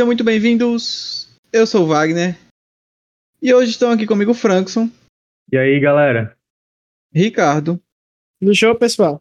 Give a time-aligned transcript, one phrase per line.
[0.00, 1.28] Sejam muito bem-vindos.
[1.52, 2.34] Eu sou o Wagner.
[3.42, 4.88] E hoje estão aqui comigo o Frankson,
[5.52, 6.34] E aí, galera?
[7.14, 7.78] Ricardo
[8.40, 9.20] No show, pessoal.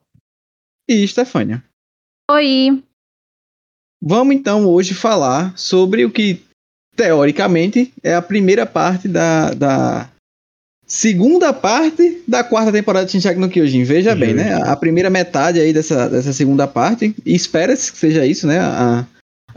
[0.88, 1.62] e Stefânia.
[2.32, 2.82] Oi.
[4.02, 6.42] Vamos então hoje falar sobre o que,
[6.96, 10.10] teoricamente, é a primeira parte da, da
[10.88, 13.84] segunda parte da quarta temporada de Shinjaki no Kyojin.
[13.84, 14.54] Veja bem, né?
[14.54, 18.60] A primeira metade aí dessa, dessa segunda parte, e espera-se que seja isso, né?
[18.62, 19.06] A,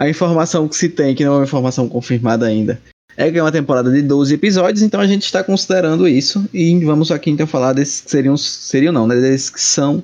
[0.03, 2.83] a informação que se tem, que não é uma informação confirmada ainda,
[3.17, 6.77] é que é uma temporada de 12 episódios, então a gente está considerando isso, e
[6.85, 9.15] vamos aqui então falar desses que seriam, seriam não, né?
[9.21, 10.03] Desses que são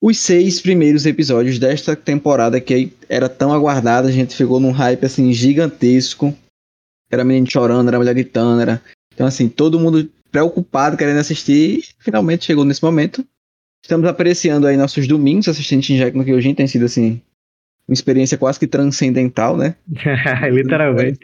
[0.00, 5.04] os seis primeiros episódios desta temporada que era tão aguardada, a gente ficou num hype
[5.04, 6.34] assim gigantesco.
[7.10, 8.80] Era menino chorando, era mulher gritando, era.
[9.12, 13.26] Então, assim, todo mundo preocupado, querendo assistir, e finalmente chegou nesse momento.
[13.82, 17.20] Estamos apreciando aí nossos domingos assistindo Shinjaki no Kyojin, tem sido assim
[17.88, 19.74] uma experiência quase que transcendental, né?
[20.52, 21.20] Literalmente.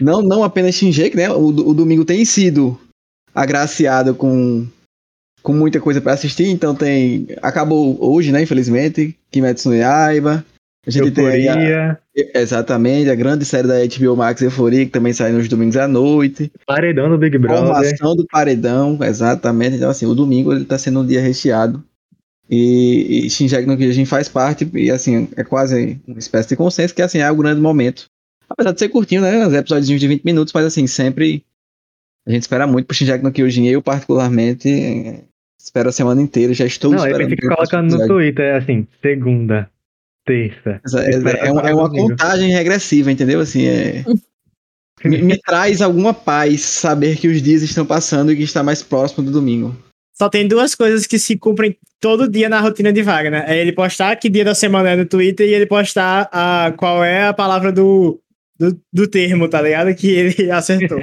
[0.00, 1.30] Não, não apenas Shinjaki, né?
[1.30, 2.78] O, o domingo tem sido
[3.34, 4.66] agraciado com,
[5.42, 7.26] com muita coisa para assistir, então tem.
[7.42, 8.42] Acabou hoje, né?
[8.42, 9.16] Infelizmente.
[9.30, 10.44] Kimetsu no Yaiba.
[10.86, 11.98] A gente tem aí a- Euforia,
[12.34, 16.52] exatamente, a grande série da HBO Max Euforia, que também sai nos domingos à noite.
[16.66, 17.64] paredão do Big Brother.
[17.66, 19.76] Formação do paredão, exatamente.
[19.76, 21.82] Então, assim, o domingo ele tá sendo um dia recheado.
[22.48, 26.94] E, e Shinjaki no Kyojin faz parte, e assim, é quase uma espécie de consenso
[26.94, 28.06] que assim, é o grande momento.
[28.48, 29.46] Apesar de ser curtinho, né?
[29.46, 31.44] Os episódios de 20 minutos, mas assim, sempre
[32.26, 33.66] a gente espera muito pro Shinjaki no Kyojin.
[33.66, 35.24] Eu, particularmente,
[35.60, 37.30] espero a semana inteira, já estou Não, ele esperando.
[37.30, 38.06] fica pelo próximo colocando no.
[38.06, 39.70] Twitter, é assim, segunda,
[40.24, 40.80] terça.
[40.96, 43.40] É, é uma, é uma contagem regressiva, entendeu?
[43.40, 44.04] Assim, é...
[45.04, 48.82] me, me traz alguma paz saber que os dias estão passando e que está mais
[48.82, 49.76] próximo do domingo.
[50.16, 53.44] Só tem duas coisas que se cumprem todo dia na rotina de Wagner.
[53.48, 57.02] É ele postar que dia da semana é no Twitter e ele postar a, qual
[57.04, 58.20] é a palavra do,
[58.58, 59.92] do, do termo, tá ligado?
[59.94, 60.98] Que ele acertou.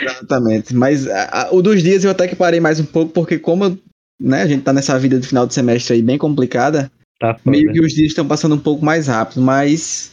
[0.00, 0.74] Exatamente.
[0.74, 3.78] Mas a- a- o dos dias eu até que parei mais um pouco, porque como
[4.20, 7.50] né, a gente tá nessa vida de final de semestre aí bem complicada, Tá foda.
[7.50, 10.12] meio que os dias estão passando um pouco mais rápido, mas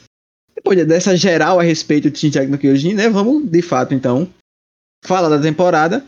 [0.56, 4.28] depois dessa geral a respeito de Shinjaki no Kyojin, né, vamos de fato então
[5.06, 6.04] falar da temporada.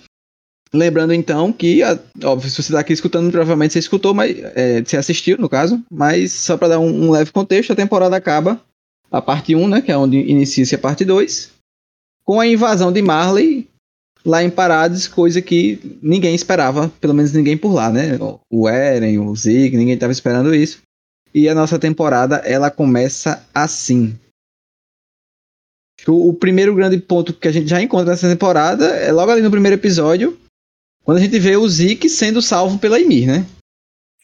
[0.75, 1.81] Lembrando então que,
[2.24, 5.81] óbvio, se você tá aqui escutando, provavelmente você escutou, mas é, você assistiu no caso,
[5.91, 8.59] mas só para dar um, um leve contexto, a temporada acaba
[9.12, 11.52] a parte 1, né, que é onde inicia-se a parte 2,
[12.25, 13.68] com a invasão de Marley
[14.25, 18.18] lá em Parades, coisa que ninguém esperava, pelo menos ninguém por lá, né?
[18.52, 20.81] O Eren, o Zig, ninguém estava esperando isso.
[21.34, 24.18] E a nossa temporada, ela começa assim.
[26.08, 29.41] O, o primeiro grande ponto que a gente já encontra nessa temporada é logo ali
[29.41, 30.38] no primeiro episódio,
[31.06, 33.46] quando a gente vê o Zeke sendo salvo pela Ymir, né?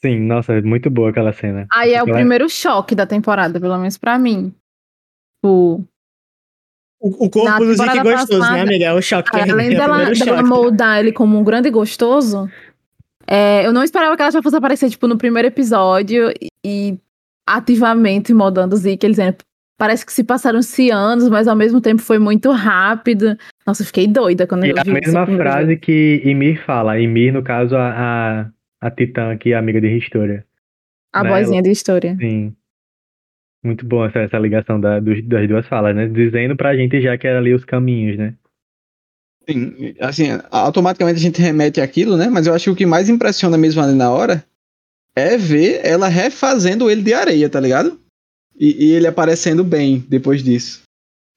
[0.03, 1.67] Sim, nossa, é muito boa aquela cena.
[1.71, 4.51] Aí é o primeiro choque da temporada, pelo menos pra mim.
[5.45, 5.83] O,
[6.99, 8.85] O, o corpo do Zeke gostoso, né, passada, amiga?
[8.85, 9.29] É o choque.
[9.31, 10.49] além é o dela, primeiro dela choque.
[10.49, 12.49] moldar ele como um grande gostoso,
[13.27, 16.97] é, eu não esperava que ela já fosse aparecer, tipo, no primeiro episódio e, e
[17.47, 19.37] ativamente moldando o Zeke, ele dizendo,
[19.77, 23.37] parece que se passaram-se anos, mas ao mesmo tempo foi muito rápido.
[23.65, 26.65] Nossa, eu fiquei doida quando E eu a vi esse mesma primeiro frase que Ymir
[26.65, 26.99] fala.
[26.99, 28.51] Ymir, no caso, a, a,
[28.87, 30.45] a Titã aqui, a amiga de História.
[31.13, 32.15] A né, vozinha de história.
[32.19, 32.55] Sim.
[33.63, 36.07] Muito bom essa, essa ligação da, dos- das duas falas, né?
[36.07, 38.33] Dizendo pra gente já que era ali os caminhos, né?
[39.47, 42.27] Sim, assim, automaticamente a gente remete àquilo, né?
[42.29, 44.43] Mas eu acho que o que mais impressiona mesmo ali na hora
[45.15, 47.99] é ver ela refazendo ele de areia, tá ligado?
[48.57, 50.81] E, e ele aparecendo bem depois disso.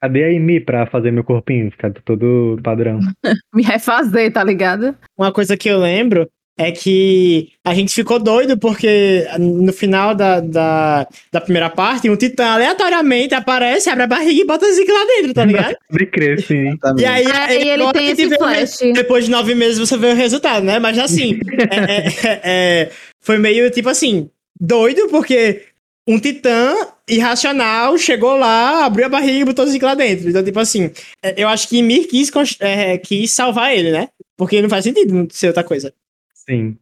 [0.01, 1.71] Cadê a Ymir pra fazer meu corpinho?
[1.71, 3.01] Ficar todo padrão.
[3.55, 4.95] Me refazer, tá ligado?
[5.19, 10.39] Uma coisa que eu lembro é que a gente ficou doido porque no final da,
[10.39, 14.93] da, da primeira parte, um titã aleatoriamente aparece, abre a barriga e bota o Zeke
[14.93, 15.75] lá dentro, tá ligado?
[15.91, 16.77] De crer, sim.
[16.97, 18.79] E aí, e ele agora tem a esse vê flash.
[18.95, 20.79] Depois de nove meses você vê o resultado, né?
[20.79, 21.41] Mas assim,
[21.71, 22.91] é- é- é- é,
[23.21, 24.31] foi meio tipo assim,
[24.61, 25.63] doido, porque
[26.07, 26.75] um titã
[27.09, 30.29] irracional chegou lá, abriu a barriga e botou o Zeke lá dentro.
[30.29, 30.91] Então, tipo assim,
[31.23, 34.09] é, eu acho que Mir quis, cons- é, quis salvar ele, né?
[34.37, 35.93] Porque não faz sentido ser outra coisa.
[36.35, 36.77] Sim.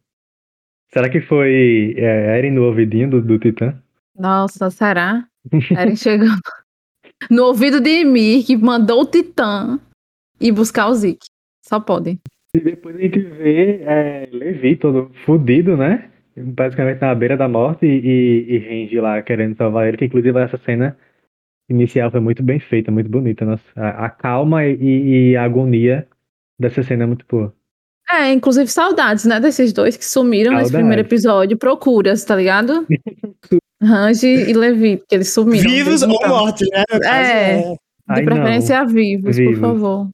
[0.93, 3.73] Será que foi é, Eren no ouvidinho do, do Titã?
[4.17, 5.25] Nossa, será?
[5.75, 6.39] Eren chegando
[7.29, 9.79] no ouvido de Emir, que mandou o Titã
[10.39, 11.27] ir buscar o Zeke.
[11.65, 12.19] Só pode.
[12.55, 16.09] E depois a gente vê é, Levi todo fudido, né?
[16.35, 20.39] Basicamente na beira da morte e, e, e Renji lá querendo salvar ele, que inclusive
[20.39, 20.97] essa cena
[21.69, 23.45] inicial foi muito bem feita, muito bonita.
[23.45, 26.07] Nossa, a, a calma e, e a agonia
[26.59, 27.53] dessa cena é muito boa.
[28.11, 30.75] É, inclusive saudades, né, desses dois que sumiram nesse Saudades.
[30.75, 31.57] primeiro episódio.
[31.57, 32.85] Procuras, tá ligado?
[33.81, 35.69] Range e Levi, porque eles sumiram.
[35.69, 36.29] Vivos ou então.
[36.29, 36.83] mortos, né?
[37.03, 37.59] É.
[37.59, 37.61] é.
[37.61, 37.77] De
[38.09, 39.59] Ai, preferência vivos, Vivos.
[39.59, 40.09] por favor.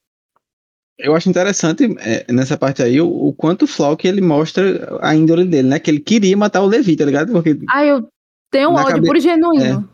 [1.00, 5.16] Eu acho interessante é, nessa parte aí o, o quanto o Flock ele mostra a
[5.16, 5.80] índole dele, né?
[5.80, 7.32] Que ele queria matar o Levi, tá ligado?
[7.32, 8.08] Porque Ah, eu
[8.52, 9.90] tenho Na ódio cabe- e genuíno.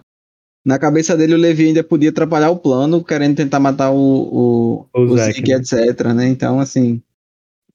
[0.66, 4.88] na cabeça dele o Levi ainda podia atrapalhar o plano, querendo tentar matar o, o,
[4.94, 5.58] O o Zeke, né?
[5.58, 6.28] etc, né?
[6.28, 7.00] Então, assim,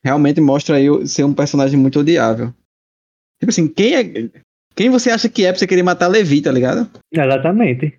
[0.03, 2.53] realmente mostra aí ser um personagem muito odiável.
[3.39, 4.31] Tipo assim, quem é.
[4.75, 6.91] Quem você acha que é pra você querer matar Levi, tá ligado?
[7.13, 7.99] Exatamente.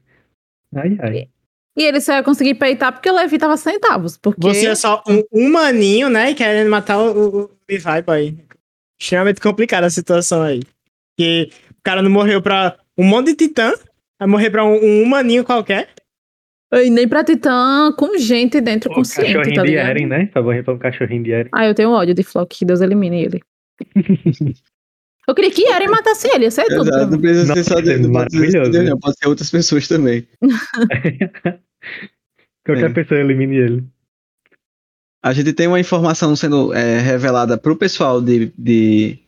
[0.75, 1.29] Ai, ai.
[1.77, 4.17] E ele só ia conseguir peitar porque o Levi tava centavos.
[4.17, 6.31] Porque Você é só um humaninho, né?
[6.31, 8.37] E querendo matar o, o, o Levi, boy.
[8.99, 10.61] Extremamente complicada a situação aí.
[11.17, 13.73] Que o cara não morreu pra um monte de titã,
[14.19, 15.89] vai morrer pra um, um humaninho qualquer.
[16.73, 19.89] E nem pra Titã com gente dentro O consciente, cachorrinho tá de ligado?
[19.89, 20.25] Eren, né?
[20.27, 21.49] Por favor, um cachorrinho de Eren.
[21.51, 23.41] Ah, eu tenho ódio de Flock, que Deus elimine ele.
[25.31, 27.21] eu queria que Eren matasse ele, tudo pra Exato, não mim.
[27.21, 30.27] precisa ser só de, não pode ser maravilhoso, dele, não, pode ser outras pessoas também.
[32.65, 32.93] Qualquer É.
[32.93, 33.83] pessoa elimine ele.
[35.23, 39.19] A gente tem uma informação sendo é, revelada pro pessoal de, de,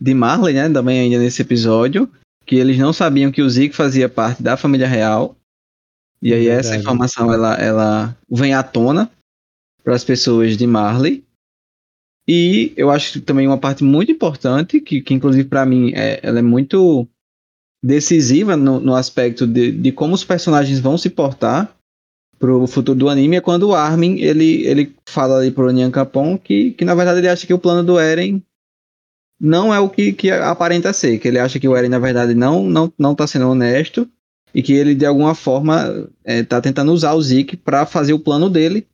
[0.00, 0.68] de Marley, né?
[0.68, 2.08] Também ainda nesse episódio.
[2.44, 5.36] Que eles não sabiam que o Zeke fazia parte da família real.
[6.20, 6.82] E aí essa Verdade.
[6.82, 9.08] informação ela, ela vem à tona
[9.84, 11.24] para as pessoas de Marley.
[12.28, 16.20] E eu acho que também uma parte muito importante, que, que inclusive para mim é,
[16.22, 17.06] ela é muito
[17.84, 21.74] decisiva no, no aspecto de, de como os personagens vão se portar
[22.38, 26.36] pro futuro do anime, é quando o Armin ele, ele fala ali pro Nyan Capon
[26.36, 28.42] que, que na verdade ele acha que o plano do Eren
[29.40, 32.34] não é o que, que aparenta ser, que ele acha que o Eren na verdade
[32.34, 34.08] não, não, não tá sendo honesto
[34.54, 38.18] e que ele de alguma forma é, tá tentando usar o Zeke para fazer o
[38.18, 38.86] plano dele.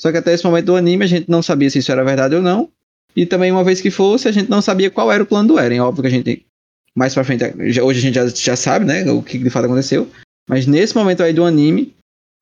[0.00, 2.34] Só que até esse momento do anime a gente não sabia se isso era verdade
[2.34, 2.68] ou não.
[3.16, 5.58] E também uma vez que fosse, a gente não sabia qual era o plano do
[5.58, 5.80] Eren.
[5.80, 6.46] Óbvio que a gente
[6.94, 9.66] mais pra frente, já- hoje a gente já, já sabe, né, o que de fato
[9.66, 10.08] aconteceu.
[10.48, 11.94] Mas nesse momento aí do anime,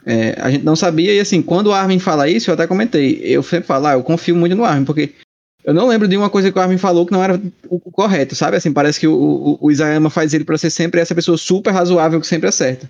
[0.05, 1.13] é, a gente não sabia.
[1.13, 3.21] E assim, quando o Armin fala isso, eu até comentei.
[3.23, 5.13] Eu sempre falo, ah, eu confio muito no Armin, porque
[5.65, 8.35] eu não lembro de uma coisa que o Armin falou que não era o, correto,
[8.37, 8.57] sabe?
[8.57, 11.73] Assim, parece que o, o, o Isayama faz ele pra ser sempre essa pessoa super
[11.73, 12.89] razoável que sempre acerta.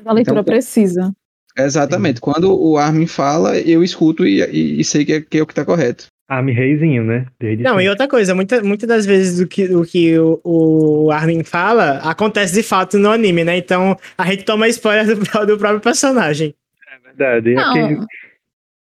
[0.00, 1.12] Uma leitura Então, precisa.
[1.56, 2.20] Exatamente.
[2.20, 5.46] Quando o Armin fala, eu escuto e, e- e sei que é, que é o
[5.46, 6.06] que tá correto.
[6.28, 7.26] Armin Reizinho, né?
[7.38, 7.88] Desde Não, e sempre.
[7.90, 12.54] outra coisa, muita, muitas das vezes o que, o, que o, o Armin fala acontece
[12.54, 13.58] de fato no anime, né?
[13.58, 15.16] Então a gente toma spoiler do,
[15.46, 16.54] do próprio personagem.
[16.88, 17.54] É verdade.
[17.54, 17.70] Não,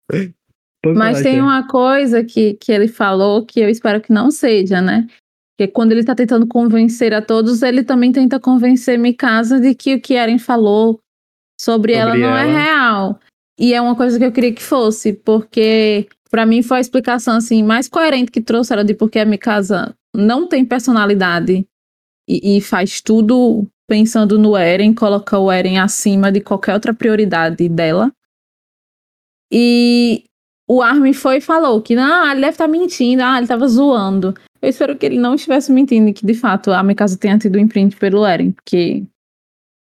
[0.08, 0.32] Aquele-
[0.94, 5.06] mas tem uma coisa que, que ele falou que eu espero que não seja, né?
[5.58, 9.94] Que quando ele tá tentando convencer a todos, ele também tenta convencer Mikasa de que
[9.94, 10.98] o que Eren falou
[11.62, 12.58] sobre, Sobre ela não é ela.
[12.58, 13.20] real.
[13.58, 17.36] E é uma coisa que eu queria que fosse, porque pra mim foi a explicação
[17.36, 21.66] assim mais coerente que trouxeram de porque a Mikasa não tem personalidade
[22.28, 27.68] e, e faz tudo pensando no Eren, coloca o Eren acima de qualquer outra prioridade
[27.68, 28.10] dela.
[29.52, 30.24] E
[30.68, 34.34] o Armin foi e falou que não, ele deve estar mentindo, ah, ele tava zoando.
[34.60, 37.56] Eu espero que ele não estivesse mentindo e que de fato a Mikasa tenha tido
[37.56, 39.04] um imprint pelo Eren, porque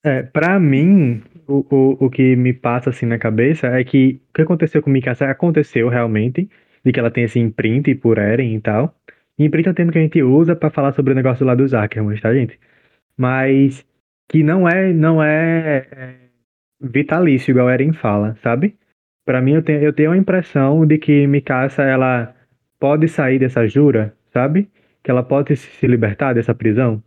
[0.06, 4.33] É, pra mim, o, o, o que me passa assim na cabeça é que o
[4.33, 6.49] que aconteceu com Mikasa aconteceu realmente,
[6.83, 8.95] de que ela tem esse imprint por Eren e tal.
[9.39, 11.56] E imprint é um termo que a gente usa pra falar sobre o negócio lá
[11.56, 12.59] dos Ackermans, tá, gente?
[13.16, 13.85] Mas
[14.30, 16.16] que não é, não é, é
[16.81, 18.75] vitalício, igual Eren fala, sabe?
[19.25, 22.35] Pra mim, eu tenho, eu tenho a impressão de que Mikasa, ela
[22.80, 24.69] pode sair dessa jura, sabe?
[25.04, 27.01] Que ela pode se libertar dessa prisão.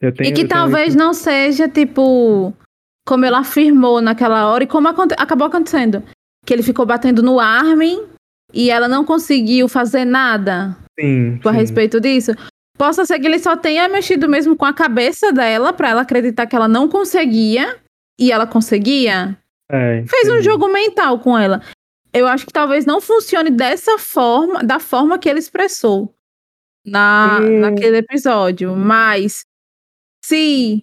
[0.00, 2.54] Tenho, e que tenho talvez não seja tipo
[3.06, 6.02] como ela afirmou naquela hora e como aconte- acabou acontecendo,
[6.46, 8.06] que ele ficou batendo no Armin
[8.52, 11.56] e ela não conseguiu fazer nada Sim, a sim.
[11.56, 12.32] respeito disso.
[12.78, 16.46] Possa ser que ele só tenha mexido mesmo com a cabeça dela pra ela acreditar
[16.46, 17.76] que ela não conseguia
[18.18, 19.36] e ela conseguia.
[19.70, 21.60] É, Fez um jogo mental com ela.
[22.12, 26.12] Eu acho que talvez não funcione dessa forma, da forma que ele expressou
[26.84, 27.60] na, Hum.
[27.60, 28.74] naquele episódio.
[28.74, 29.44] Mas
[30.24, 30.82] se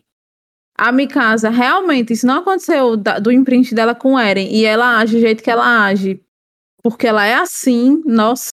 [0.79, 4.97] a Mikasa realmente, isso não aconteceu da- do imprint dela com o Eren e ela
[4.99, 6.21] age do jeito que ela age,
[6.83, 8.49] porque ela é assim, nossa.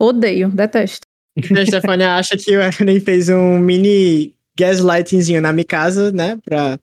[0.00, 1.06] Odeio, detesto.
[1.38, 6.38] A Stefania acha que o Eren fez um mini gaslightingzinho na Mikasa, né?
[6.44, 6.78] Pra...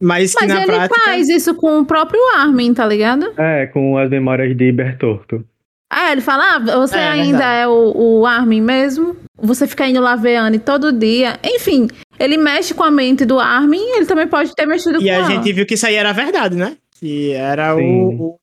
[0.00, 1.00] Mas que Mas na ele prática.
[1.04, 3.32] faz isso com o próprio Armin, tá ligado?
[3.40, 5.44] É, com as memórias de Bertorto.
[5.90, 7.60] Ah, ele fala, ah, você É, ainda verdade.
[7.62, 9.16] é o, o Armin mesmo?
[9.38, 11.38] Você fica indo lá ver Anne todo dia.
[11.44, 15.10] Enfim, ele mexe com a mente do Armin, ele também pode ter mexido E com
[15.10, 15.24] a ela.
[15.30, 16.76] gente viu que isso aí era verdade, né?
[16.98, 18.36] Que era o, o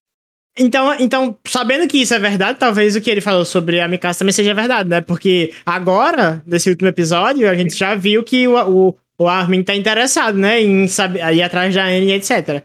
[0.58, 4.20] Então, então, sabendo que isso é verdade, talvez o que ele falou sobre a Mikasa
[4.20, 5.02] também seja verdade, né?
[5.02, 8.56] Porque agora, nesse último episódio, a gente já viu que o,
[8.90, 10.62] o, o Armin tá interessado, né?
[10.62, 12.64] Em saber, ir atrás da Anne, etc.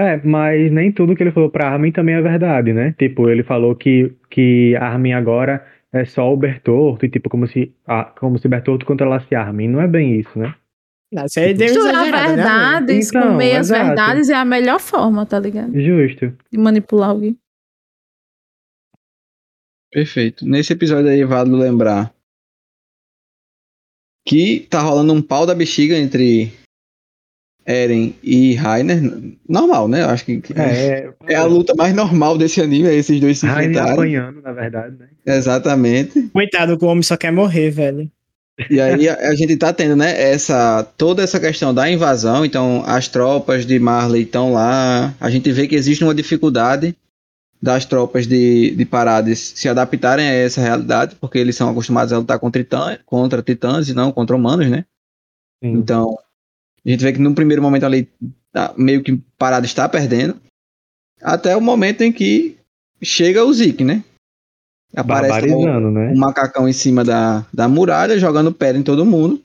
[0.00, 2.94] É, mas nem tudo que ele falou pra Armin também é verdade, né?
[2.98, 7.74] Tipo, ele falou que, que Armin agora é só o Bertolto, e tipo, como se,
[7.86, 9.68] ah, como se Bertolto controlasse Armin.
[9.68, 10.54] Não é bem isso, né?
[11.10, 13.86] Não, isso aí deu Misturar exagerado, né, verdades Então, com meias exato.
[13.86, 15.72] verdades é a melhor forma, tá ligado?
[15.80, 16.36] Justo.
[16.52, 17.38] De manipular alguém.
[19.90, 20.46] Perfeito.
[20.46, 22.12] Nesse episódio aí, vale lembrar
[24.26, 26.52] que tá rolando um pau da bexiga entre
[27.68, 28.98] Eren e Rainer.
[29.46, 30.02] Normal, né?
[30.02, 33.38] Eu Acho que que é, É, a luta mais normal desse anime, é esses dois
[33.38, 33.92] se enfrentarem.
[33.92, 35.08] apanhando, na verdade, né?
[35.26, 36.30] Exatamente.
[36.32, 38.10] Coitado, o homem só quer morrer, velho.
[38.70, 42.82] E aí a, a gente tá tendo, né, essa toda essa questão da invasão, então
[42.86, 46.96] as tropas de Marley estão lá, a gente vê que existe uma dificuldade
[47.62, 52.18] das tropas de, de Parades se adaptarem a essa realidade, porque eles são acostumados a
[52.18, 54.84] lutar contra, titã, contra titãs e não contra humanos, né?
[55.62, 55.72] Sim.
[55.72, 56.16] Então,
[56.88, 58.08] a gente vê que no primeiro momento ali,
[58.52, 60.40] tá, meio que Parades está perdendo,
[61.20, 62.56] até o momento em que
[63.02, 64.04] chega o Zeke, né?
[64.96, 66.12] Aparece Barbarizando, né?
[66.12, 69.42] um macacão em cima da, da muralha, jogando pedra em todo mundo.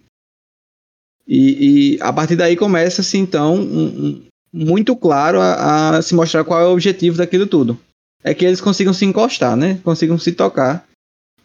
[1.28, 6.44] E, e a partir daí começa-se, então, um- um- muito claro a, a se mostrar
[6.44, 7.80] qual é o objetivo daquilo tudo.
[8.24, 9.80] É que eles consigam se encostar, né?
[9.84, 10.86] Consigam se tocar.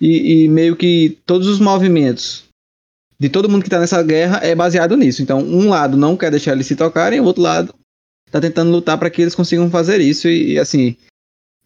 [0.00, 2.45] E, e meio que todos os movimentos
[3.20, 5.22] de todo mundo que tá nessa guerra é baseado nisso.
[5.22, 7.75] Então, um lado não quer deixar eles se tocarem, o outro lado
[8.30, 10.28] tá tentando lutar para que eles consigam fazer isso.
[10.28, 10.96] E, e, assim,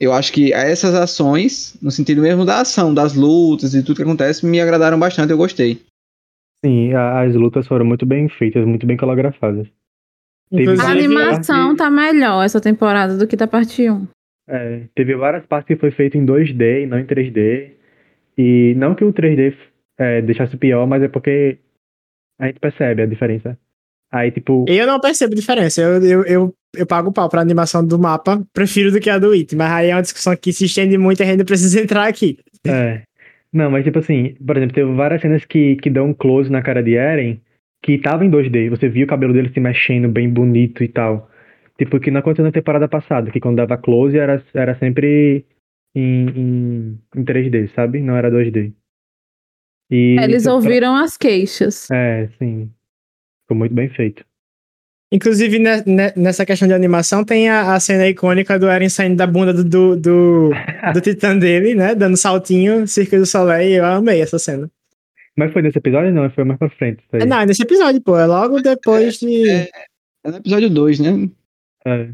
[0.01, 4.03] eu acho que essas ações, no sentido mesmo da ação, das lutas e tudo que
[4.03, 5.81] acontece, me agradaram bastante, eu gostei.
[6.65, 9.67] Sim, a- as lutas foram muito bem feitas, muito bem coreografadas.
[10.53, 14.07] A várias animação partes- tá melhor essa temporada do que da parte 1.
[14.49, 17.73] É, teve várias partes que foi feito em 2D e não em 3D.
[18.37, 19.55] E não que o 3D
[19.99, 21.59] é, deixasse pior, mas é porque
[22.39, 23.59] a gente percebe a diferença.
[24.11, 25.81] Aí, tipo, Eu não percebo diferença.
[25.81, 29.33] Eu, eu, eu, eu pago pau pra animação do mapa, prefiro do que a do
[29.33, 29.57] It.
[29.57, 32.07] Mas aí é uma discussão que se estende muito e a gente não precisa entrar
[32.07, 32.39] aqui.
[32.67, 33.03] É.
[33.53, 36.63] Não, mas tipo assim, por exemplo, teve várias cenas que, que dão um close na
[36.63, 37.41] cara de Eren
[37.83, 38.71] que tava em 2D.
[38.71, 41.29] Você viu o cabelo dele se mexendo bem bonito e tal.
[41.77, 45.45] Tipo, que não aconteceu na temporada passada, que quando dava close era, era sempre
[45.95, 48.01] em, em, em 3D, sabe?
[48.01, 48.73] Não era 2D.
[49.95, 51.91] E Eles isso pra- ouviram as queixas.
[51.91, 52.71] É, sim.
[53.43, 54.25] Ficou muito bem feito.
[55.13, 59.17] Inclusive, ne- ne- nessa questão de animação, tem a, a cena icônica do Eren saindo
[59.17, 60.51] da bunda do, do, do,
[60.95, 61.95] do titã dele, né?
[61.95, 63.77] Dando saltinho, Circo do Soleil.
[63.81, 64.71] Eu amei essa cena.
[65.37, 66.13] Mas foi nesse episódio?
[66.15, 67.03] Não, foi mais pra frente.
[67.13, 68.17] É, não, é nesse episódio, pô.
[68.19, 69.51] É logo depois de.
[69.51, 69.69] É,
[70.25, 71.29] é no episódio 2, né?
[71.87, 72.09] É.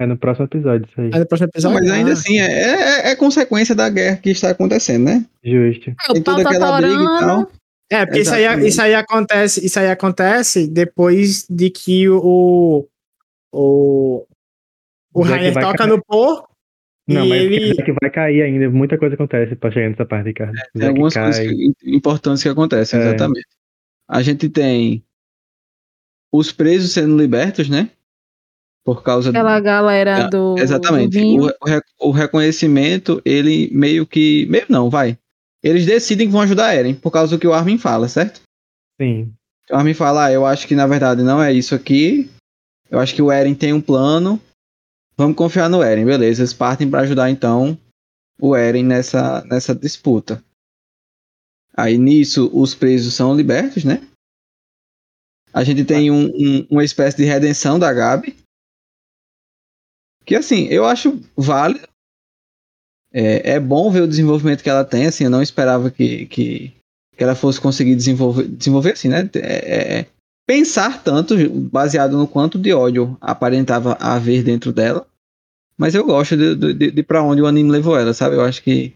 [0.00, 1.10] É no próximo episódio, isso aí.
[1.12, 1.78] É no próximo episódio.
[1.80, 2.12] Mas ainda Ah.
[2.12, 5.26] assim, é, é, é consequência da guerra que está acontecendo, né?
[5.44, 5.90] Justo.
[5.90, 7.50] É, Tem o pau toda tá aquela briga e tal.
[7.90, 12.86] É, porque isso aí, isso aí acontece, isso aí acontece depois de que o
[13.52, 14.26] o
[15.14, 15.88] o Rainer toca cair.
[15.88, 16.48] no porco
[17.08, 18.68] Não, e mas ele que vai cair ainda.
[18.70, 20.52] Muita coisa acontece pra chegar nessa parte, Ricardo.
[20.52, 21.24] Tem Zack algumas cai.
[21.24, 23.02] coisas que- importantes que acontecem, É.
[23.08, 23.46] exatamente.
[24.06, 25.02] A gente tem
[26.32, 27.90] os presos sendo libertos, né?
[28.88, 30.54] Por causa Aquela galera É, do.
[30.58, 31.10] Exatamente.
[31.10, 31.42] do vinho.
[31.44, 34.46] O, o re- o reconhecimento, ele meio que.
[34.48, 35.18] Meio não, vai.
[35.62, 38.40] Eles decidem que vão ajudar a Eren, por causa do que o Armin fala, certo?
[38.98, 39.30] Sim.
[39.70, 42.30] O Armin fala, ah, eu acho que na verdade não é isso aqui.
[42.90, 44.40] Eu acho que o Eren tem um plano.
[45.18, 46.40] Vamos confiar no Eren, beleza.
[46.40, 47.76] Eles partem pra ajudar então
[48.40, 50.42] o Eren nessa, nessa disputa.
[51.76, 54.00] Aí nisso os presos são libertos, né?
[55.52, 58.34] A gente tem um- um- uma espécie de redenção da Gabi.
[60.28, 61.88] Que assim, eu acho válido.
[63.10, 66.74] É, é bom ver o desenvolvimento que ela tem, assim, eu não esperava que, que,
[67.16, 69.30] que ela fosse conseguir desenvolver, desenvolver assim, né?
[69.36, 70.06] É, é,
[70.46, 75.06] pensar tanto, baseado no quanto de ódio aparentava haver dentro dela.
[75.78, 78.36] Mas eu gosto de, de, de, de pra onde o anime levou ela, sabe?
[78.36, 78.92] Eu acho que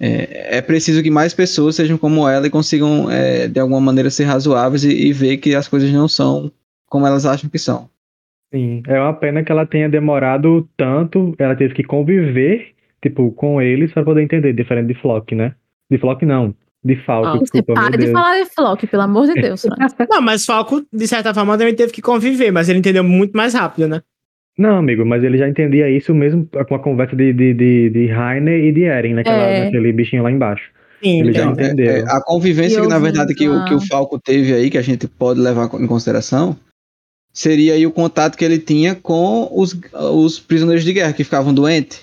[0.00, 4.10] é, é preciso que mais pessoas sejam como ela e consigam, é, de alguma maneira,
[4.10, 6.50] ser razoáveis e, e ver que as coisas não são
[6.90, 7.88] como elas acham que são.
[8.52, 8.82] Sim.
[8.86, 11.34] É uma pena que ela tenha demorado tanto.
[11.38, 12.68] Ela teve que conviver,
[13.02, 15.54] tipo, com eles pra poder entender, diferente de Flock, né?
[15.90, 16.54] De Flock não.
[16.84, 18.12] De Falco, Ah, Você desculpa, meu para de Deus.
[18.12, 19.64] falar de Flock, pelo amor de Deus.
[20.08, 23.54] Não, mas Falco, de certa forma, também teve que conviver, mas ele entendeu muito mais
[23.54, 24.00] rápido, né?
[24.56, 28.06] Não, amigo, mas ele já entendia isso mesmo com a conversa de, de, de, de
[28.06, 29.64] Rainer e de Eren, naquela, É.
[29.64, 30.70] naquele bichinho lá embaixo.
[31.02, 31.52] Sim, Ele já então.
[31.52, 31.90] Então, é- entendeu.
[31.90, 35.06] é, a convivência que, na verdade, que que o Falco teve aí, que a gente
[35.08, 36.56] pode levar em consideração,
[37.36, 41.52] seria aí o contato que ele tinha com os, os prisioneiros de guerra que ficavam
[41.52, 42.00] doentes.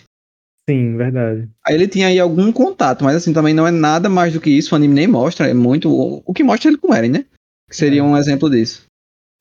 [0.70, 1.50] Sim, verdade.
[1.66, 4.50] Aí ele tinha aí algum contato, mas assim, também não é nada mais do que
[4.50, 5.90] isso, o anime nem mostra, é muito.
[6.26, 7.26] O que mostra ele com Eren, né?
[7.70, 8.04] Que seria É.
[8.04, 8.84] um exemplo disso.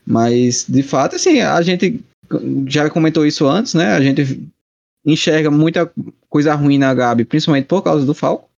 [0.05, 2.03] Mas, de fato, assim, a gente
[2.67, 3.93] já comentou isso antes, né?
[3.93, 4.49] A gente
[5.07, 5.93] enxerga muita
[6.29, 8.49] coisa ruim na Gabi, principalmente por causa do Falco.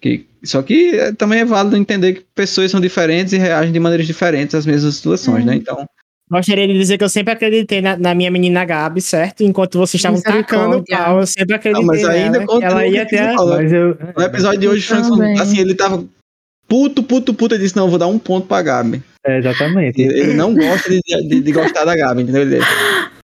[0.00, 3.78] Que, só que é, também é válido entender que pessoas são diferentes e reagem de
[3.78, 5.54] maneiras diferentes às mesmas situações, né?
[5.54, 5.86] Então,
[6.30, 9.42] Gostaria de dizer que eu sempre acreditei na, na minha menina Gabi, certo?
[9.42, 13.16] Enquanto vocês estavam tacando o pau, eu sempre acreditei mas ainda nela, ela ia ter...
[13.18, 13.56] você a- falou.
[13.56, 13.98] Mas eu.
[14.16, 15.38] no episódio de hoje, Também.
[15.38, 16.02] assim, ele tava
[16.66, 19.02] puto, puto, puto, e disse, não, eu vou dar um ponto pra Gabi.
[19.26, 20.00] É, exatamente.
[20.00, 22.42] Ele ele não gosta de, de- de gostar da Gabi, entendeu?
[22.42, 22.60] Ele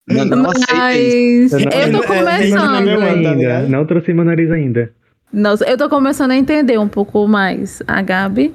[0.06, 1.54] não, não aceita isso.
[1.54, 2.88] Mas Eu eu não- tô começando.
[2.88, 3.34] é, tá ainda.
[3.34, 3.68] ligado?
[3.68, 4.90] Não trouxe meu nariz ainda.
[5.32, 8.52] Nossa, eu tô começando a entender um pouco mais a Gabi.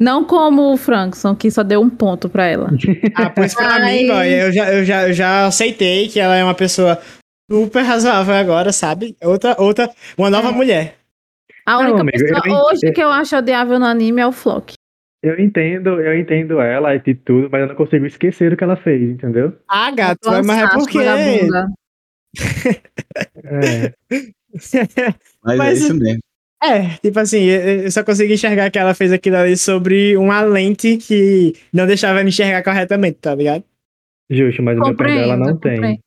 [0.00, 2.70] Não como o Frankson, que só deu um ponto pra ela.
[3.16, 4.02] Ah, pois pra Ai.
[4.02, 7.00] mim, boy, eu já, eu, já, eu já aceitei que ela é uma pessoa
[7.50, 9.16] super razoável agora, sabe?
[9.22, 10.52] Outra, outra, uma nova É.
[10.52, 10.94] mulher.
[11.66, 14.74] A Não, única amigo, pessoa hoje que eu acho odiável no anime é o Flock.
[15.22, 18.76] Eu entendo, eu entendo ela e tudo, mas eu não consigo esquecer o que ela
[18.76, 19.52] fez, entendeu?
[19.68, 20.98] Ah, gato, Ela mas é porque...
[23.44, 23.92] É.
[25.44, 26.20] Mas, Mas- é isso mesmo.
[26.62, 30.96] É, tipo assim, eu só consegui enxergar que ela fez aquilo ali sobre uma lente
[30.96, 33.62] que não deixava ela enxergar corretamente, tá ligado?
[34.30, 36.02] Justo, mas o meu perdão ela não Compreendo, tem.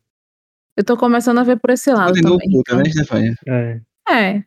[0.78, 2.52] Eu tô começando a ver por esse lado Continua também.
[2.52, 3.34] puta, né, Stefania?
[3.48, 3.80] É.
[4.06, 4.16] então.
[4.16, 4.44] É.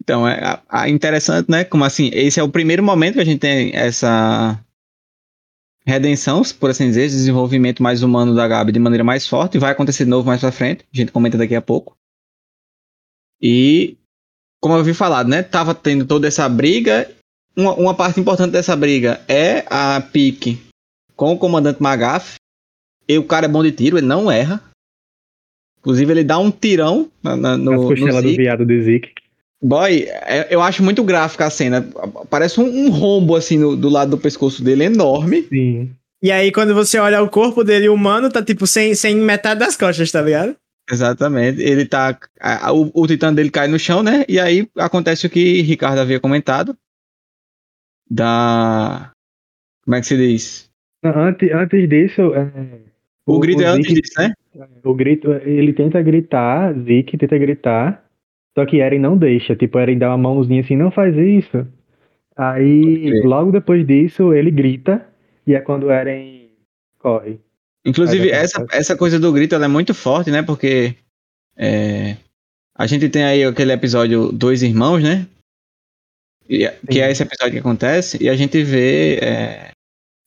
[0.00, 1.64] Então, é a- interessante, né?
[1.64, 4.58] Como assim, esse é o primeiro momento que a gente tem essa
[5.86, 10.04] redenção, por assim dizer, desenvolvimento mais humano da Gabi de maneira mais forte, vai acontecer
[10.04, 11.96] de novo mais pra frente, a gente comenta daqui a pouco.
[13.40, 13.96] E,
[14.62, 15.42] como eu vi falado, né?
[15.42, 17.10] Tava tendo toda essa briga.
[17.56, 20.58] Uma, uma parte importante dessa briga é a pique
[21.16, 22.36] com o comandante Magaf.
[23.08, 24.62] E o cara é bom de tiro, ele não erra.
[25.80, 29.10] Inclusive, ele dá um tirão na, na- no, As no costelas do viado do Zeke.
[29.60, 31.86] Boy, é- eu acho muito gráfica a cena.
[32.30, 35.42] Parece um, um rombo assim no- do lado do pescoço dele, enorme.
[35.48, 35.90] Sim.
[36.22, 39.76] E aí, quando você olha o corpo dele humano, tá tipo sem, sem metade das
[39.76, 40.54] costas, tá ligado?
[40.90, 41.62] Exatamente.
[41.62, 42.18] Ele tá.
[42.40, 44.24] a- o, o titã dele cai no chão, né?
[44.28, 46.76] E aí acontece o que Ricardo havia comentado.
[48.10, 49.12] Da.
[49.84, 50.70] Como é que se diz?
[51.04, 52.34] Antes, antes disso.
[52.34, 52.80] é,
[53.26, 54.32] O, grito é antes Zeke- disso, né?
[54.84, 58.04] O grito, ele tenta gritar, Zeke tenta gritar,
[58.56, 59.56] só que Eren não deixa.
[59.56, 61.66] Tipo, Eren dá uma mãozinha assim, não faz isso.
[62.36, 65.06] Aí, logo depois disso, ele grita,
[65.46, 66.50] e é quando Eren
[66.98, 67.40] corre.
[67.84, 70.42] Inclusive, essa, essa coisa do grito ela é muito forte, né?
[70.42, 70.94] Porque.
[71.56, 72.16] é,
[72.74, 75.26] a gente tem aí aquele episódio Dois Irmãos, né?
[76.48, 79.16] E- que é esse episódio que acontece, e a gente vê.
[79.22, 79.70] é,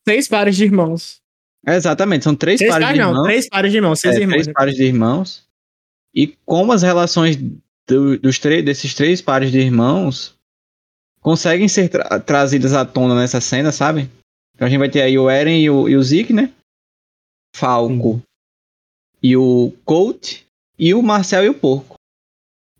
[0.06, 1.18] Três pares de irmãos.
[1.68, 3.24] Exatamente, são três, Três pares pares, de não, irmãos.
[3.26, 4.34] três pares de irmãos, seis É, irmãos.
[4.34, 5.44] três pares de irmãos.
[6.14, 7.36] E como as relações
[7.90, 10.36] do- dos três, desses três pares de irmãos
[11.22, 14.08] conseguem ser tra- trazidas à tona nessa cena, sabe?
[14.54, 16.52] Então a gente vai ter aí o Eren e o, e o Zeke, né?
[17.60, 18.22] Falco
[19.24, 20.42] e o Colt
[20.78, 21.96] e o Marcel e o Porco.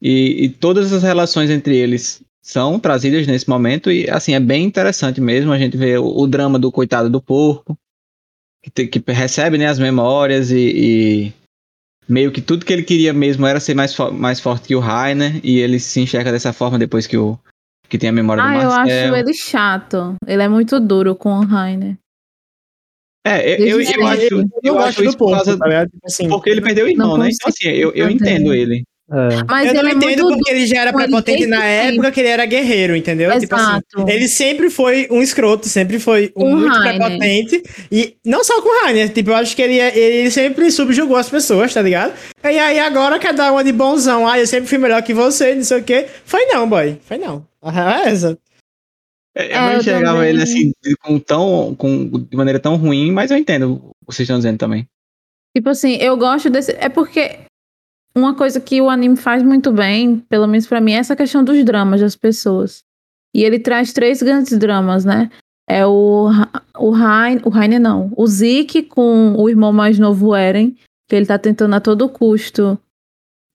[0.02, 4.66] E, e todas as relações entre eles são trazidas nesse momento e assim é bem
[4.66, 7.76] interessante mesmo a gente vê o, o drama do coitado do porco
[8.62, 11.34] que, te- que recebe né, as memórias e, e
[12.08, 14.80] meio que tudo que ele queria mesmo era ser mais, fo- mais forte que o
[14.80, 17.40] Rainer e ele se enxerga dessa forma depois que o
[17.90, 19.14] que tem a memória Ah, do eu Marcel.
[19.14, 20.16] acho ele chato.
[20.28, 21.96] Ele é muito duro com o Rainer.
[23.26, 24.22] É, eu, eu, eu acho.
[24.22, 25.86] Eu eu acho isso do por causa tá?
[25.86, 27.30] Tipo assim, porque ele perdeu o irmão, Não né?
[27.34, 28.84] Então assim, eu, eu entendo ele.
[29.12, 29.44] É.
[29.48, 32.20] Mas eu ele não é entendo muito porque ele já era prepotente na época que
[32.20, 33.40] ele era guerreiro, entendeu?
[33.40, 34.10] Tipo assim, Exato.
[34.10, 37.64] ele sempre foi um escroto, sempre foi um Com muito prepotente.
[37.92, 41.30] E não só com o Rainer, tipo, eu acho que ele, ele sempre subjugou as
[41.30, 42.14] pessoas, tá ligado?
[42.44, 44.28] E aí agora quer dar uma de bonzão.
[44.28, 46.08] Ah, eu sempre fui melhor que você, não sei o quê.
[46.26, 46.98] Foi não, boy.
[47.06, 47.46] Foi não.
[47.62, 48.38] A real é essa.
[49.36, 50.30] Eu É, não enxergava também.
[50.30, 50.72] ele assim
[51.02, 54.58] com tão, com, de maneira tão ruim, mas eu entendo o que vocês estão dizendo
[54.58, 54.88] também.
[55.56, 56.72] Tipo assim, eu gosto desse.
[56.74, 57.40] É porque
[58.16, 61.44] uma coisa que o anime faz muito bem, pelo menos pra mim, é essa questão
[61.44, 62.84] dos dramas das pessoas.
[63.36, 65.30] E ele traz três grandes dramas, né?
[65.70, 66.30] É o,
[66.78, 70.76] o Rain, o Rainer não, o Zeke com o irmão mais novo, o Eren,
[71.10, 72.80] que ele tá tentando a todo custo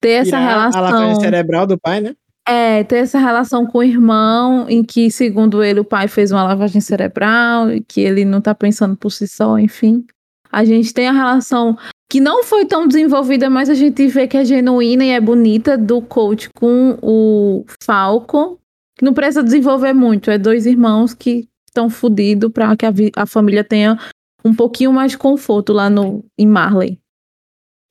[0.03, 1.21] ter essa Tirar A lavagem relação.
[1.21, 2.15] cerebral do pai, né?
[2.51, 6.43] É, ter essa relação com o irmão, em que, segundo ele, o pai fez uma
[6.43, 10.05] lavagem cerebral, e que ele não tá pensando por si só, enfim.
[10.51, 11.79] A gente tem a relação
[12.11, 15.79] que não foi tão desenvolvida, mas a gente vê que é genuína e é bonita
[15.79, 18.57] do coach com o Falcon,
[18.99, 20.29] que não precisa desenvolver muito.
[20.29, 23.97] É dois irmãos que estão fodidos para que a, a família tenha
[24.45, 26.99] um pouquinho mais de conforto lá no, em Marley.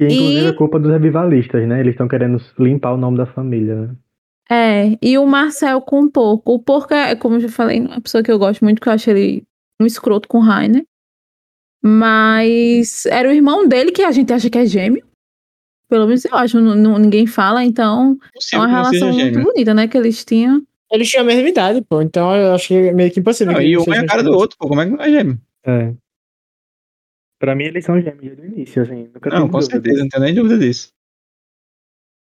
[0.01, 1.79] E inclusive E- é culpa dos revivalistas, né?
[1.79, 3.95] Eles estão querendo limpar o nome da família, né?
[4.51, 6.53] É, e o Marcel com o Porco.
[6.53, 8.93] O Porco é, como eu já falei, uma pessoa que eu gosto muito, que eu
[8.93, 9.43] acho ele
[9.79, 10.83] um escroto com o Rainer.
[11.83, 15.05] Mas era o irmão dele que a gente acha que é gêmeo.
[15.89, 18.17] Pelo menos eu acho, não- não- ninguém fala, então
[18.53, 19.43] é uma relação muito gêmeo.
[19.43, 20.61] bonita, né, que eles tinham.
[20.91, 22.01] Eles tinham a mesma idade, pô.
[22.01, 23.53] Então eu acho que é meio que impossível.
[23.53, 24.67] Não, que e um é a cara do outro, pô.
[24.67, 25.39] Como é que não é gêmeo?
[25.65, 25.93] É.
[27.39, 29.09] Pra mim, eles são gêmeos desde o início, assim.
[29.13, 30.91] Nunca Não, com dúvida certeza, não tenho nem dúvida disso.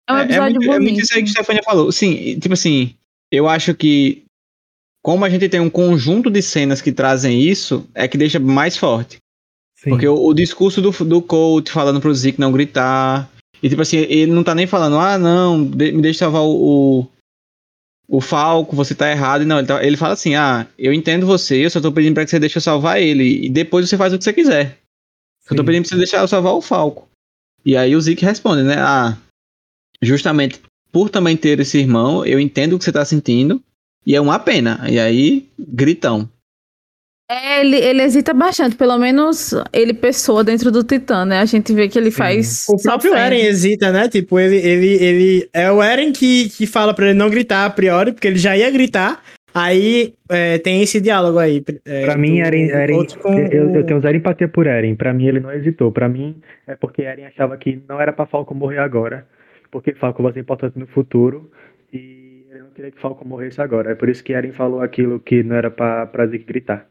[0.09, 0.81] É um É, é episódio muito, é bonito.
[0.91, 1.91] muito isso aí que a Stefania falou.
[1.91, 2.93] Sim, tipo assim,
[3.31, 4.23] eu acho que
[5.03, 8.77] como a gente tem um conjunto de cenas que trazem isso, é que deixa mais
[8.77, 9.17] forte.
[9.77, 9.89] Sim.
[9.89, 13.29] Porque o, o discurso do, do coach falando pro Zeke não gritar.
[13.61, 17.01] E tipo assim, ele não tá nem falando, ah, não, de- me deixa salvar o,
[17.01, 19.45] o, o Falco, você tá errado.
[19.45, 22.23] Não, ele, tá- ele fala assim, ah, eu entendo você, eu só tô pedindo pra
[22.23, 23.45] que você deixe eu salvar ele.
[23.45, 24.77] E depois você faz o que você quiser.
[25.49, 25.65] Eu tô Sim.
[25.65, 27.07] pedindo pra você deixar eu salvar o Falco.
[27.65, 28.75] E aí o Zeke responde, né?
[28.77, 29.17] Ah,
[30.03, 30.59] justamente
[30.91, 33.61] por também ter esse irmão, eu entendo o que você tá sentindo.
[34.05, 34.81] E é uma pena.
[34.89, 36.29] E aí, gritão.
[37.31, 41.39] É, ele, ele hesita bastante, pelo menos ele pessoa dentro do Titã, né?
[41.39, 42.65] A gente vê que ele faz.
[42.69, 43.33] O próprio sofrendo.
[43.35, 44.09] Eren hesita, né?
[44.09, 45.49] Tipo, ele, ele, ele.
[45.53, 48.55] É o Eren que, que fala pra ele não gritar a priori, porque ele já
[48.57, 49.23] ia gritar.
[49.55, 51.63] Aí é, tem esse diálogo aí.
[51.85, 54.95] É, Pra mim, do- Eren, Eren com eu, eu tenho zero empatia por Eren.
[54.95, 55.91] Pra mim, ele não hesitou.
[55.91, 56.35] Pra mim,
[56.67, 59.25] é porque Eren achava que não era pra Falco morrer agora.
[59.73, 61.49] Porque Falco vai ser importante no futuro.
[61.91, 63.91] E ele não queria que Falco morresse agora.
[63.91, 66.85] É por isso que Eren falou aquilo que não era pra, pra Zeke gritar.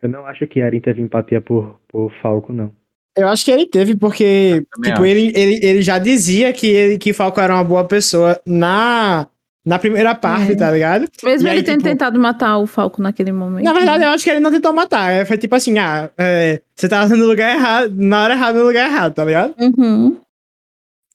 [0.00, 2.70] Eu não acho que Eren teve empatia por, por Falco, não.
[3.16, 5.04] Eu acho que ele teve, porque, tipo, acho.
[5.04, 9.26] ele, ele, ele já dizia que, ele, que Falco era uma boa pessoa na,
[9.66, 10.54] na primeira parte, É.
[10.54, 11.08] tá ligado?
[11.24, 13.64] Mesmo E aí, ele tendo tipo- tentado matar o Falco naquele momento.
[13.64, 14.06] Na verdade, né?
[14.06, 15.10] eu acho que ele não tentou matar.
[15.10, 18.66] É, Foi tipo assim, ah, é, você tava no lugar errado, na hora errada, no
[18.66, 19.52] lugar errado, tá ligado?
[19.58, 20.16] Uhum.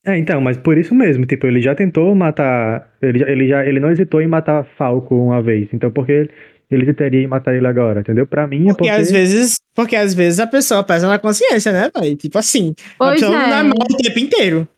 [0.06, 2.90] É, então, mas por isso mesmo, tipo, ele já tentou matar.
[3.00, 5.68] Ele já, ele já ele não hesitou em matar Falco uma vez.
[5.72, 6.28] Então por que
[6.70, 8.26] ele hesitaria em matar ele agora, entendeu?
[8.26, 8.90] Pra mim é Porque porque.
[8.90, 12.16] às vezes, porque às vezes a pessoa pesa na consciência, né, pai?
[12.16, 13.62] Tipo assim, a Pois pessoa não dá é.
[13.62, 14.68] mal o tempo inteiro.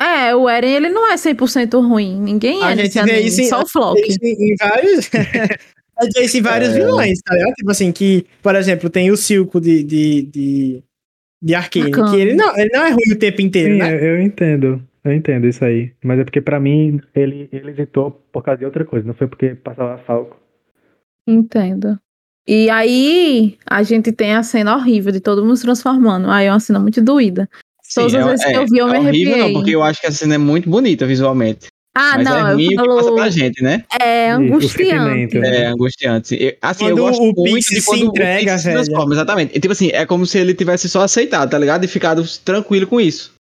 [0.00, 2.20] É, o Eren, ele não é 100% ruim.
[2.20, 4.00] Ninguém A é gente nesse vê isso em- só o Flock.
[4.22, 5.10] Em vários.
[5.98, 6.74] a gente vê isso em vários É.
[6.74, 7.54] vilões, tá ligado?
[7.54, 10.82] Tipo assim, que, por exemplo, tem o Silco de, de, de,
[11.40, 12.10] de Arcane, Arcane.
[12.10, 14.10] que ele não, ele não é ruim o tempo inteiro, Sim, né?
[14.10, 14.82] eu, entendo.
[15.04, 15.92] Eu entendo isso aí.
[16.02, 19.26] Mas é porque pra mim ele, ele hesitou por causa de outra coisa, não foi
[19.26, 20.36] porque passava Falco.
[21.26, 21.98] Entendo.
[22.46, 26.30] E aí, a gente tem a cena horrível de todo mundo se transformando.
[26.30, 27.48] Aí é uma cena muito doída.
[27.94, 29.38] Todas as vezes que eu vi, eu me é horrível, arrepiei.
[29.38, 31.68] não, porque eu acho que essa cena é muito bonita visualmente.
[32.00, 33.14] Ah, mas não, é ruim eu o que passa falo.
[33.16, 33.84] pra gente, né?
[34.00, 35.38] É angustiante.
[35.38, 36.36] É angustiante.
[36.40, 39.14] Eu- assim, Quando eu gosto o muito Pixie de se quando entrega, o se transforma,
[39.14, 39.56] exatamente.
[39.56, 41.84] E, tipo assim, é como se ele tivesse só aceitado, tá ligado?
[41.84, 43.34] E ficado tranquilo com isso.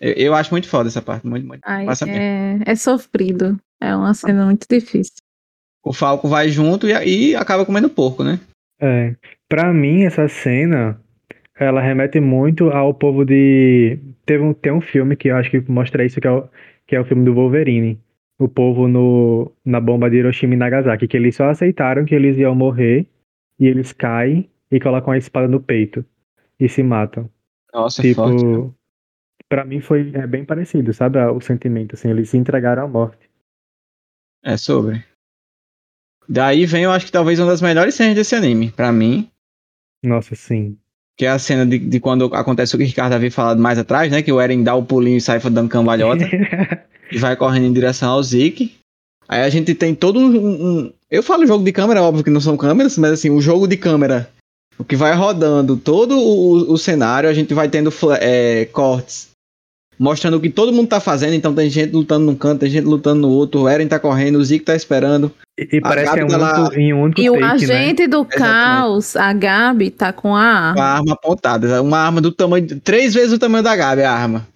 [0.00, 1.60] Eu, eu acho muito foda essa parte, muito, muito.
[1.64, 3.58] Ai, é, é sofrido.
[3.80, 5.14] É uma cena muito difícil.
[5.84, 8.40] O Falco vai junto e, e acaba comendo porco, né?
[8.80, 9.14] É.
[9.48, 11.00] Pra mim, essa cena,
[11.58, 13.98] ela remete muito ao povo de.
[14.26, 16.48] Teve um, tem um filme que eu acho que mostra isso, que é o,
[16.88, 18.00] que é o filme do Wolverine.
[18.40, 22.36] O povo no, na bomba de Hiroshima e Nagasaki, que eles só aceitaram que eles
[22.38, 23.06] iam morrer
[23.58, 26.04] e eles caem e colocam a espada no peito
[26.58, 27.28] e se matam.
[27.74, 28.74] Nossa, tipo, é forte.
[29.48, 31.18] pra mim foi é bem parecido, sabe?
[31.18, 33.28] O sentimento, assim, eles se entregaram à morte.
[34.42, 35.04] É sobre.
[36.28, 39.30] Daí vem, eu acho que talvez uma das melhores cenas desse anime, pra mim.
[40.02, 40.78] Nossa, sim.
[41.18, 43.76] Que é a cena de, de quando acontece o que o Ricardo havia falado mais
[43.78, 44.22] atrás, né?
[44.22, 46.24] Que o Eren dá o pulinho e sai dando cambalhota.
[47.10, 48.74] e vai correndo em direção ao Zeke.
[49.28, 52.40] Aí a gente tem todo um, um- Eu falo jogo de câmera, óbvio que não
[52.40, 54.30] são câmeras, mas assim, o jogo de câmera.
[54.78, 59.30] O que vai rodando todo o, o cenário, a gente vai tendo é, cortes.
[59.98, 62.84] Mostrando o que todo mundo tá fazendo, então tem gente lutando num canto, tem gente
[62.84, 65.32] lutando no outro, o Eren tá correndo, o Zeke tá esperando.
[65.58, 67.32] E, e A parece que é um Gabi, ela- único, em um único E o
[67.32, 67.74] take, né?
[67.76, 70.84] agente do caos, a Gabi, tá com a Com a arma.
[70.84, 71.82] arma apontada.
[71.82, 72.64] Uma arma do tamanho.
[72.64, 74.46] de- Três vezes o tamanho da Gabi, a arma.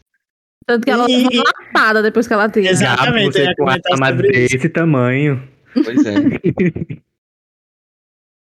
[0.64, 2.66] Tanto que ela E- e- uma lapada depois que ela tira.
[2.66, 4.52] Gabi, Exatamente, eu você com uma comentar arma isso.
[4.52, 5.42] desse tamanho.
[5.74, 6.12] Pois é.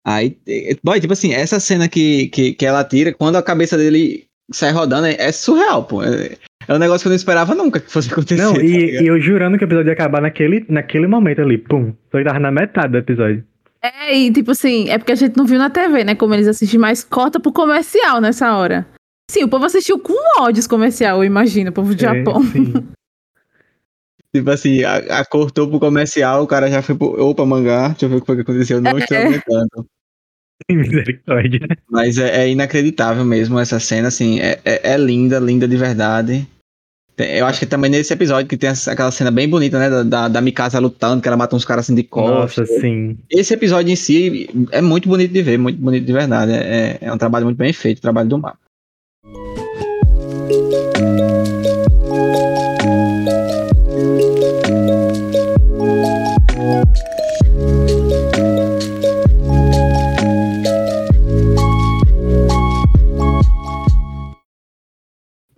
[0.06, 0.38] Aí,
[0.82, 4.72] boy, tipo assim, essa cena que, que, que ela tira, quando a cabeça dele sai
[4.72, 6.02] rodando, é, é surreal, pô.
[6.02, 6.38] É,
[6.68, 8.42] é um negócio que eu não esperava nunca que fosse acontecer.
[8.42, 11.58] Não, tá e, e eu jurando que o episódio ia acabar naquele, naquele momento ali,
[11.58, 11.94] pum.
[12.12, 13.44] Só tava na metade do episódio.
[13.82, 16.16] É, e tipo assim, é porque a gente não viu na TV, né?
[16.16, 18.86] Como eles assistem, mas corta pro comercial nessa hora.
[19.30, 22.44] Sim, o povo assistiu com ódio esse comercial, eu imagino, o povo do É, Japão.
[22.44, 22.74] sim.
[24.36, 27.08] Tipo assim, a, a cortou pro comercial, o cara já foi pro.
[27.24, 28.82] Opa, mangá, deixa eu ver o que foi que aconteceu.
[28.82, 29.26] Não estou É.
[29.26, 29.88] aguentando.
[30.70, 31.62] Misericórdia.
[31.90, 36.48] Mas é, é inacreditável mesmo essa cena, assim, é, é, é linda, linda de verdade.
[37.18, 39.90] Eu acho que também nesse episódio que tem aquela cena bem bonita, né?
[39.90, 42.70] Da, da, da Mikasa lutando, que ela mata uns caras assim de Nossa, costas.
[42.80, 43.18] sim.
[43.30, 46.52] Esse episódio em si é muito bonito de ver, muito bonito de verdade.
[46.52, 48.67] É, é um trabalho muito bem feito, o trabalho do Marco.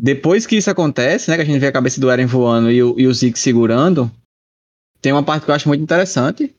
[0.10, 1.36] Depois que isso acontece, né?
[1.36, 4.12] Que a gente vê a cabeça do Eren voando e o, e o Zeke segurando,
[5.00, 6.52] tem uma parte que eu acho muito interessante,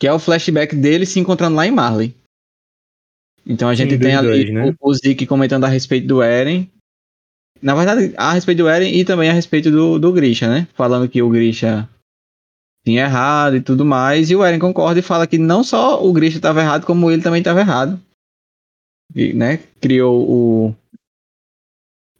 [0.00, 2.14] que é o flashback dele se encontrando lá em Marley.
[3.46, 4.74] Então a Sim, gente dos tem ali dois, né?
[4.80, 6.66] o, o Zeke comentando a respeito do Eren.
[7.60, 10.66] Na verdade, a respeito do Eren e também a respeito do, do Grisha, né?
[10.72, 11.86] Falando que o Grisha
[12.86, 14.30] tinha errado e tudo mais.
[14.30, 17.20] E o Eren concorda e fala que não só o Grisha estava errado, como ele
[17.20, 18.00] também estava errado.
[19.14, 19.58] E, né?
[19.78, 20.76] Criou o,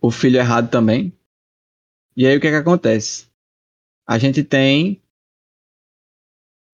[0.01, 1.13] o filho errado também.
[2.17, 3.27] E aí o que é que acontece?
[4.07, 5.01] A gente tem,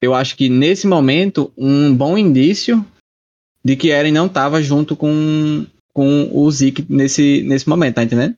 [0.00, 2.84] eu acho que nesse momento, um bom indício
[3.64, 8.36] de que Eren não estava junto com, com o Zeke nesse, nesse momento, tá entendendo?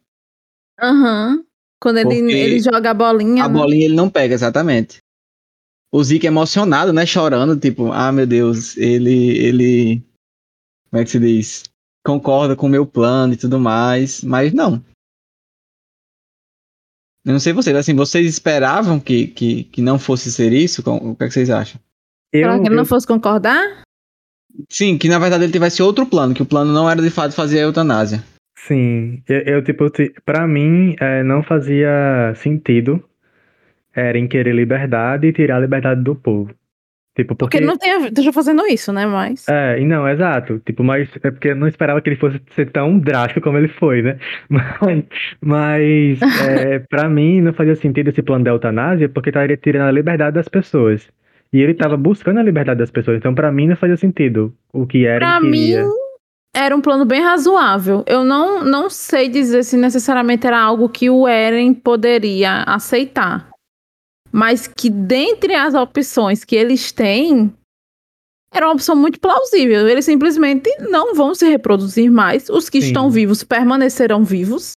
[0.81, 1.44] Aham.
[1.81, 3.44] Quando ele, Porque ele joga a bolinha.
[3.44, 3.55] A né?
[3.55, 4.99] bolinha ele não pega, exatamente.
[5.92, 7.05] O Zeke emocionado, né?
[7.05, 9.37] Chorando, tipo, ah, meu Deus, ele.
[9.38, 10.03] ele
[10.90, 11.64] como é que se diz?
[12.07, 14.81] Concorda com o meu plano e tudo mais, mas não.
[17.25, 20.83] Eu não sei vocês, assim, vocês esperavam que, que, que não fosse ser isso?
[20.83, 21.81] Com- O que, é que vocês acham?
[22.33, 23.83] Eu, que ele não eu- fosse concordar?
[24.71, 27.35] Sim, que na verdade ele tivesse outro plano, que o plano não era de fato
[27.35, 28.23] fazer a eutanásia.
[28.57, 33.03] sim, eu, eu, tipo, ti- pra mim, é, não fazia sentido
[33.95, 36.55] Eren querer liberdade e tirar a liberdade do povo.
[37.16, 37.57] Tipo, Porque porque...
[37.57, 39.07] ele não tem a ver- esteja fazendo isso, né?
[39.07, 39.48] Mas.
[39.48, 40.61] É, e não, exato.
[40.66, 43.68] Tipo, mas é porque eu não esperava que ele fosse ser tão drástico como ele
[43.68, 44.18] foi, né?
[44.50, 45.05] Mas,
[45.40, 49.92] mas é, pra mim não fazia sentido esse plano da eutanásia porque estaria tirando a
[49.92, 51.09] liberdade das pessoas.
[51.52, 53.16] E ele tava buscando a liberdade das pessoas.
[53.16, 55.50] Então, pra mim, não fazia sentido o que Eren Pra queria.
[55.85, 55.90] mim,
[56.55, 58.05] era um plano bem razoável.
[58.07, 63.48] Eu não, não sei dizer se necessariamente era algo que o Eren poderia aceitar.
[64.37, 67.51] Mas que dentre as opções que eles têm,
[68.53, 69.88] era uma opção muito plausível.
[69.88, 72.51] Eles simplesmente não vão se reproduzir mais.
[72.51, 72.88] Os que Sim.
[72.88, 74.72] estão vivos permanecerão vivos.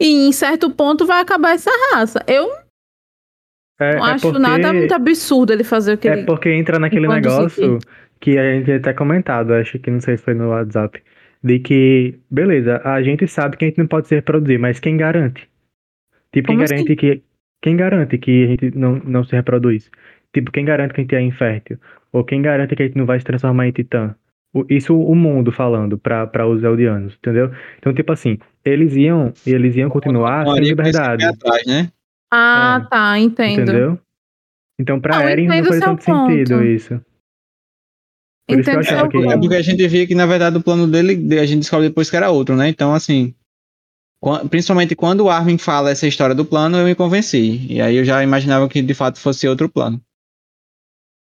[0.00, 2.24] E em certo ponto vai acabar essa raça.
[2.26, 2.50] Eu
[3.78, 6.24] É, não é acho porque, nada muito absurdo ele fazer o que é ele.
[6.24, 7.78] porque entra naquele negócio
[8.20, 11.02] que a gente até comentado, acho que não sei se foi no WhatsApp,
[11.44, 14.96] de que, beleza, a gente sabe que a gente não pode se reproduzir, mas quem
[14.96, 15.42] garante?
[16.32, 16.96] Tipo, quem Como garante assim?
[16.96, 17.22] que
[17.62, 19.90] quem garante que a gente não, não se reproduz?
[20.32, 21.78] Tipo, quem garante que a gente é infértil?
[22.12, 24.14] Ou quem garante que a gente não vai se transformar em titã?
[24.54, 27.50] O- Isso o mundo falando para para os eldianos, entendeu?
[27.78, 31.90] Então, tipo assim, eles iam, eles iam continuar sem liberdade, atrás, né?
[32.32, 32.88] Ah, É.
[32.88, 33.62] tá, entendo.
[33.62, 33.98] entendeu?
[34.78, 36.64] Então, pra Não, Eren não entendo faz tanto sentido ponto.
[36.64, 37.00] isso.
[38.48, 40.56] Por isso que eu Entendo achava que- É porque a gente via que, na verdade,
[40.56, 42.68] o plano dele, a gente descobre depois que era outro, né?
[42.68, 43.34] Então, assim,
[44.50, 47.66] principalmente quando o Armin fala essa história do plano, eu me convenci.
[47.70, 50.00] E aí eu já imaginava que de fato fosse outro plano.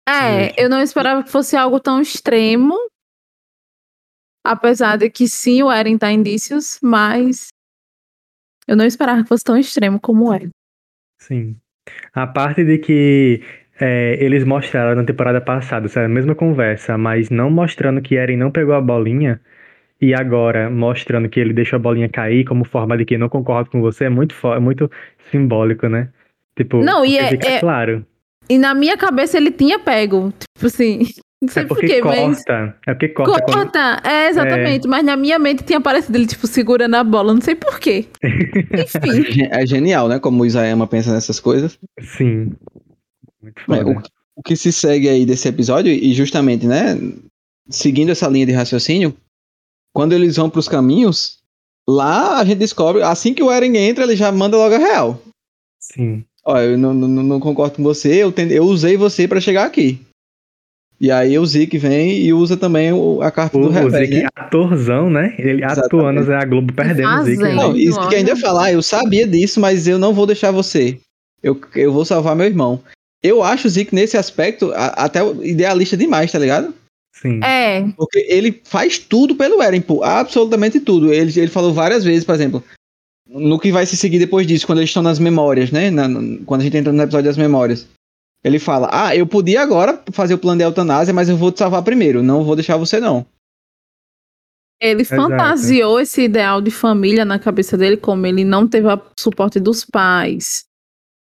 [0.09, 0.55] É, Sim.
[0.59, 2.77] eu não esperava que fosse algo tão extremo.
[4.45, 7.49] Apesar de que sim, o Eren dá indícios, mas
[8.69, 10.49] eu não esperava que fosse tão extremo como é.
[11.21, 11.57] Sim.
[12.15, 13.43] A parte de que
[13.81, 18.51] é, eles mostraram na temporada passada, essa mesma conversa, mas não mostrando que Eren não
[18.51, 19.41] pegou a bolinha,
[20.01, 23.71] e agora mostrando que ele deixou a bolinha cair como forma de que não concordo
[23.71, 24.91] com você, é muito, é muito
[25.31, 26.09] simbólico, né?
[26.57, 28.05] Tipo, Não, e é- fica é- claro.
[28.49, 30.33] E na minha cabeça ele tinha pego.
[30.57, 30.99] Tipo assim,
[31.43, 32.37] não sei É porque porquê, mas.
[32.45, 32.77] corta.
[32.87, 33.43] É porque corta.
[33.43, 34.01] quando- Corta!
[34.09, 34.87] É, exatamente.
[34.87, 37.35] Mas na minha mente tinha aparecido ele, tipo, segurando a bola.
[37.35, 38.07] Não sei porquê.
[38.23, 39.49] Enfim.
[39.51, 40.19] É genial, né?
[40.19, 41.79] Como o Isayama pensa nessas coisas.
[42.01, 42.53] Sim.
[43.43, 43.91] Muito É, foda.
[43.91, 44.03] o,
[44.37, 46.97] o que se segue aí desse episódio, e justamente, né?
[47.69, 49.15] Seguindo essa linha de raciocínio,
[49.97, 51.39] quando eles vão pros caminhos,
[51.89, 55.23] lá a gente descobre, assim que o Eren entra, ele já manda logo a real.
[55.81, 56.23] Sim.
[56.45, 59.65] Ó, eu não, não, não concordo com você, eu, tente- eu usei você pra chegar
[59.65, 59.99] aqui.
[61.01, 64.09] E aí o Zeke vem e usa também o- a carta O, do o revés,
[64.09, 64.29] Zeke né?
[64.37, 65.35] atorzão, né?
[65.39, 65.87] Ele Exatamente.
[65.87, 67.43] atuando, é a Globo perdendo o Zeke.
[67.43, 67.55] né?
[67.55, 68.19] Não, isso que olha.
[68.19, 70.99] ainda ia falar, eu sabia disso, mas eu não vou deixar você.
[71.43, 72.81] Eu, eu vou salvar meu irmão.
[73.23, 76.73] Eu acho o Zeke nesse aspecto a- até idealista demais, tá ligado?
[77.21, 77.41] Sim.
[77.43, 77.83] É.
[77.97, 81.13] Porque ele faz tudo pelo Eren, pô, absolutamente tudo.
[81.13, 82.63] Ele, ele falou várias vezes, por exemplo,
[83.27, 85.91] no que vai se seguir depois disso, quando eles estão nas memórias, né?
[85.91, 87.89] Na- no- quando a gente entra no episódio das memórias.
[88.45, 91.59] Ele fala: Ah, eu podia agora fazer o plano de eutanásia, mas eu vou te
[91.59, 92.23] salvar primeiro.
[92.23, 93.27] Não vou deixar você, não.
[94.81, 95.23] Ele Exato.
[95.23, 99.85] fantasiou esse ideal de família na cabeça dele, como ele não teve o suporte dos
[99.87, 100.65] pais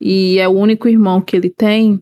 [0.00, 2.00] e é o único irmão que ele tem.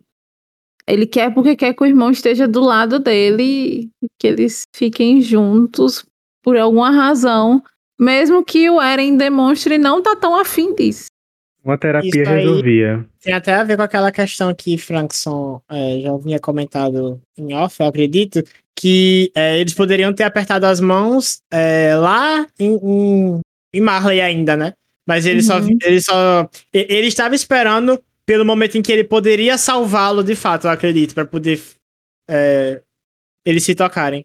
[0.89, 6.05] Ele quer porque quer que o irmão esteja do lado dele, que eles fiquem juntos
[6.43, 7.63] por alguma razão,
[8.01, 11.07] mesmo que o Eren demonstre não tá tão afim disso.
[11.65, 13.05] Uma terapia Isso aí- resolvia.
[13.23, 17.77] Tem até a ver com aquela questão que Frankson é, já vinha comentado em off,
[17.81, 18.43] eu acredito,
[18.75, 23.41] que é, eles poderiam ter apertado as mãos é, lá em, em,
[23.75, 24.73] em Marley ainda, né?
[25.07, 25.77] Mas ele só, Uhum.
[25.85, 26.49] ele só.
[26.73, 27.99] Ele estava esperando
[28.29, 31.59] pelo momento em que ele poderia salvá-lo de fato, eu acredito, para poder
[32.29, 32.83] é,
[33.43, 34.23] eles se tocarem.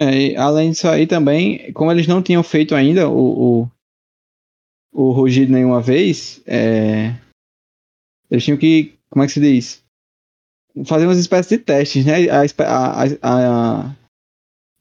[0.00, 3.70] É, além disso aí também, como eles não tinham feito ainda o, o,
[4.92, 7.14] o rugido nenhuma vez, é,
[8.28, 9.84] eles tinham que, como é que se diz?
[10.84, 12.28] Fazer umas espécies de testes, né?
[12.28, 13.96] A, a, a, a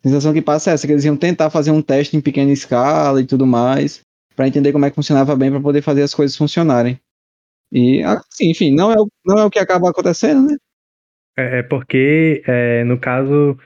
[0.02, 3.22] sensação que passa é essa, que eles iam tentar fazer um teste em pequena escala
[3.22, 4.02] e tudo mais,
[4.36, 7.00] para entender como é que funcionava bem, para poder fazer as coisas funcionarem.
[7.72, 10.58] E, assim, enfim, não é, o- não é o que acaba acontecendo, né?
[11.38, 13.58] É, é porque, é, no caso,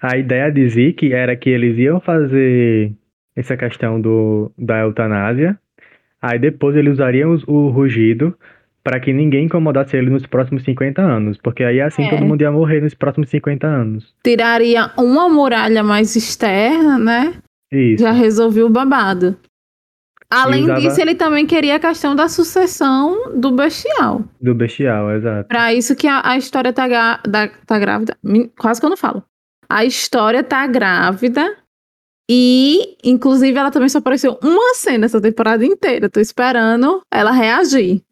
[0.00, 2.92] a ideia de Zeke era que eles iam fazer
[3.34, 5.58] essa questão do, da eutanásia,
[6.20, 8.36] aí depois eles usariam os- o rugido
[8.84, 12.10] para que ninguém incomodasse ele nos próximos 50 anos, porque aí assim É.
[12.10, 14.14] todo mundo ia morrer nos próximos 50 anos.
[14.22, 17.34] Tiraria uma muralha mais externa, né?
[17.72, 18.04] Isso.
[18.04, 19.36] Já resolveu o babado.
[20.30, 24.22] Além usava- disso, ele também queria a questão da sucessão do bestial.
[24.40, 25.48] Do bestial, exato.
[25.48, 28.16] Pra isso que a, a história tá, gra- da- tá grávida.
[28.58, 29.22] Quase que eu não falo.
[29.68, 31.56] A história tá grávida.
[32.28, 36.10] E, inclusive, ela também só apareceu uma cena essa temporada inteira.
[36.10, 38.02] Tô esperando ela reagir.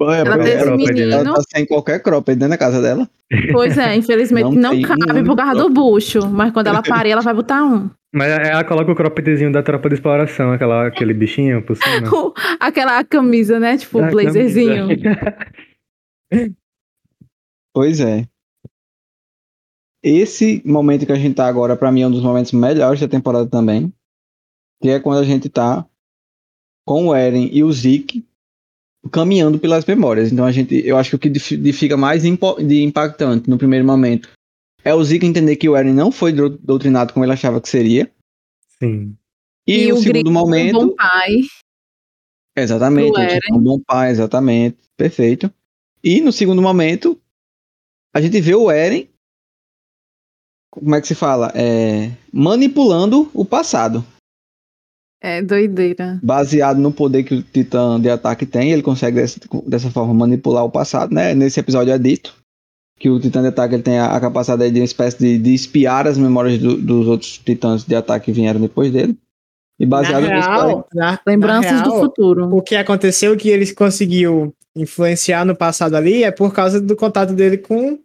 [0.00, 1.00] Ela teve esse cropped, né?
[1.02, 1.34] Ela menino.
[1.34, 3.08] tá sem qualquer cropped dentro da casa dela.
[3.52, 6.28] Pois é, infelizmente Não não, cabe um por causa do bucho.
[6.28, 7.90] Mas quando ela parir, ela vai botar um.
[8.14, 12.08] Mas ela coloca o croppedzinho da tropa de exploração, aquela, aquele bichinho por cima.
[12.60, 13.78] Aquela camisa, né?
[13.78, 14.88] Tipo, Ah, blazerzinho.
[17.74, 18.26] Pois é.
[20.04, 23.08] Esse momento que a gente tá agora, pra mim, é um dos momentos melhores da
[23.08, 23.90] temporada também.
[24.82, 25.86] Que é quando a gente tá
[26.86, 28.26] com o Eren e o Zeke
[29.10, 30.32] caminhando pelas memórias.
[30.32, 33.86] Então a gente, eu acho que o que fica mais impo- de impactante no primeiro
[33.86, 34.28] momento
[34.84, 38.10] é o Zeke entender que o Eren não foi doutrinado como ele achava que seria.
[38.78, 39.16] Sim.
[39.66, 41.36] E, o, Grito segundo do momento, Bom pai.
[42.56, 45.50] Exatamente, tem um bom pai, exatamente, perfeito.
[46.02, 47.18] E no segundo momento,
[48.12, 49.08] a gente vê o Eren,
[50.70, 51.52] como é que se fala?
[51.54, 54.04] É, manipulando o passado.
[55.24, 56.18] É doideira.
[56.22, 60.64] Baseado no poder que o Titã de ataque tem, ele consegue dessa, dessa forma manipular
[60.64, 61.32] o passado, né?
[61.34, 62.34] Nesse episódio é dito
[62.98, 65.54] que o Titã de ataque ele tem a, a capacidade de uma espécie de, de
[65.54, 69.16] espiar as memórias do- dos outros titãs de ataque que vieram depois dele.
[69.78, 72.54] E baseado na real, na, Lembranças na do real, futuro.
[72.56, 77.32] o que aconteceu que ele conseguiu influenciar no passado ali é por causa do contato
[77.32, 77.98] dele com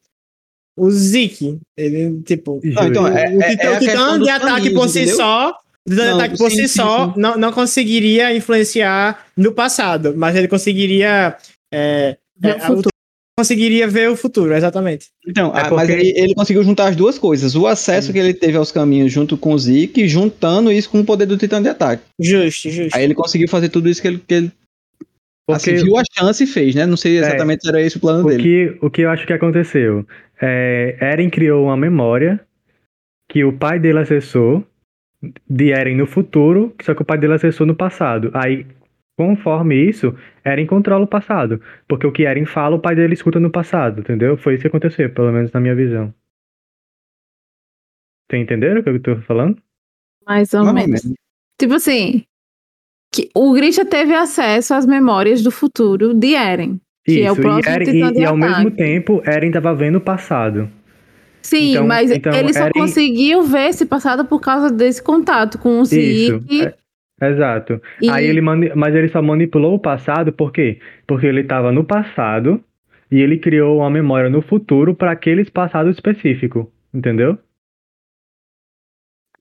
[0.78, 1.60] o Zeke.
[1.76, 4.88] Ele, tipo, Não, então, o, é- o é- titã, é o titã de ataque por
[4.90, 5.16] si entendeu?
[5.18, 5.58] só.
[5.88, 7.20] O titã de Não, ataque por sim, si sim, só sim.
[7.20, 11.38] Não, não conseguiria influenciar no passado, mas ele conseguiria.
[11.74, 12.90] é, Ver é, o futuro.
[13.40, 15.08] conseguiria ver o futuro, exatamente.
[15.28, 17.56] Então, É ah, mas porque- aí ele conseguiu juntar as duas coisas.
[17.56, 21.06] O acesso que ele teve aos caminhos junto com o Zeke, juntando isso com o
[21.06, 22.04] poder do Titã de ataque.
[22.20, 22.96] Justo, justo.
[22.96, 24.52] Aí ele conseguiu fazer tudo isso que ele, que ele
[25.48, 26.86] Porque assim, viu a chance e fez, né?
[26.86, 28.44] Não sei exatamente se era esse o plano o dele.
[28.44, 30.06] que, o que eu acho que aconteceu?
[30.42, 32.40] É, Eren criou uma memória
[33.32, 34.64] que o pai dele acessou
[35.50, 38.32] de Eren no futuro, só que o pai dele acessou no passado.
[38.34, 38.66] Aí,
[39.18, 41.62] conforme isso, Eren controla o passado.
[41.88, 44.38] Porque o que Eren fala, o pai dele escuta no passado, entendeu?
[44.38, 46.14] Foi isso que aconteceu, pelo menos na minha visão.
[48.30, 49.58] Vocês entenderam o que eu tô falando?
[50.26, 51.04] Mais ou ou menos.
[51.04, 51.18] menos.
[51.60, 52.24] Tipo assim,
[53.12, 56.80] que o Grisha teve acesso às memórias do futuro de Eren.
[57.06, 59.74] Que é o próximo e, Eren, titã e, de e ao mesmo tempo, Eren tava
[59.74, 60.70] vendo o passado.
[61.48, 65.80] Sim, Então- mas então ele só conseguiu ver esse passado por causa desse contato com
[65.80, 66.66] o Zeke.
[66.66, 66.74] é-
[67.30, 67.82] exato.
[68.02, 70.80] e- Aí ele mani- mas ele só manipulou o passado por quê?
[71.08, 72.62] Porque ele estava no passado
[73.10, 77.38] e ele criou uma memória no futuro para aqueles passados específicos, entendeu?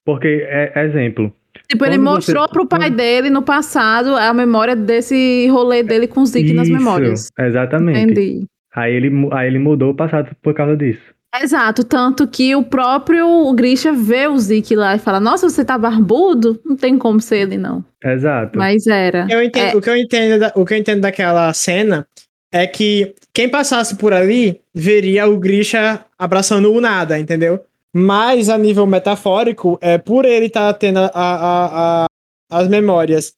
[0.05, 1.33] Porque, é, exemplo,
[1.69, 6.07] Tipo, ele quando você- mostrou pro pai dele no passado a memória desse rolê dele
[6.07, 7.33] com o Zeke nas memórias.
[7.37, 7.99] exatamente.
[7.99, 8.47] Entendi.
[8.73, 11.16] Aí ele, aí ele mudou o passado por causa disso.
[11.43, 15.77] Exato, tanto que o próprio Grisha vê o Zeke lá e fala: Nossa, você tá
[15.77, 16.61] barbudo?
[16.65, 17.85] Não tem como ser ele, não.
[18.03, 18.59] Exato.
[18.59, 19.27] Mas era.
[19.31, 19.77] Eu entendo, É.
[19.77, 22.07] o, que eu entendo o que eu entendo daquela cena
[22.53, 27.61] é que quem passasse por ali veria o Grisha abraçando o nada, entendeu?
[27.95, 32.07] Mas a nível metafórico, é por ele estar tá tendo a, a, a,
[32.51, 33.35] as memórias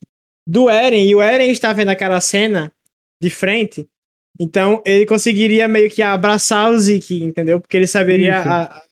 [0.46, 2.72] do Eren, e o Eren está vendo aquela cena
[3.20, 3.88] de frente,
[4.38, 7.60] então ele conseguiria meio que abraçar o Zeke, entendeu?
[7.60, 8.42] Porque ele saberia.
[8.42, 8.82] A...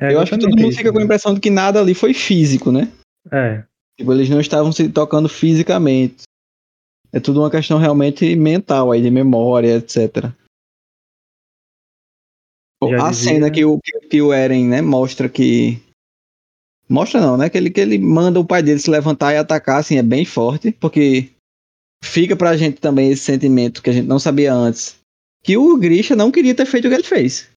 [0.00, 2.12] É, eu acho que todo mundo fica com a impressão de que nada ali foi
[2.12, 2.92] físico, né?
[3.32, 3.64] É.
[3.98, 6.24] Tipo, eles não estavam se tocando fisicamente.
[7.12, 10.30] É tudo uma questão realmente mental aí, de memória, etc.
[12.90, 13.32] Já a dizia...
[13.32, 13.80] cena que o,
[14.10, 15.80] que o Eren, né, mostra que.
[16.88, 17.48] Mostra não, né?
[17.48, 20.24] Que ele, que ele manda o pai dele se levantar e atacar, assim, é bem
[20.24, 21.30] forte, porque
[22.06, 24.98] fica pra gente também esse sentimento que a gente não sabia antes.
[25.42, 27.50] Que o Grisha não queria ter feito o que ele fez.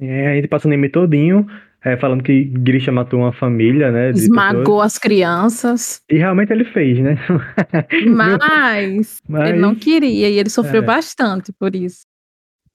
[0.00, 1.46] É, a gente passa o nome todinho,
[1.84, 4.10] é, falando que Grisha matou uma família, né?
[4.10, 4.86] Esmagou pessoas.
[4.86, 6.00] as crianças.
[6.10, 7.16] E realmente ele fez, né?
[8.08, 9.50] Mas, Mas...
[9.50, 10.84] ele não queria e ele sofreu é.
[10.84, 12.00] bastante por isso.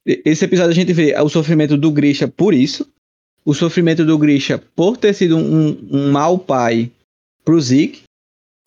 [0.05, 2.91] Esse episódio a gente vê o sofrimento do Grisha por isso,
[3.45, 6.89] o sofrimento do Grisha por ter sido um, um mau pai
[7.43, 8.03] pro Zeke,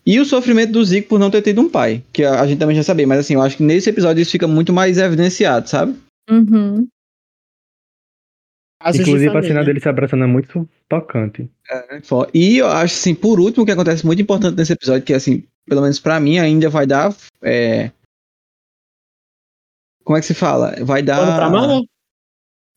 [0.07, 2.59] e o sofrimento do Zeke por não ter tido um pai, que a, a, gente
[2.59, 5.69] também já sabia, mas assim, eu acho que nesse episódio isso fica muito mais evidenciado,
[5.69, 5.95] sabe?
[6.31, 6.87] Uhum.
[8.87, 11.49] Inclusive a cena dele se abraçando é muito tocante.
[11.71, 12.01] É,
[12.35, 15.43] e eu acho assim, por último, o que acontece muito importante nesse episódio, que assim,
[15.67, 17.91] pelo menos para mim, ainda vai dar é,
[20.05, 20.75] como é que se fala?
[20.85, 21.17] Vai dar.
[21.17, 21.87] Pano pra manga?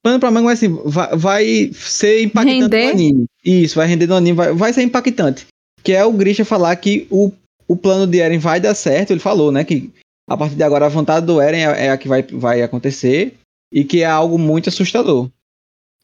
[0.01, 2.86] Pano pra manga, mas assim, vai, vai ser impactante render?
[2.86, 3.25] no anime.
[3.43, 5.45] Isso, vai render no anime, vai, vai ser impactante.
[5.88, 7.31] Que é o Grisha falar que o,
[7.65, 9.11] o plano de Eren vai dar certo.
[9.11, 9.63] Ele falou, né?
[9.63, 9.89] Que
[10.29, 13.35] a partir de agora a vontade do Eren é, é a que vai, vai acontecer.
[13.71, 15.29] E que é algo muito assustador.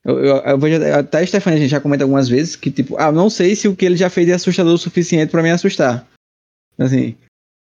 [0.05, 2.95] Eu, eu, eu vejo até a Stephanie, a gente já comenta algumas vezes que, tipo,
[2.97, 5.51] ah, não sei se o que ele já fez é assustador o suficiente para me
[5.51, 6.07] assustar.
[6.79, 7.17] Assim,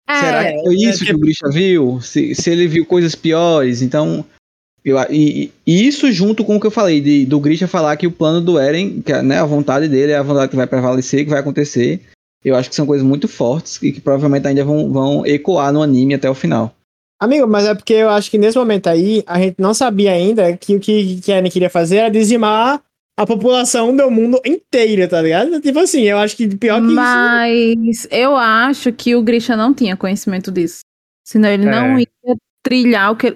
[0.10, 2.02] é, Será que foi é isso é, que o Grisha viu?
[2.02, 4.26] Se, se ele viu coisas piores, então.
[4.88, 8.08] Eu, e, e, isso junto com o que eu falei, de, do Grisha falar que
[8.08, 11.26] o plano do Eren, que né, a vontade dele é a vontade que vai prevalecer,
[11.26, 12.02] que vai acontecer.
[12.42, 15.84] Eu acho que são coisas muito fortes e que provavelmente ainda vão, vão ecoar no
[15.84, 16.74] anime até o final.
[17.20, 20.56] Amigo, mas é porque eu acho que nesse momento aí, a gente não sabia ainda
[20.56, 22.82] que o que, que Eren queria fazer era dizimar
[23.20, 25.60] a população do mundo inteira, tá ligado?
[25.60, 28.08] Tipo assim, eu acho que pior que Mas isso.
[28.10, 30.80] Mas eu acho que o Grisha não tinha conhecimento disso.
[31.26, 31.72] Senão ele é.
[31.72, 32.08] não ia
[32.64, 33.36] trilhar o que.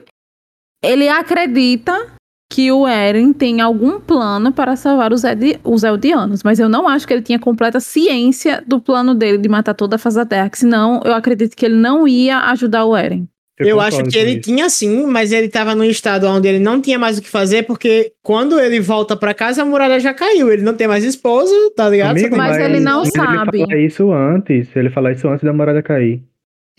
[0.84, 2.08] Ele acredita
[2.52, 5.60] que o Eren tem algum plano para salvar os, Ed...
[5.64, 9.48] os Eldianos, mas eu não acho que ele tinha completa ciência do plano dele de
[9.48, 12.84] matar toda a face da Terra, que senão eu acredito que ele não ia ajudar
[12.84, 13.26] o Eren.
[13.58, 14.42] Eu, eu acho que ele isso.
[14.42, 17.64] tinha sim, mas ele estava num estado onde ele não tinha mais o que fazer,
[17.64, 20.52] porque quando ele volta para casa, a muralha já caiu.
[20.52, 22.18] Ele não tem mais esposa, tá ligado?
[22.18, 23.60] Amigo, mas, mas, ele não sabe.
[23.60, 26.24] Ele fala isso antes, ele fala isso antes da muralha cair.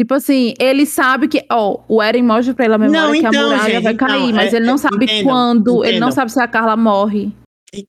[0.00, 3.30] Tipo assim, ele sabe que, ó, o Eren mostra pra ele a memória não, então,
[3.30, 5.70] que a então, muralha gente, vai cair, então, mas é, ele não sabe entendam, quando,
[5.70, 5.84] entendam.
[5.84, 7.30] ele não sabe se a Carla morre.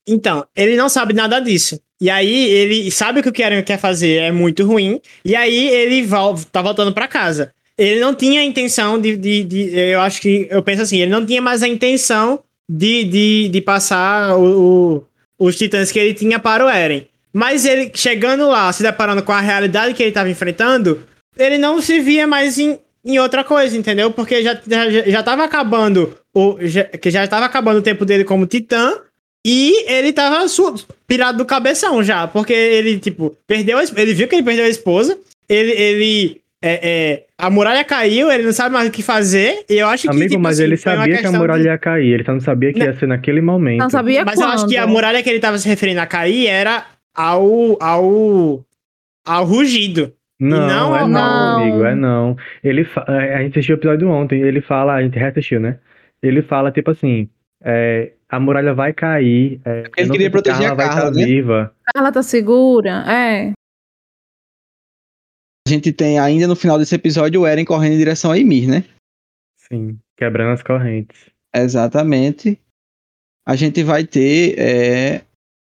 [0.06, 1.80] Então, ele não sabe nada disso.
[2.00, 5.34] E aí, ele sabe que o que o Eren quer fazer é muito ruim, e
[5.34, 9.76] aí ele volta, tá voltando para casa ele não tinha a intenção de, de, de,
[9.76, 10.46] Eu acho que.
[10.50, 15.04] Eu penso assim, ele não tinha mais a intenção de, de, de passar o,
[15.38, 17.06] o, os titãs que ele tinha para o Eren.
[17.32, 21.02] Mas ele, chegando lá, se deparando com a realidade que ele estava enfrentando,
[21.38, 24.10] ele não se via mais em, em outra coisa, entendeu?
[24.10, 26.16] Porque já, já, já tava acabando.
[26.34, 28.94] O, já, que já estava acabando o tempo dele como titã.
[29.46, 30.46] E ele tava
[31.06, 32.26] pirado do cabeção já.
[32.26, 35.18] Porque ele, tipo, perdeu a, Ele viu que ele perdeu a esposa.
[35.48, 39.74] Ele, ele é, é, a muralha caiu, ele não sabe mais o que fazer, e
[39.74, 40.30] eu acho Amigo, que.
[40.30, 41.68] Tipo, mas assim, ele sabia que a muralha de...
[41.68, 42.86] ia cair, ele só não sabia que não.
[42.86, 43.80] ia ser naquele momento.
[43.80, 44.48] Não sabia Mas quando.
[44.48, 47.76] eu acho que a muralha que ele tava se referindo a cair era ao.
[47.82, 48.64] ao.
[49.26, 50.10] ao rugido.
[50.40, 52.36] Não, não, é não, não, amigo, é não.
[52.62, 53.04] Ele fa...
[53.08, 55.78] É, a gente assistiu o episódio ontem, ele fala, a gente reassistiu, né?
[56.22, 57.28] Ele fala, tipo assim,
[57.62, 59.60] é, a muralha vai cair.
[59.64, 61.24] É, ele queria proteger a Carla, vai estar né?
[61.24, 61.74] viva.
[61.94, 63.52] Carla tá segura, é.
[65.66, 68.68] A gente tem ainda no final desse episódio o Eren correndo em direção a Ymir,
[68.68, 68.84] né?
[69.56, 71.30] Sim, quebrando as correntes.
[71.54, 72.60] Exatamente.
[73.46, 75.22] A gente vai ter é,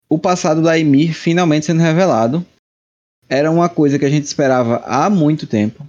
[0.09, 2.47] o passado da Ymir finalmente sendo revelado.
[3.31, 5.87] Era uma coisa que a gente esperava há muito tempo.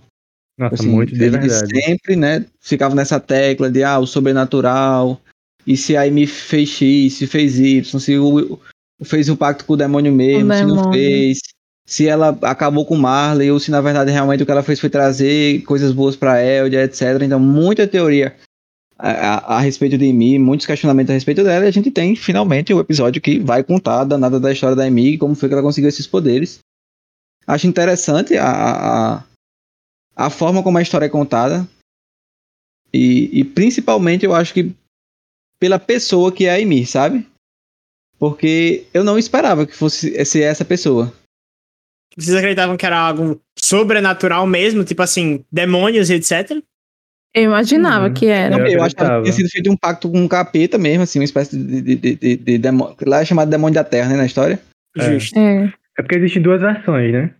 [0.57, 1.81] Nossa, assim, muito de verdade.
[1.83, 2.45] sempre, né?
[2.59, 5.19] Ficava nessa tecla de ah, o sobrenatural.
[5.65, 8.59] E se a Ymir fez X, se fez Y, se o,
[9.03, 10.83] fez um pacto com o demônio mesmo, o se demônio.
[10.83, 11.39] não fez
[11.91, 14.89] se ela acabou com Marley ou se na verdade realmente o que ela fez foi
[14.89, 17.21] trazer coisas boas para Eldia, etc.
[17.21, 18.33] Então, muita teoria
[18.97, 22.15] a, a, a, respeito de Amy, muitos questionamentos a respeito dela, e a gente tem
[22.15, 25.53] finalmente o episódio que vai contar a danada da história da Amy, como foi que
[25.53, 26.59] ela conseguiu esses poderes.
[27.45, 28.49] Acho interessante a,
[29.17, 29.23] a,
[30.15, 31.67] a forma como a história é contada.
[32.93, 34.73] E, e principalmente eu acho que
[35.59, 37.27] pela pessoa que é a Amy, sabe?
[38.17, 41.13] Porque eu não esperava que fosse ser essa pessoa.
[42.15, 46.61] Vocês acreditavam que era algo sobrenatural mesmo, tipo assim, demônios e etc?
[47.33, 48.57] Eu imaginava Hum, que era.
[48.57, 51.19] Não, Eu eu, acho que tinha sido feito um pacto com um capeta mesmo, assim,
[51.19, 52.97] uma espécie de, de, de, de, de demônio.
[53.05, 54.61] Lá é chamado demônio da terra, né, na história.
[54.97, 55.13] É.
[55.13, 55.39] Justo.
[55.39, 55.73] É.
[55.97, 57.31] É porque existem duas versões, né?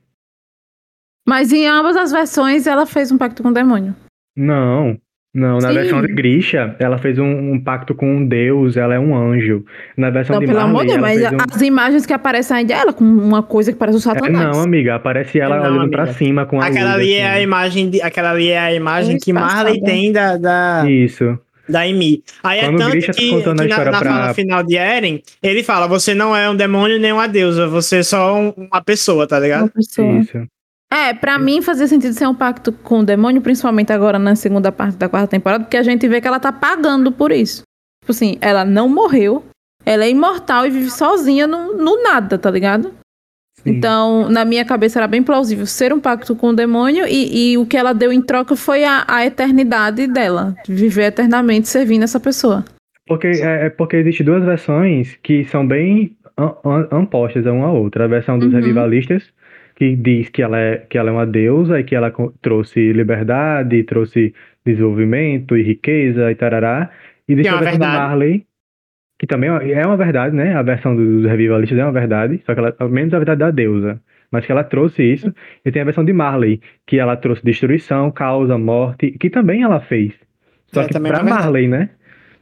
[1.27, 3.95] Mas em ambas as versões ela fez um pacto com o demônio.
[4.35, 4.97] Não.
[5.33, 5.73] Não, na Sim.
[5.75, 9.63] versão de Grisha, ela fez um, um pacto com um deus, ela é um anjo.
[9.95, 11.55] Na versão Não, de pelo amor de Marley, Deus, mas um...
[11.55, 14.33] as imagens que aparecem ainda é ela com uma coisa que parece o É, Satanás.
[14.57, 16.03] não, amiga, aparece ela Não, olhando amiga.
[16.03, 17.37] pra cima com a Aquela luz, ali é assim.
[17.37, 21.39] a imagem, de, aquela ali é a imagem Muito que Marley tem da, da, Isso.
[21.67, 22.23] Da Amy.
[22.43, 24.63] Aí é Quando o tanto Grisha tá que, a que na, na pra- fala final
[24.63, 28.35] de Eren, ele fala: você não é um demônio nem uma deusa, você é só
[28.35, 29.71] um- uma pessoa, tá Uma ligado?
[29.71, 30.19] pessoa.
[30.19, 30.43] Isso.
[30.93, 34.71] É, pra mim fazia sentido ser um pacto com o demônio, principalmente agora na segunda
[34.73, 37.61] parte da quarta temporada, porque a gente vê que ela tá pagando por isso.
[38.03, 39.45] Tipo assim, ela não morreu,
[39.85, 42.93] ela é imortal e vive sozinha no, no nada, tá ligado?
[43.63, 43.71] Sim.
[43.71, 47.57] Então, na minha cabeça era bem plausível ser um pacto com o demônio e, e
[47.57, 52.19] o que ela deu em troca foi a, a eternidade dela, viver eternamente servindo essa
[52.19, 52.65] pessoa.
[53.07, 56.15] Porque, é, é porque existem duas versões que são bem
[56.91, 58.05] anpostas uma à outra.
[58.05, 58.59] A versão dos Uhum.
[58.59, 59.23] revivalistas,
[59.75, 63.83] que diz que ela, é, que ela é uma deusa e que ela trouxe liberdade,
[63.83, 64.33] trouxe
[64.65, 66.89] desenvolvimento e riqueza e tarará.
[67.27, 68.07] E existe Que é a uma versão de verdade.
[68.09, 68.45] Marley,
[69.21, 70.55] que também é uma verdade, né?
[70.55, 74.01] A versão dos revivalistas é uma verdade, só que ela, menos a verdade da deusa.
[74.31, 75.31] Mas que ela trouxe isso.
[75.63, 79.79] E tem a versão de Marley, que ela trouxe destruição, causa, morte, que também ela
[79.79, 80.11] fez.
[80.73, 81.43] Só É, que também é pra uma verdade.
[81.45, 81.91] Marley, né?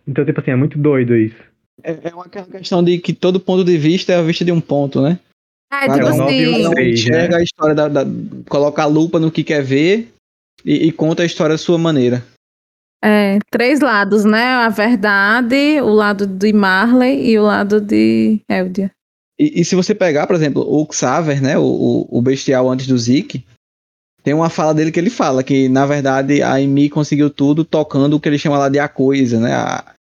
[0.07, 1.35] Então, tipo assim, é muito doido isso.
[1.83, 4.51] É, é uma aquela questão de que todo ponto de vista é a vista de
[4.53, 5.19] um ponto, né?
[5.73, 8.05] É, Cada tipo assim, Cada um seis, enxerga a história da, da-
[8.47, 10.07] coloca a lupa no que quer ver
[10.63, 12.23] e, e conta a história da sua maneira.
[13.03, 14.43] É, três lados, né?
[14.43, 18.91] A verdade, o lado de Marley e o lado de Eldia.
[19.39, 22.97] E, e se você pegar, por exemplo, o Xaver, né, o, o, bestial antes do
[22.97, 23.45] Zeke,
[24.21, 28.15] tem uma fala dele que ele fala que, na verdade, a Amy conseguiu tudo tocando
[28.15, 29.93] o que ele chama lá de a coisa, né, a-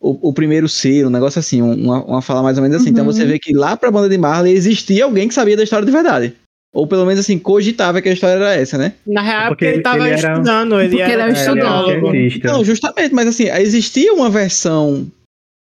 [0.00, 2.90] o, o primeiro ser, um negócio assim, uma, uma fala mais ou menos assim.
[2.90, 3.12] Então Uhum.
[3.12, 5.90] você vê que lá pra banda de Marley existia alguém que sabia da história de
[5.90, 6.36] verdade.
[6.74, 8.94] Ou pelo menos assim, cogitava que a história era essa, né?
[9.06, 11.22] Na real, É porque porque ele ele- tava ele era- estudando, ele Porque era, ele
[11.22, 12.46] é um É.
[12.52, 15.06] Não, justamente, mas assim, existia uma versão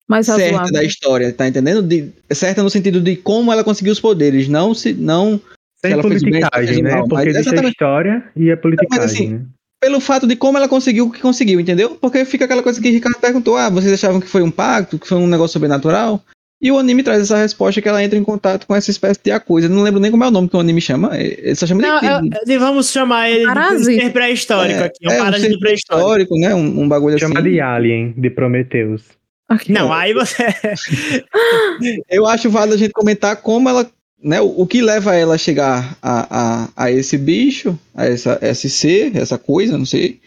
[0.09, 0.73] Mais certa razoável.
[0.73, 1.83] da história, tá entendendo?
[1.83, 5.41] De, certa no sentido de como ela conseguiu os poderes, não se não
[5.81, 6.91] Tem ela politicagem, fez né?
[6.97, 9.41] mal, Porque mas existe a história e a politicagem, assim, né?
[9.81, 11.97] pelo fato de como ela conseguiu o que conseguiu, entendeu?
[12.01, 14.99] Porque fica aquela coisa que o Ricardo perguntou: ah, vocês achavam que foi um pacto,
[14.99, 16.21] que foi um negócio sobrenatural?
[16.61, 19.31] E o anime traz essa resposta que ela entra em contato com essa espécie de
[19.31, 19.69] a coisa.
[19.69, 21.17] Não lembro nem como é o nome que o anime chama.
[21.17, 24.03] Ele só chama Não, de, de, é- é- vamos chamar ele de Parasita.
[24.03, 26.05] ser pré-histórico É, aqui, um é, um parasita ser pré-histórico.
[26.35, 26.55] histórico, né?
[26.57, 27.51] Um, um bagulho Chama assim.
[27.51, 29.03] de Alien, de Prometheus.
[29.51, 29.73] Ok.
[29.73, 30.47] Não, aí você.
[32.11, 33.89] Eu acho válido a gente comentar como ela.
[34.21, 38.37] Né, o, o que leva ela a chegar a, a, a esse bicho, a essa,
[38.43, 40.19] esse ser, essa coisa, não sei.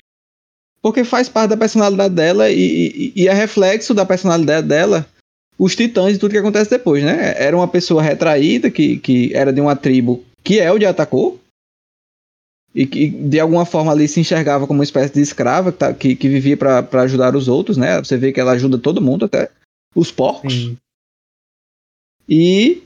[0.81, 5.05] Porque faz parte da personalidade dela e, e, e é reflexo da personalidade dela
[5.57, 7.35] os titãs e tudo que acontece depois, né?
[7.37, 11.39] Era uma pessoa retraída que, que era de uma tribo que Elde atacou
[12.73, 15.93] e que de alguma forma ali se enxergava como uma espécie de escrava que, tá-
[15.93, 17.99] que, vivia para ajudar os outros, né?
[17.99, 19.49] Você vê que ela ajuda todo mundo, até
[19.95, 20.53] os porcos.
[20.53, 20.77] Sim.
[22.27, 22.83] E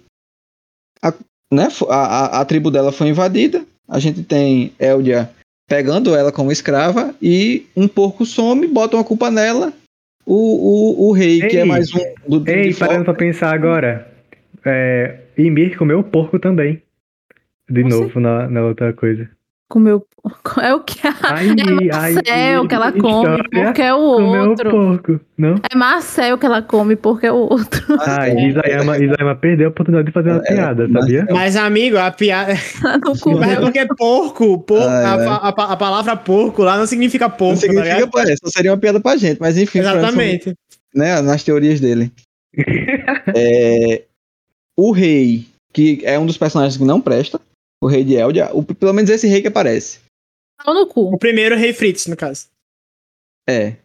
[1.01, 1.13] a,
[1.53, 3.65] né, a, a, a tribo dela foi invadida.
[3.87, 5.31] A gente tem Eldia
[5.67, 9.71] pegando ela como escrava e um porco some, botam a culpa nela.
[10.25, 10.33] O,
[11.05, 14.11] o, o rei, que é Ei, mais um do, do Ei, parando pra pensar agora.
[14.65, 16.81] É, Ymir comeu porco também.
[17.69, 19.29] De Você- novo na, na outra coisa.
[19.69, 20.05] Comeu.
[20.61, 20.99] É o que?
[21.23, 24.69] Ai, É ai, Marcel que ela come porque é o outro.
[24.71, 25.55] porco, não?
[25.71, 27.83] É Marcel que ela come porque é o outro.
[28.01, 31.27] Ai, Isayama, Isayama perdeu a oportunidade de fazer uma É, piada, mas- sabia?
[31.29, 32.53] Mas, amigo, a piada.
[32.83, 33.21] Ela não Mas é
[33.55, 33.61] comeu.
[33.61, 35.27] porque porco, porco Ai, a, ai.
[35.27, 38.47] a- a- a palavra porco lá não significa porco, Não tá significa, pô, é, só
[38.49, 40.53] seria uma piada pra gente, mas enfim, Exatamente.
[40.93, 42.11] né, nas teorias dele.
[43.35, 44.03] É,
[44.77, 47.39] o rei, que é um dos personagens que não presta,
[47.85, 49.99] o rei de Eldia, o, pelo menos esse rei que aparece.
[50.63, 51.13] Pau no cu.
[51.13, 52.47] O primeiro Rei Fritz, no caso.
[53.47, 53.77] É.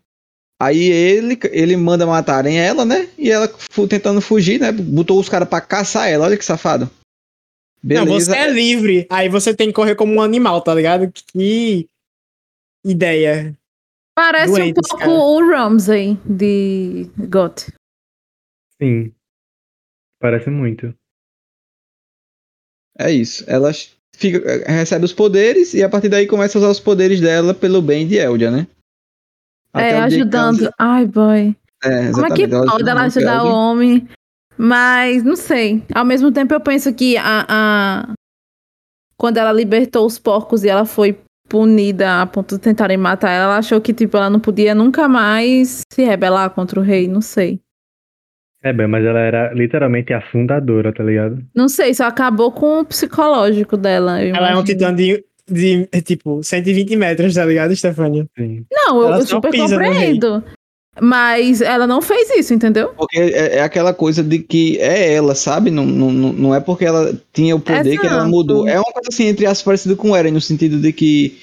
[0.59, 3.11] Aí ele, ele manda matarem ela, né?
[3.19, 3.47] E ela
[3.89, 4.73] tentando fugir, né?
[4.73, 6.91] Botou os caras pra caçar ela, olha que safado.
[7.83, 8.07] Beleza.
[8.07, 9.07] Não, você é livre.
[9.11, 11.13] Aí você tem que correr como um animal, tá ligado?
[11.13, 11.87] Que
[12.85, 13.55] ideia.
[14.15, 15.11] Parece Doente um pouco cara.
[15.11, 17.73] o Ramsay de GOT.
[18.81, 19.15] Sim.
[20.19, 20.95] Parece muito.
[23.01, 23.45] É isso.
[23.47, 23.71] Ela
[24.15, 24.39] fica,
[24.71, 28.07] recebe os poderes e a partir daí começa a usar os poderes dela pelo bem
[28.07, 28.67] de Eldia, né?
[29.75, 30.61] É, Até o dia que ajudando.
[30.63, 31.57] ela- Ai, boy.
[31.83, 32.51] É, Como é que exatamente.
[32.71, 33.57] pode ela ajuda ajudar o Eldia.
[33.57, 34.09] homem
[34.59, 35.83] Mas, não sei.
[35.95, 38.13] Ao mesmo tempo, eu penso que a, a...
[39.17, 43.45] quando ela libertou os porcos e ela foi punida a ponto de tentarem matar ela,
[43.45, 47.23] ela achou que, tipo, ela não podia nunca mais se rebelar contra o rei, não
[47.23, 47.59] sei.
[48.63, 51.43] É, bem, mas ela era literalmente a fundadora, tá ligado?
[51.55, 54.23] Não sei, só acabou com o psicológico dela.
[54.23, 58.27] eu Ela é um titã de, de, tipo, 120 metros, tá ligado, Stefania?
[58.37, 58.67] Sim.
[58.71, 60.45] Não, eu, Ela eu só super compreendo.
[61.01, 62.89] Mas ela não fez isso, entendeu?
[62.89, 65.71] Porque é, é aquela coisa de que é ela, sabe?
[65.71, 68.31] Não, não, não é porque ela tinha o poder que ela Exato.
[68.31, 68.69] mudou.
[68.69, 71.39] É uma coisa assim, entre aspas, parecido com o Eren, no sentido de que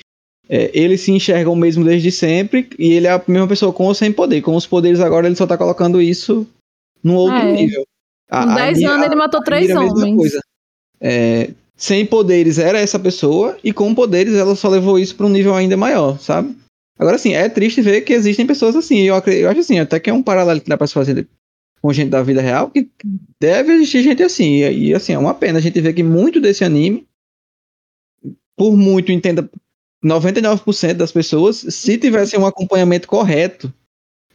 [0.47, 3.85] é, ele se enxerga o mesmo desde sempre e ele é a mesma pessoa com
[3.85, 4.41] ou sem poder.
[4.41, 6.45] Com os poderes agora ele só tá colocando isso
[7.03, 7.51] num outro É.
[7.53, 7.85] nível.
[8.29, 10.15] A- Em a 10 Ymir- anos ele matou três homens.
[10.15, 10.41] coisa.
[10.99, 15.29] É, sem poderes era essa pessoa e com poderes ela só levou isso pra um
[15.29, 16.55] nível ainda maior, sabe?
[16.99, 19.01] Agora sim, é triste ver que existem pessoas assim.
[19.01, 21.27] Eu, eu acho assim, até que é um paralelo que dá pra se fazer
[21.79, 22.89] com gente da vida real, que
[23.39, 24.63] deve existir gente assim.
[24.63, 27.05] E, e, assim, é uma pena a gente ver que muito desse anime,
[28.57, 29.47] por muito, entenda,
[30.03, 33.71] 99% das pessoas, se tivessem um acompanhamento correto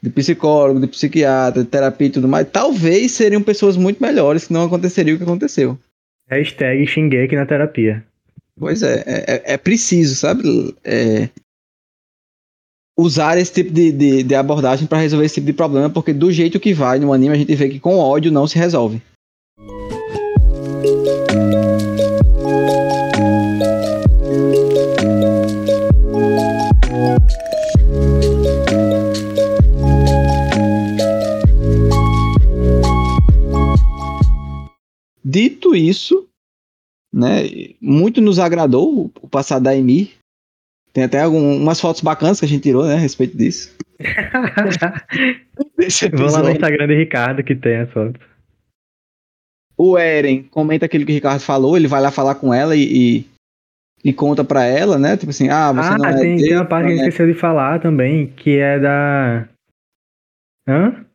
[0.02, 4.52] de psicólogo, de psiquiatra, de terapia e tudo mais, talvez seriam pessoas muito melhores que
[4.52, 5.78] não aconteceria o que aconteceu.
[6.28, 8.04] Hashtag Shingeki na terapia.
[8.58, 10.42] Pois é, é, é- é preciso, sabe?
[10.84, 11.28] É,
[12.98, 16.30] usar esse tipo de, de, de abordagem para resolver esse tipo de problema, porque do
[16.32, 19.00] jeito que vai no anime a gente vê que com ódio não se resolve.
[35.32, 36.28] Dito isso,
[37.10, 37.44] né,
[37.80, 40.12] muito nos agradou o passado da Emi.
[40.92, 43.74] Tem até algumas fotos bacanas que a gente tirou, né, a respeito disso.
[46.12, 46.50] Vou lá no.
[46.50, 48.20] Instagram de Ricardo que tem as fotos.
[49.74, 52.82] O Eren comenta aquilo que o Ricardo falou, ele vai lá falar com ela e,
[52.82, 53.26] e,
[54.04, 55.16] e conta pra ela, né?
[55.16, 57.04] Tipo assim, ah, você Ah, não é tem, tem dele, uma parte que a gente
[57.04, 57.08] né?
[57.08, 59.48] esqueceu de falar também, que é da.
[60.68, 61.06] Hã?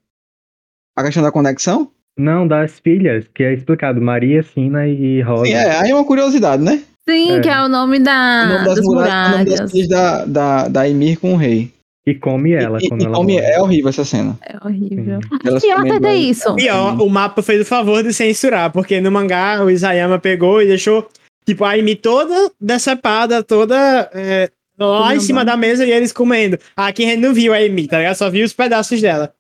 [0.96, 1.92] A questão da conexão?
[2.18, 4.02] Não, das filhas, que é explicado.
[4.02, 5.46] Maria, Sina e Rosa.
[5.46, 6.82] Sim, é, aí é uma curiosidade, né?
[7.08, 7.40] Sim, É.
[7.42, 9.72] que é o nome da, o nome das das muralhas, é o nome das muralhas.
[9.72, 11.72] filhas da, da, da Emir com o rei.
[12.06, 13.46] E come ela e, quando e ela come- morre.
[13.46, 14.38] é horrível essa cena.
[14.42, 15.20] É horrível.
[15.30, 16.16] Comendo até ela.
[16.16, 16.56] isso.
[16.56, 20.68] Pior, o mapa fez o favor de censurar, porque no mangá o Isayama pegou e
[20.68, 21.08] deixou,
[21.46, 24.50] tipo, a Amy toda decepada, toda é,
[24.80, 26.58] lá em cima da mesa e eles comendo.
[26.78, 28.16] Aqui a gente não viu a Amy, tá ligado?
[28.16, 29.34] Só viu os pedaços dela.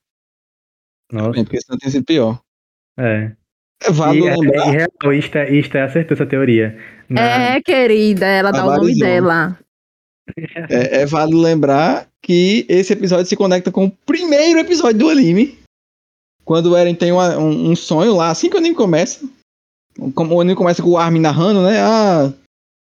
[1.11, 2.37] Nossa, Porque senão tem sido pior.
[2.97, 3.31] É.
[3.83, 4.67] É válido E, é, lembrar.
[4.67, 6.77] e real, Ista, Ista acertou essa teoria.
[7.07, 7.21] Na-
[7.55, 9.57] É, querida, ela dá o nome dela.
[10.69, 15.57] É, é válido lembrar que esse episódio se conecta com o primeiro episódio do anime.
[16.43, 19.25] Quando o Eren tem uma- um, um sonho lá, assim que o anime começa.
[20.15, 21.79] Como o anime começa com o Armin narrando, né?
[21.79, 22.33] Ah,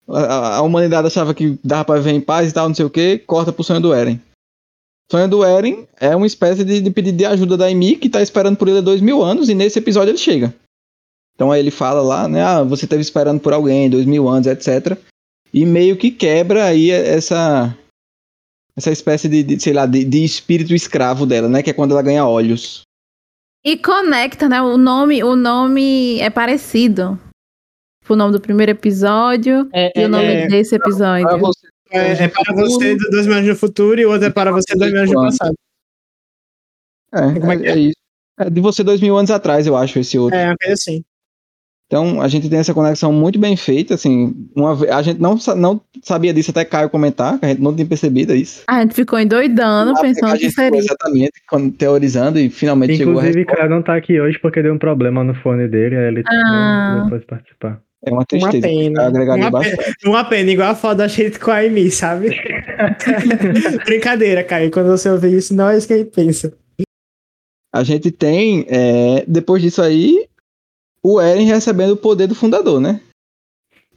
[0.07, 2.89] a, a humanidade achava que dava pra viver em paz e tal, não sei o
[2.89, 3.17] que.
[3.19, 4.19] Corta pro sonho do Eren.
[5.11, 8.21] Sonho do Eren é uma espécie de, de pedido de ajuda da Emi, que tá
[8.21, 10.53] esperando por ele há dois mil anos, e nesse episódio ele chega.
[11.35, 12.41] Então aí ele fala lá, né?
[12.41, 14.97] Ah, você esteve esperando por alguém, dois mil anos, etc.
[15.53, 17.77] E meio que quebra aí essa
[18.75, 21.63] essa espécie de, de, sei lá, de, de espírito escravo dela, né?
[21.63, 22.81] Que é quando ela ganha olhos.
[23.63, 24.61] E conecta, né?
[24.61, 27.19] O nome, o nome é parecido.
[28.07, 31.27] O nome do primeiro episódio É, e o nome desse episódio.
[31.27, 34.27] Pra você, é, é para você do dois mil anos no futuro e o outro
[34.27, 35.55] é para você dois mil anos no passado.
[37.13, 37.97] é, Como é que é, é isso.
[38.39, 40.37] É de você dois mil anos atrás, eu acho, esse outro.
[40.37, 41.03] É, uma coisa assim.
[41.87, 44.33] Então a gente tem essa conexão muito bem feita, assim.
[44.55, 47.85] Uma, a gente não, não sabia disso até Caio comentar, que a gente não tinha
[47.87, 48.63] percebido isso.
[48.67, 50.79] A gente ficou endoidando, Ah, pensando a que seria.
[50.79, 51.31] exatamente
[51.77, 53.45] teorizando e finalmente chegou a Inclusive.
[53.45, 57.01] Caio não tá aqui hoje porque deu um problema no fone dele, aí ele Ah.
[57.01, 57.79] não pôde participar.
[58.05, 58.61] É uma tristeza.
[58.61, 59.01] pena.
[59.01, 59.95] eu agregaria Uma bastante.
[60.05, 62.29] Uma pena, igual a foto da gente com a Amy, sabe?
[63.85, 64.71] Brincadeira, Caio.
[64.71, 66.53] Quando você ouvir isso, não é isso que a gente pensa.
[67.73, 70.27] A gente tem, é, depois disso aí,
[71.03, 73.01] o Eren recebendo o poder do fundador, né?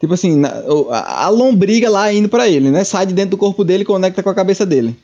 [0.00, 2.84] Tipo assim, na- a, a lombriga lá indo pra ele, né?
[2.84, 4.96] Sai de dentro do corpo dele e conecta com a cabeça dele.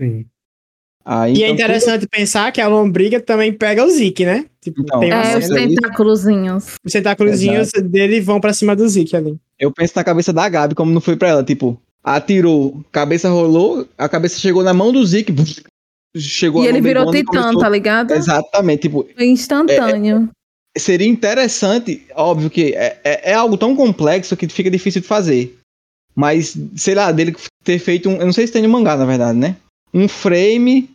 [0.00, 0.24] Sim.
[1.04, 4.44] Aí, E é então, interessante pensar que a lombriga também pega o Zeke, né?
[4.60, 6.66] Tipo, Então, tem É, os é tentáculozinhos.
[6.84, 9.30] os tentáculozinhos dele vão pra cima do Zeke ali.
[9.30, 11.42] tudo- eu penso na cabeça da Gabi, como não foi pra ela.
[11.44, 15.32] Tipo, atirou, cabeça rolou, a cabeça chegou na mão do Zeke.
[15.32, 15.62] buf,
[16.16, 18.12] Chegou E ele virou titã, começou- tá ligado?
[18.12, 20.28] Exatamente, tipo, Foi instantâneo.
[20.76, 25.56] seria interessante, óbvio que é, é, é algo tão complexo que fica difícil de fazer.
[26.14, 28.16] Mas, sei lá, dele ter feito um.
[28.16, 29.56] Eu não sei se tem no mangá, na verdade, né?
[29.92, 30.90] Um frame,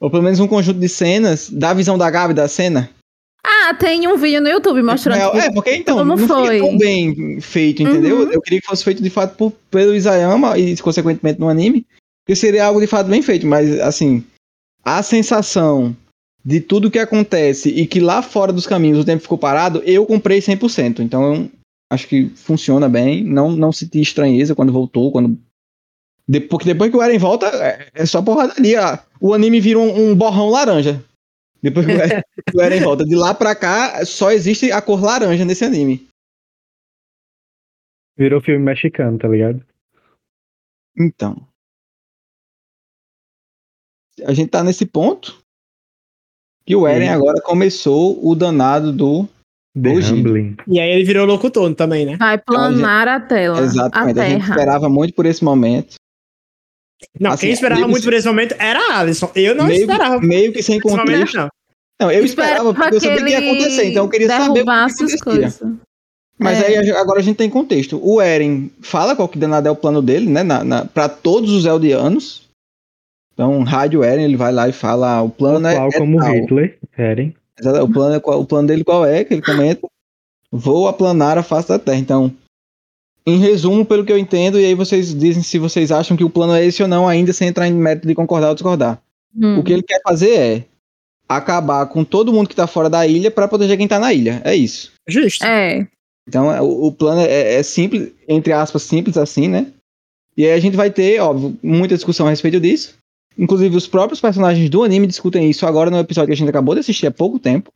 [0.00, 2.90] ou pelo menos um conjunto de cenas, da visão da Gabi da cena.
[3.44, 5.18] Ah, tem um vídeo no YouTube mostrando.
[5.18, 6.58] É, tipo, é, porque então, como não foi.
[6.58, 8.20] tão bem feito, entendeu?
[8.20, 8.32] Uhum.
[8.32, 11.84] Eu queria que fosse feito de fato por, pelo Isayama e, consequentemente, no anime.
[12.24, 14.24] Que seria algo de fato bem feito, mas assim,
[14.84, 15.96] a sensação
[16.44, 20.04] de tudo que acontece e que lá fora dos caminhos o tempo ficou parado, eu
[20.06, 21.00] comprei 100%.
[21.00, 21.50] Então,
[21.90, 23.24] acho que funciona bem.
[23.24, 25.38] Não, não senti estranheza quando voltou, quando.
[26.32, 28.98] De- porque depois que o Eren volta, é, é só porradaria.
[29.20, 31.04] O anime vira um, um borrão laranja.
[31.62, 32.22] Depois que o Eren,
[32.56, 33.04] o Eren volta.
[33.04, 36.08] De lá pra cá, só existe a cor laranja nesse anime.
[38.16, 39.62] Virou filme mexicano, tá ligado?
[40.98, 41.46] Então.
[44.24, 45.38] A gente tá nesse ponto
[46.64, 47.14] que o Eren Sim.
[47.14, 49.28] agora começou o danado do.
[49.74, 50.14] The Hoje.
[50.14, 50.56] Humbling.
[50.66, 52.16] E aí ele virou locutor também, né?
[52.16, 53.60] Vai planar a tela.
[53.60, 54.18] Exatamente.
[54.20, 55.94] A A, gente esperava muito por esse momento.
[57.18, 59.30] Não, Assim, quem esperava muito que- por esse momento era a Alisson.
[59.34, 60.20] Eu não meio, esperava.
[60.20, 61.36] meio que sem contexto.
[61.36, 61.48] não.
[62.00, 65.18] Não, eu esperava porque eu sabia que ia acontecer, então eu queria saber o que
[65.18, 65.62] coisas.
[66.38, 66.66] Mas É.
[66.78, 68.00] aí agora a gente tem contexto.
[68.02, 70.42] O Eren fala qual que danado é o plano dele, né?
[70.42, 72.48] Na, na, pra todos os Eldianos.
[73.34, 76.32] Então, Rádio Eren, ele vai lá e fala: o plano é, Qual é como tal.
[76.32, 77.34] Hitler, Eren.
[77.82, 79.22] O plano, é qual- o plano dele qual é?
[79.22, 79.86] Que ele comenta.
[80.50, 81.98] Vou aplanar a face da Terra.
[81.98, 82.32] Então,
[83.26, 86.30] em resumo, pelo que eu entendo, e aí vocês dizem se vocês acham que o
[86.30, 89.00] plano é esse ou não, ainda sem entrar em mérito de concordar ou discordar.
[89.36, 89.58] Hum.
[89.58, 90.64] O que ele quer fazer é
[91.28, 94.42] acabar com todo mundo que tá fora da ilha pra proteger quem tá na ilha.
[94.44, 94.92] É isso.
[95.08, 95.44] Justo.
[95.44, 95.86] É.
[96.28, 99.66] Então, é- o, o plano é, é simples, entre aspas, simples assim, né?
[100.36, 102.94] E aí a gente vai ter, óbvio, muita discussão a respeito disso.
[103.38, 106.74] Inclusive, os próprios personagens do anime discutem isso agora no episódio que a gente acabou
[106.74, 107.70] de assistir há pouco tempo.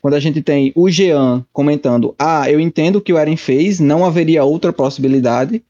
[0.00, 3.80] Quando a gente tem o Jean comentando: Ah, eu entendo o que o Eren fez,
[3.80, 5.62] não haveria outra possibilidade.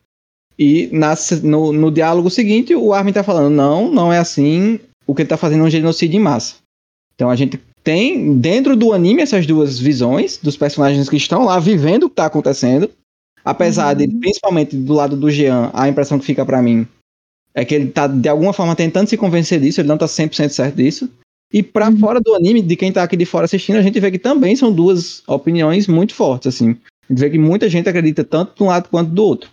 [0.58, 0.90] E
[1.42, 4.80] no, no diálogo seguinte, o Armin tá falando: Não, não é assim.
[5.06, 6.56] O que ele tá fazendo é um genocídio em massa.
[7.14, 11.60] Então a gente tem dentro do anime essas duas visões dos personagens que estão lá
[11.60, 12.90] vivendo o que tá acontecendo.
[13.44, 16.86] Apesar de, principalmente do lado do Jean, a impressão que fica pra mim
[17.54, 20.50] é que ele tá de alguma forma tentando se convencer disso, ele não tá 100%
[20.50, 21.08] certo disso.
[21.53, 24.11] E pra fora do anime, de quem tá aqui de fora assistindo, a gente vê
[24.11, 26.76] que também são duas opiniões muito fortes, assim.
[27.09, 29.51] A gente vê que muita gente acredita tanto de um lado quanto do outro.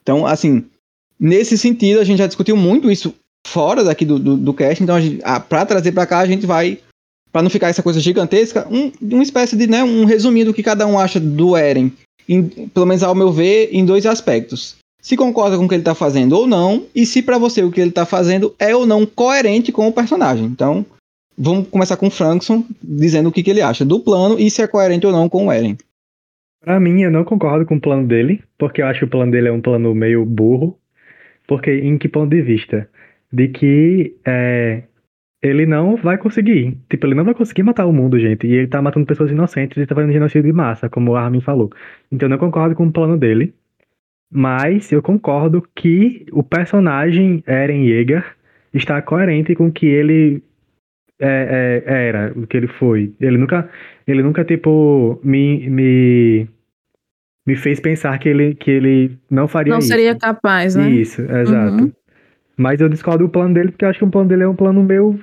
[0.00, 0.64] Então, assim,
[1.18, 3.14] nesse sentido, a gente já discutiu muito isso
[3.46, 6.46] fora daqui do, do, do cast, então a gente, pra trazer pra cá, a gente
[6.46, 6.78] vai,
[7.32, 10.62] pra não ficar essa coisa gigantesca, um, uma espécie de, né, um resumido do que
[10.62, 11.92] cada um acha do Eren,
[12.28, 14.76] em- pelo menos ao meu ver, em dois aspectos.
[15.06, 17.70] Se concorda com o que ele tá fazendo ou não, e se pra você o
[17.70, 20.44] que ele tá fazendo é ou não coerente com o personagem.
[20.46, 20.84] Então,
[21.38, 24.62] vamos começar com o Frankson, dizendo o que, que ele acha do plano e se
[24.62, 25.76] é coerente ou não com o Eren.
[26.60, 29.30] Pra mim, eu não concordo com o plano dele, porque eu acho que o plano
[29.30, 30.76] dele é um plano meio burro.
[31.46, 32.90] Porque, em que ponto de vista?
[33.32, 34.82] De que é,
[35.40, 36.76] ele não vai conseguir.
[36.90, 38.44] Tipo, ele não vai conseguir matar o mundo, gente.
[38.44, 41.40] E ele tá matando pessoas inocentes e tá fazendo genocídio de massa, como o Armin
[41.40, 41.70] falou.
[42.10, 43.54] Então, eu não concordo com o plano dele.
[44.30, 48.24] Mas eu concordo que o personagem Eren Yeager
[48.72, 50.42] está coerente com o que ele
[51.18, 53.14] é, é, era, o que ele foi.
[53.20, 53.68] Ele nunca,
[54.06, 56.48] ele nunca tipo, me, me,
[57.46, 59.88] me fez pensar que ele, que ele não faria Não isso.
[59.88, 60.90] seria capaz, né?
[60.90, 61.84] Isso, exato.
[61.84, 61.92] Uhum.
[62.56, 64.56] Mas eu discordo do plano dele porque eu acho que o plano dele é um
[64.56, 65.20] plano meio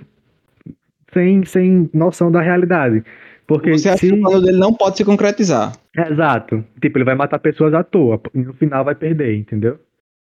[1.11, 3.03] sem, sem noção da realidade.
[3.47, 4.09] Porque Você acha se...
[4.09, 5.73] que o plano dele não pode se concretizar?
[5.95, 6.65] Exato.
[6.81, 9.79] Tipo, ele vai matar pessoas à toa e no final vai perder, entendeu?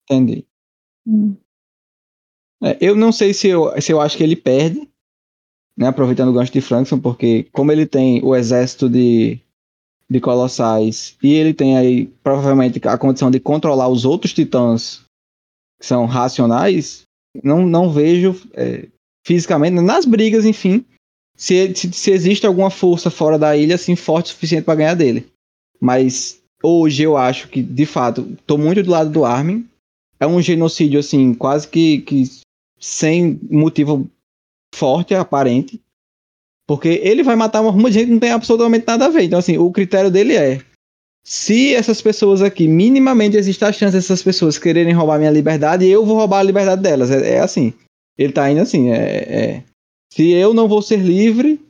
[0.04, 0.46] Entendi.
[1.06, 1.36] Hum.
[2.62, 4.88] É, eu não sei se eu, se eu acho que ele perde,
[5.76, 9.40] né, aproveitando o gancho de Frankson, porque como ele tem o exército de,
[10.08, 15.04] de colossais e ele tem aí provavelmente a condição de controlar os outros titãs
[15.78, 17.02] que são racionais,
[17.42, 18.88] não, não vejo é,
[19.26, 20.84] fisicamente, nas brigas, enfim,
[21.36, 24.94] se, se, se existe alguma força fora da ilha assim forte o suficiente para ganhar
[24.94, 25.30] dele.
[25.81, 29.66] Mas hoje eu acho que, de fato, tô muito do lado do Armin.
[30.18, 32.24] É um genocídio, assim, quase que, que
[32.79, 34.09] sem motivo
[34.74, 35.81] forte, aparente.
[36.66, 39.22] Porque ele vai matar uma ruma de gente que não tem absolutamente nada a ver.
[39.22, 40.61] Então, assim, o critério dele é:
[41.24, 46.05] se essas pessoas aqui, minimamente existe a chance dessas pessoas quererem roubar minha liberdade, eu
[46.05, 47.11] vou roubar a liberdade delas.
[47.11, 47.72] É, é assim.
[48.18, 49.62] Ele tá indo assim: é, é,
[50.12, 51.61] se eu não vou ser livre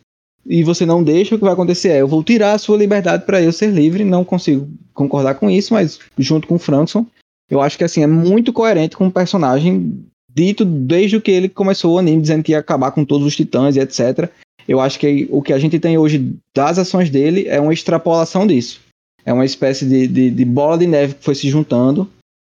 [0.49, 3.25] e você não deixa, o que vai acontecer é: eu vou tirar a sua liberdade
[3.25, 4.05] para eu ser livre.
[4.05, 7.07] Não consigo concordar com isso, mas junto com o Frankson,
[7.51, 11.95] eu acho que assim é muito coerente com o personagem dito desde que ele começou
[11.95, 14.31] o anime, dizendo que ia acabar com todos os titãs e etc.
[14.69, 18.47] Eu acho que o que a gente tem hoje das ações dele é uma extrapolação
[18.47, 18.81] disso.
[19.25, 22.09] É uma espécie de, de, de bola de neve que foi se juntando,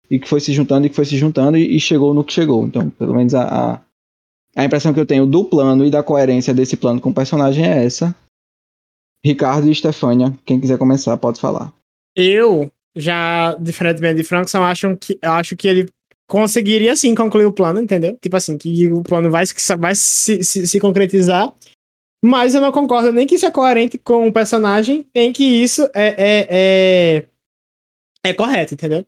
[0.09, 2.33] e que foi se juntando, e que foi se juntando, e, e chegou no que
[2.33, 2.65] chegou.
[2.65, 3.79] Então, pelo menos a, a,
[4.59, 7.65] a impressão que eu tenho do plano e da coerência desse plano com o personagem
[7.65, 8.13] é essa.
[9.25, 11.73] Ricardo e Stefânia, quem quiser começar, pode falar.
[12.15, 15.89] Eu, já, diferentemente de Frankson, acho que, acho que ele
[16.27, 18.17] conseguiria sim concluir o plano, entendeu?
[18.21, 19.45] Tipo assim, que o plano vai,
[19.77, 21.53] vai se, se, se concretizar.
[22.23, 25.89] Mas eu não concordo nem que isso é coerente com o personagem, nem que isso
[25.95, 27.25] é, é, é,
[28.25, 29.05] é correto, entendeu?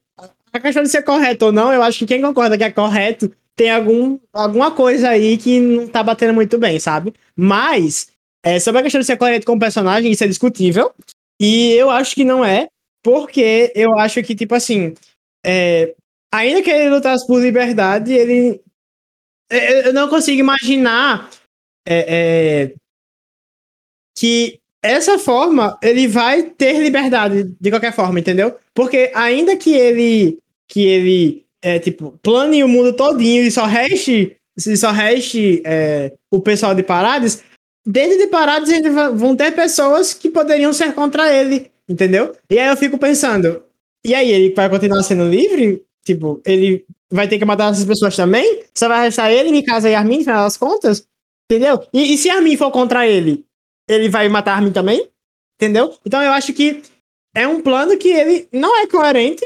[0.54, 3.30] A questão de ser correto ou não, eu acho que quem concorda que é correto
[3.62, 7.14] tem algum, alguma coisa aí que não tá batendo muito bem, sabe?
[7.36, 8.08] Mas,
[8.44, 10.92] é, sobre a questão de ser coerente com o personagem, isso é discutível.
[11.40, 12.70] E eu acho que não é,
[13.04, 14.96] porque eu acho que, tipo assim,
[15.46, 15.94] é,
[16.34, 18.60] ainda que ele lutasse por liberdade, ele.
[19.52, 21.30] é, Eu não consigo imaginar
[21.88, 22.74] é, é,
[24.18, 28.58] que essa forma ele vai ter liberdade de qualquer forma, entendeu?
[28.74, 34.36] Porque ainda que ele que ele é tipo plane o mundo todinho e só reste
[34.58, 37.44] se só reste é, o pessoal de Parades,
[37.86, 42.36] dentro de Parades ainda vão ter pessoas que poderiam ser contra ele, entendeu?
[42.50, 43.64] E aí eu fico pensando,
[44.06, 45.84] e aí ele vai continuar sendo livre?
[46.04, 48.64] Tipo, ele vai ter que matar essas pessoas também?
[48.76, 51.08] Só vai restar ele, Mikasa e Armin, no final das contas?
[51.50, 51.84] Entendeu?
[51.94, 53.46] E, e se Armin for contra ele,
[53.88, 55.08] ele vai matar Armin também?
[55.60, 55.96] Entendeu?
[56.06, 56.82] Então eu acho que
[57.34, 59.46] é um plano que ele não é coerente,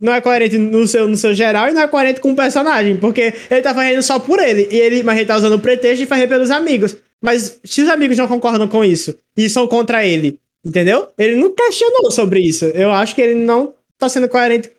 [0.00, 2.96] não é coerente no seu, no seu geral e não é coerente com o personagem,
[2.96, 5.98] porque ele tá fazendo só por ele, e ele, mas ele tá usando o pretexto
[5.98, 6.96] de fazer pelos amigos.
[7.20, 11.08] Mas se os amigos não concordam com isso e são contra ele, entendeu?
[11.16, 12.64] Ele não questionou sobre isso.
[12.66, 14.70] Eu acho que ele não tá sendo coerente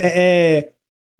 [0.00, 0.68] é, é,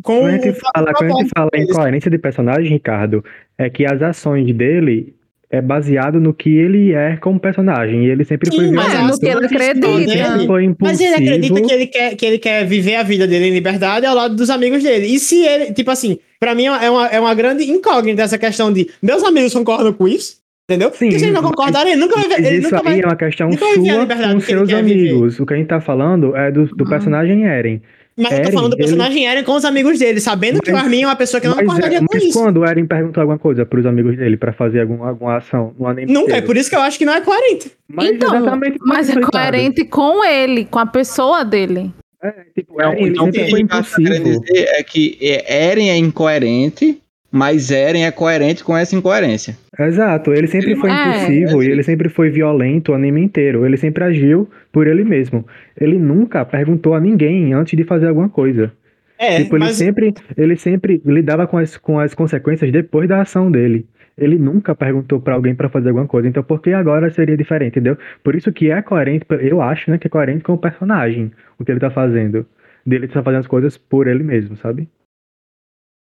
[0.02, 3.24] com Quando a gente o fala, quando a gente fala em coerência de personagem, Ricardo,
[3.58, 5.14] é que as ações dele
[5.52, 8.06] é baseado no que ele é como personagem.
[8.06, 9.12] E ele sempre Sim, foi mas violento.
[9.12, 10.46] no que ele acredita.
[10.46, 10.78] Foi impulsivo.
[10.80, 14.06] Mas ele acredita que ele, quer, que ele quer viver a vida dele em liberdade
[14.06, 15.06] ao lado dos amigos dele.
[15.06, 18.72] E se ele, tipo assim, pra mim é uma, é uma grande incógnita essa questão
[18.72, 20.90] de meus amigos concordam com isso, entendeu?
[20.94, 22.52] Sim, Porque se ele não mas- concordar, ele nunca vai ver.
[22.54, 23.00] Isso nunca aí vai...
[23.02, 25.10] é uma questão sua com que seus quer viver.
[25.10, 25.38] amigos.
[25.38, 26.88] O que a gente tá falando é do, do Ah.
[26.88, 27.82] personagem Eren.
[28.16, 30.70] Mas eu tô Eren, falando do ele- personagem Eren com os amigos dele, sabendo que
[30.70, 32.38] o Mas- Armin é uma pessoa que não Mas, concordaria é, com mas isso.
[32.38, 35.86] quando o Eren perguntou alguma coisa pros amigos dele pra fazer algum, alguma ação no
[35.86, 36.46] anime Nunca, é inteiro.
[36.46, 37.72] por isso que eu acho que não é coerente.
[37.88, 41.90] Mas então, exatamente por mas é coerente com ele, com a pessoa dele.
[42.22, 45.66] É, tipo, Não, Eren, ele então, o que Ricardo tá querendo dizer é que é,
[45.70, 47.01] Eren é incoerente,
[47.32, 49.56] mas Eren é coerente com essa incoerência.
[49.78, 50.92] Exato, ele sempre foi É.
[51.08, 53.64] impulsivo e ele sempre foi violento o anime inteiro.
[53.64, 55.44] Ele sempre agiu por ele mesmo.
[55.80, 58.70] Ele nunca perguntou a ninguém antes de fazer alguma coisa.
[59.18, 63.20] É, tipo, ele mas sempre, ele sempre lidava com as, com as consequências depois da
[63.22, 63.86] ação dele.
[64.18, 66.28] Ele nunca perguntou pra alguém pra fazer alguma coisa.
[66.28, 67.96] Então, por que agora seria diferente, entendeu?
[68.22, 71.64] Por isso que é coerente, eu acho, né, que é coerente com o personagem, o
[71.64, 72.44] que ele tá fazendo.
[72.84, 74.86] Dele tá fazendo as coisas por ele mesmo, sabe?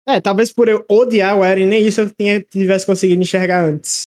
[0.08, 4.04] É, talvez por eu odiar o Eren, nem isso eu tinha, tivesse conseguido enxergar antes.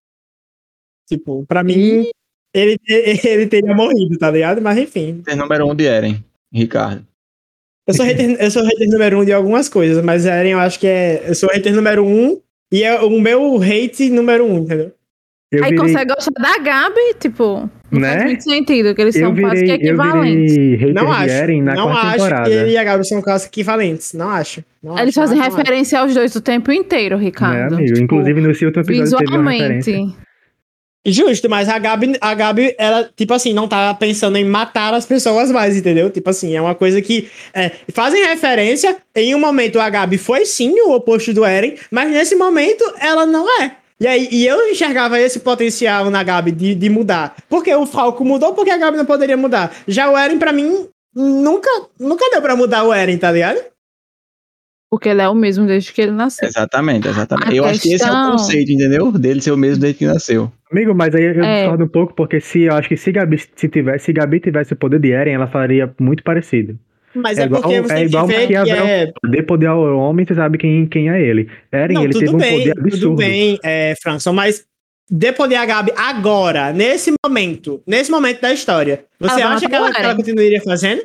[1.07, 2.09] Tipo, pra mim,
[2.53, 4.61] ele, ele teria morrido, tá ligado?
[4.61, 5.23] Mas enfim.
[5.27, 7.05] É número um de Eren, Ricardo.
[7.87, 10.79] Eu sou hater, eu sou hater número um de algumas coisas, mas Eren eu acho
[10.79, 11.29] que é.
[11.29, 12.41] Eu sou hater número um
[12.71, 14.91] e é o meu hate número um, entendeu?
[15.51, 18.13] Eu Aí virei, consegue gostar da Gabi, tipo, não Né?
[18.13, 20.53] faz muito sentido, que eles eu são quase virei, que eu equivalentes.
[20.55, 21.61] virei Não acho.
[21.63, 22.49] Na não acho temporada.
[22.49, 24.13] que ele e a Gabi são quase equivalentes.
[24.13, 24.63] Não acho.
[24.83, 25.57] Não Eles acho, fazem não não acho.
[25.57, 27.75] referência aos dois o tempo inteiro, Né, Ricardo.
[27.75, 27.93] amigo?
[27.93, 29.91] Tipo, Inclusive, no último episódio teve uma referência.
[29.93, 30.25] visualmente.
[31.07, 35.05] Justo, mas a Gabi, a Gabi, ela, tipo assim, não tá pensando em matar as
[35.05, 36.09] pessoas mais, entendeu?
[36.09, 38.97] Tipo assim, é uma coisa que é, fazem referência.
[39.15, 43.23] Em um momento a Gabi foi sim o oposto do Eren, mas nesse momento ela
[43.27, 43.73] não é.
[43.99, 47.35] E aí, e eu enxergava esse potencial na Gabi de, de mudar.
[47.47, 49.73] Porque o Falco mudou, porque a Gabi não poderia mudar.
[49.87, 51.69] Já o Eren, pra mim, nunca,
[51.99, 53.59] nunca deu pra mudar o Eren, tá ligado?
[54.91, 56.47] Porque ele é o mesmo desde que ele nasceu.
[56.47, 57.51] Exatamente, exatamente.
[57.51, 59.11] A eu acho que esse é o questão- conceito, entendeu?
[59.11, 60.51] Dele ser o mesmo desde que nasceu.
[60.71, 61.61] Amigo, mas aí eu É.
[61.61, 64.73] discordo um pouco, porque se eu acho que se Gabi, se tivesse, se Gabi tivesse
[64.73, 66.77] o poder de Eren, ela faria muito parecido.
[67.15, 69.11] Mas É é, igual- porque você é tem igual que ver que é...
[69.21, 71.49] Poder poder ao homem, você sabe quem, quem é ele.
[71.71, 73.15] Eren, Não, ele teve tudo um bem, poder tudo absurdo.
[73.15, 74.65] bem, é, Frankson, mas
[75.09, 79.75] de poder a Gabi agora, nesse momento, nesse momento da história, você Ela acha que
[79.75, 81.03] ela, o que ela continuaria fazendo?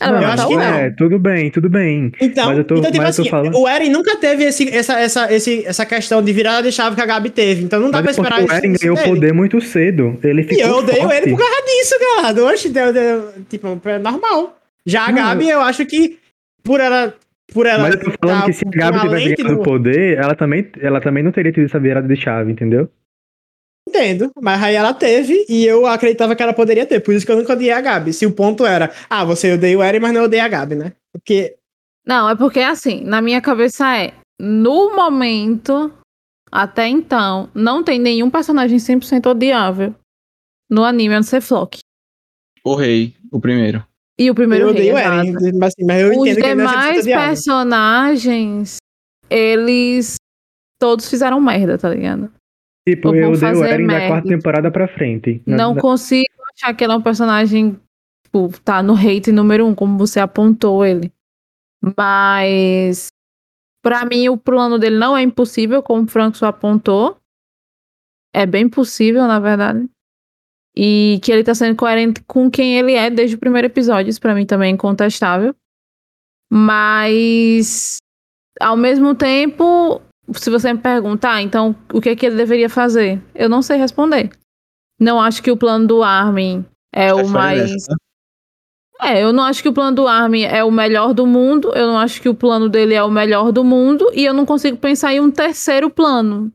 [0.00, 0.64] Ela Eu acho que o não.
[0.64, 2.12] É, tudo bem, tudo bem.
[2.20, 4.44] Então, Mas eu tô- então tipo mas eu tô assim, falando- o Eren nunca teve
[4.44, 7.64] esse, essa, essa, esse, essa questão de virada de chave que a Gabi teve.
[7.64, 9.08] Então não dá Mas pra é esperar o Eren isso ganhou dele.
[9.08, 10.16] poder muito cedo.
[10.22, 11.16] Ele E ficou eu odeio forte.
[11.16, 12.44] ele por causa disso, cara.
[12.44, 14.56] Oxe, deu, deu, tipo, é normal.
[14.88, 16.18] Já a Gabi, eu acho que
[16.62, 17.14] por ela.
[17.52, 19.64] Por ela Mas eu tô falando tá que se a Gabi tivesse ganhado no- o
[19.64, 22.90] poder, ela também, ela também não teria tido essa virada de chave, entendeu?
[23.88, 27.32] Entendo, mas aí ela teve e eu acreditava que ela poderia ter, por isso que
[27.32, 28.12] eu nunca odiei a Gabi.
[28.12, 30.92] Se o ponto era, ah, você odeia o Eren, mas não odeia a Gabi, né?
[31.10, 31.56] Porque
[32.06, 35.90] Não, é porque assim, na minha cabeça é, no momento,
[36.52, 39.94] até então, não tem nenhum personagem 100% odiável.
[40.70, 41.78] no anime, a não ser Flock.
[42.62, 43.82] O rei, o primeiro.
[44.18, 45.44] E o primeiro eu rei, odeio exato.
[45.44, 47.26] Eren, mas, assim, mas eu Os entendo que ele é demais odiado.
[47.28, 48.76] personagens,
[49.30, 50.16] eles
[50.80, 52.32] todos fizeram merda, tá ligado?
[52.88, 54.08] Tipo, Ou eu vão dei o Eren da merda.
[54.08, 55.42] quarta temporada pra frente.
[55.46, 57.78] Na- Não na- consigo achar que ele é um personagem,
[58.24, 61.12] tipo, tá no hate número um, como você apontou ele.
[61.96, 63.08] Mas,
[63.84, 67.16] pra mim, o plano dele não é impossível, como o Franco apontou.
[68.34, 69.88] É bem possível, na verdade.
[70.80, 74.10] E que ele tá sendo coerente com quem ele é desde o primeiro episódio.
[74.10, 75.52] Isso pra mim também é incontestável.
[76.48, 77.96] Mas,
[78.60, 80.00] ao mesmo tempo,
[80.34, 83.20] se você me perguntar, ah, então, o que é que ele deveria fazer?
[83.34, 84.30] Eu não sei responder.
[85.00, 86.64] Não acho que o plano do Armin
[86.94, 87.84] é o Sai fora mais.
[87.84, 87.96] tá?
[89.00, 91.86] É, eu não acho que o plano do Armin é o melhor do mundo, eu
[91.86, 94.76] não acho que o plano dele é o melhor do mundo, e eu não consigo
[94.76, 96.52] pensar em um terceiro plano.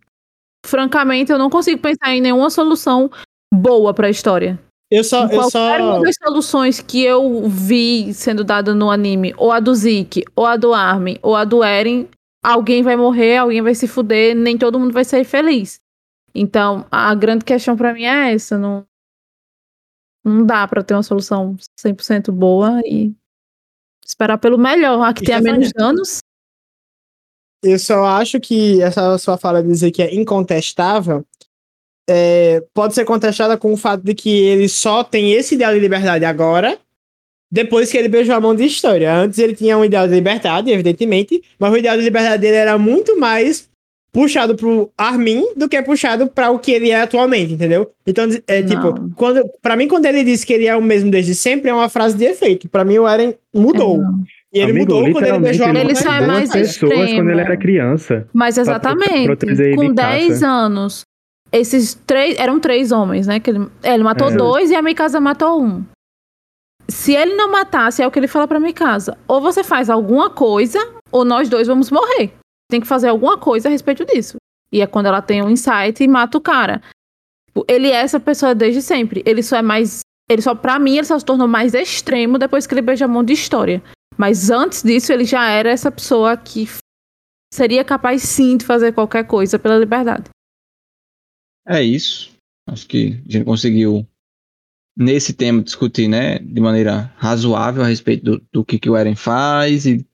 [0.65, 3.09] Francamente, eu não consigo pensar em nenhuma solução
[3.54, 4.60] boa pra história.
[4.89, 9.51] Eu só, eu só, uma das soluções que eu vi sendo dada no anime, ou
[9.51, 12.08] a do Zeke, ou a do Armin, ou a do Eren,
[12.43, 15.80] alguém vai morrer, alguém vai se fuder, nem todo mundo vai ser feliz.
[16.36, 18.86] Então, a grande questão pra mim é essa, não
[20.26, 23.14] não dá pra ter uma solução 100% boa e
[24.06, 26.20] esperar pelo melhor, a que tenha menos danos.
[27.64, 31.26] eu só acho que essa sua fala de dizer que é incontestável
[32.10, 35.80] é, pode ser contestada com o fato de que ele só tem esse ideal de
[35.80, 36.78] liberdade agora,
[37.51, 39.14] depois que ele beijou a mão de história.
[39.14, 42.78] Antes ele tinha um ideal de liberdade, evidentemente, mas o ideal de liberdade dele era
[42.78, 43.70] muito mais
[44.12, 47.91] puxado pro Armin do que puxado para o que ele é atualmente, entendeu?
[48.06, 48.68] Então, é Não.
[48.70, 51.74] tipo, quando, para mim, quando ele disse que ele é o mesmo desde sempre, é
[51.74, 52.70] uma frase de efeito.
[52.70, 53.95] Para mim, o Eren mudou.
[53.95, 54.24] É, não.
[54.54, 56.91] E ele Amigo, mudou quando ele beijou a mão Ele só é mais as pessoas
[56.93, 57.30] quando extremo.
[57.32, 58.28] ele era criança.
[58.32, 60.47] Mas Pra exatamente, proteger ele com em 10 casa.
[60.47, 61.06] anos,
[61.54, 63.39] esses três, eram três homens, né?
[63.39, 64.36] Que ele, ele matou É.
[64.36, 65.86] dois e a Mikasa matou um.
[66.89, 69.18] Se ele não matasse, é o que ele fala pra Mikasa.
[69.28, 70.80] Ou você faz alguma coisa,
[71.12, 72.34] ou nós dois vamos morrer.
[72.70, 74.38] Tem que fazer alguma coisa a respeito disso.
[74.72, 76.82] E é quando ela tem um insight e mata o cara.
[77.47, 79.22] Tipo, Ele é essa pessoa desde sempre.
[79.26, 79.99] Ele só é mais.
[80.30, 83.08] Ele só, pra mim, ele só se tornou mais extremo depois que ele beija a
[83.08, 83.84] mão de história.
[84.18, 86.68] Mas antes disso, ele já era essa pessoa que
[87.54, 90.24] seria capaz sim de fazer qualquer coisa pela liberdade.
[91.68, 92.32] É isso.
[92.68, 94.07] Acho que a gente conseguiu,
[94.97, 99.16] nesse tema, discutir, né, de maneira razoável a respeito do, do que, que o Eren
[99.16, 100.05] faz e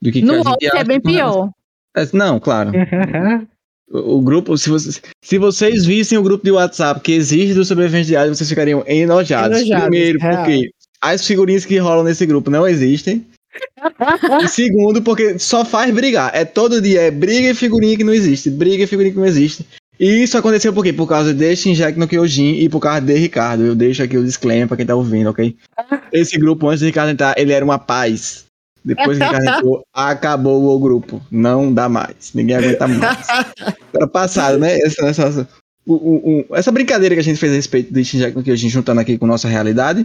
[0.00, 1.50] do que, que a No gente é acha bem que não pior.
[1.96, 2.72] É, Não, claro.
[3.86, 7.66] O, o grupo, se vocês, se vocês vissem o grupo de WhatsApp que existe do
[7.66, 9.58] Sobrevivente Diário, vocês ficariam enojados.
[9.58, 10.36] Enojados, Primeiro, real.
[10.38, 10.70] porque
[11.02, 13.26] as figurinhas que rolam nesse grupo não existem.
[14.42, 16.34] e segundo, porque só faz brigar.
[16.34, 18.50] É todo dia, é briga e figurinha que não existe.
[18.50, 19.66] Briga e figurinha que não existe.
[19.98, 20.92] E isso aconteceu por quê?
[20.92, 23.64] Por causa de Shinjek no Kyojin e por causa de Ricardo.
[23.64, 25.56] Eu deixo aqui o disclaimer pra quem tá ouvindo, ok?
[26.12, 28.44] Esse grupo, antes de Ricardo entrar, ele era uma paz.
[28.84, 31.22] Depois que Ricardo entrou, acabou o grupo.
[31.30, 32.32] Não dá mais.
[32.34, 33.26] Ninguém aguenta mais.
[33.94, 34.76] Era passado, né?
[34.80, 35.48] Essa, essa,
[35.86, 38.68] o- o- o- essa brincadeira que a gente fez a respeito de Shinjek no Kyojin,
[38.68, 40.04] juntando aqui com nossa realidade,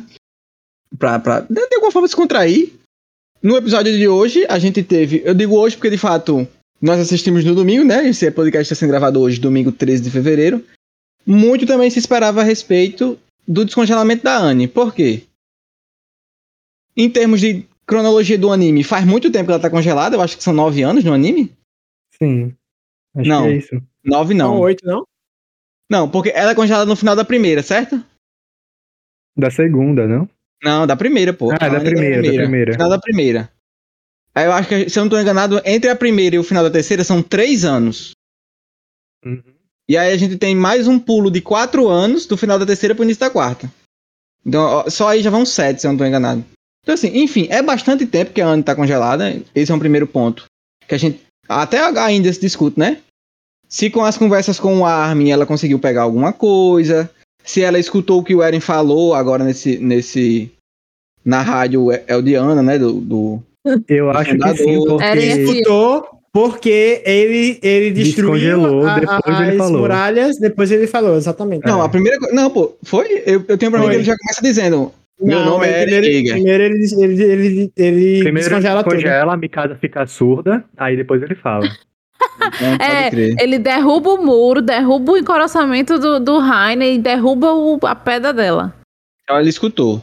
[0.97, 2.73] pra, pra de alguma forma se contrair.
[3.41, 5.21] No episódio de hoje, a gente teve.
[5.25, 6.47] Eu digo hoje porque de fato
[6.81, 8.07] nós assistimos no domingo, né?
[8.07, 10.63] Esse podcast está sendo gravado hoje, domingo 13 de fevereiro.
[11.25, 14.67] Muito também se esperava a respeito do descongelamento da Anne.
[14.67, 15.23] Por quê?
[16.95, 20.37] Em termos de cronologia do anime, faz muito tempo que ela tá congelada, eu acho
[20.37, 21.51] que são nove anos no anime.
[22.21, 22.53] Sim.
[23.15, 23.43] Acho Não.
[23.43, 23.81] que é isso.
[24.03, 24.61] Nove Não, não.
[24.61, 25.03] oito, não?
[25.89, 28.03] Não, porque ela é congelada no final da primeira, certo?
[29.35, 30.29] Da segunda, não?
[30.63, 31.51] Não, da primeira, pô.
[31.51, 32.73] Ah, A da Anne é primeira, da primeira.
[32.73, 33.51] Final da primeira.
[34.39, 36.63] Aí eu acho que, se eu não tô enganado, entre a primeira e o final
[36.63, 38.11] da terceira são três anos.
[39.25, 39.43] Uhum.
[39.89, 42.95] E aí a gente tem mais um pulo de quatro anos do final da terceira
[42.95, 43.69] pro início da quarta.
[44.45, 46.45] Então, só aí já vão sete, se eu não tô enganado.
[46.81, 49.41] Então, assim, enfim, é bastante tempo que a Anne tá congelada.
[49.53, 50.45] Esse é um primeiro ponto.
[50.87, 53.01] Que a gente até ainda se discute, né?
[53.67, 57.11] Se com as conversas com o Armin ela conseguiu pegar alguma coisa.
[57.43, 59.77] Se ela escutou o que o Eren falou agora nesse.
[59.79, 60.49] nesse
[61.25, 62.79] na rádio Eldiana, né?
[62.79, 63.43] Do, do-
[63.87, 65.03] Eu acho que sim, porque...
[65.03, 69.79] Era esse- Escutou porque ele, ele destruiu a- a- depois ele as falou.
[69.81, 71.65] muralhas, depois ele falou, exatamente.
[71.65, 71.85] Não, É.
[71.85, 72.33] a primeira coisa.
[72.35, 73.23] Não, pô, foi?
[73.25, 74.91] Eu, eu tenho pra mim que ele já começa dizendo.
[75.21, 79.29] Meu Não, nome é primeiro, primeiro ele, ele, ele, ele Primeiro descongela ele tudo.
[79.31, 81.67] a Mikasa fica surda, aí depois ele fala.
[82.81, 83.09] É,
[83.43, 88.33] ele derruba o muro, derruba o encorajamento do, do Rainer e derruba o- a pedra
[88.33, 88.73] dela.
[89.23, 90.01] Então ela escutou.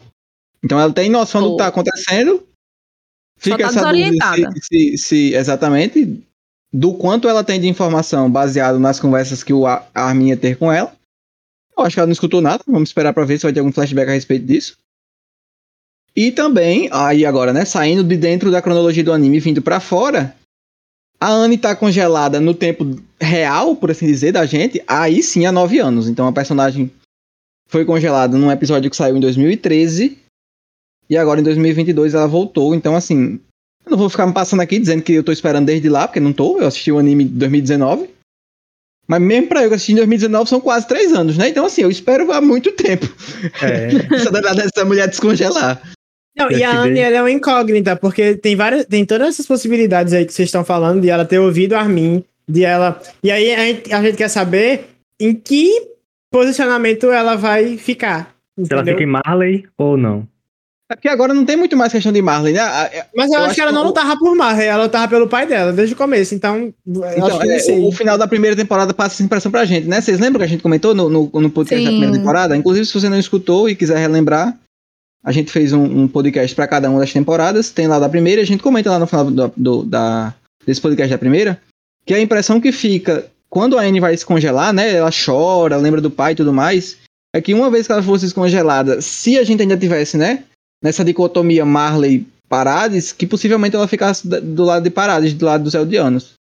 [0.64, 2.42] Então ela tem noção do que tá acontecendo.
[3.38, 4.50] Fica tá essa desorientada.
[4.62, 6.22] se, se, se- exatamente
[6.72, 9.64] do quanto ela tem de informação baseado nas conversas que o
[9.94, 10.94] Armin ia ter com ela.
[11.76, 12.62] Eu acho que ela não escutou nada.
[12.66, 14.76] Vamos esperar pra ver se vai ter algum flashback a respeito disso.
[16.14, 17.64] E também, aí agora, né?
[17.66, 20.34] Saindo de dentro da cronologia do anime e vindo pra fora.
[21.20, 22.84] A Anne tá congelada no tempo
[23.20, 24.82] real, por assim dizer, da gente.
[24.86, 26.08] Aí sim, há nove anos.
[26.08, 26.90] Então a personagem
[27.68, 30.18] foi congelada num episódio que saiu em 2013.
[31.08, 32.74] E agora em 2022 ela voltou.
[32.74, 33.40] Então, assim,
[33.84, 36.20] eu não vou ficar me passando aqui dizendo que eu tô esperando desde lá, porque
[36.20, 36.60] não tô.
[36.60, 38.10] Eu assisti o anime em 2019.
[39.08, 41.48] Mas mesmo pra eu que assisti em 2019 são quase três anos, né?
[41.48, 43.06] Então, assim, eu espero há muito tempo
[43.62, 45.80] É, essa dessa mulher descongelar.
[46.36, 50.12] Não, e a Anne, ela é uma incógnita, porque tem várias, tem todas essas possibilidades
[50.12, 53.00] aí que vocês estão falando, de ela ter ouvido Armin, de ela...
[53.22, 54.88] E aí a gente, a gente quer saber
[55.18, 55.70] em que
[56.30, 58.98] posicionamento ela vai ficar, se ela entendeu?
[58.98, 60.28] fica em Marley ou não.
[60.88, 62.60] É porque agora não tem muito mais questão de Marley, né?
[62.60, 64.84] A- Mas eu, eu acho acho que ela que não o- lutava por Marley, ela
[64.84, 66.72] lutava pelo pai dela, desde o começo, então...
[66.86, 67.78] Então, é, sei.
[67.80, 70.00] o, o final da primeira temporada passa essa impressão pra gente, né?
[70.00, 71.96] Vocês lembram que a gente comentou no, no, no podcast da Sim.
[71.98, 72.56] primeira temporada?
[72.56, 74.56] Inclusive, se você não escutou e quiser relembrar,
[75.24, 77.70] a gente fez um, um podcast pra cada uma das temporadas.
[77.70, 80.32] Tem lá da primeira e a gente comenta lá no final do, do- da,
[80.64, 81.60] desse podcast da primeira.
[82.06, 84.94] Que a impressão que fica quando a Anne vai se congelar, né?
[84.94, 86.96] Ela chora, lembra do pai e tudo mais.
[87.34, 90.44] É que uma vez que ela fosse descongelada, se a gente ainda tivesse, né?
[90.86, 95.74] Nessa dicotomia Marley Parades, que possivelmente ela ficasse do lado de Parades, do lado dos
[95.74, 96.34] Eldianos.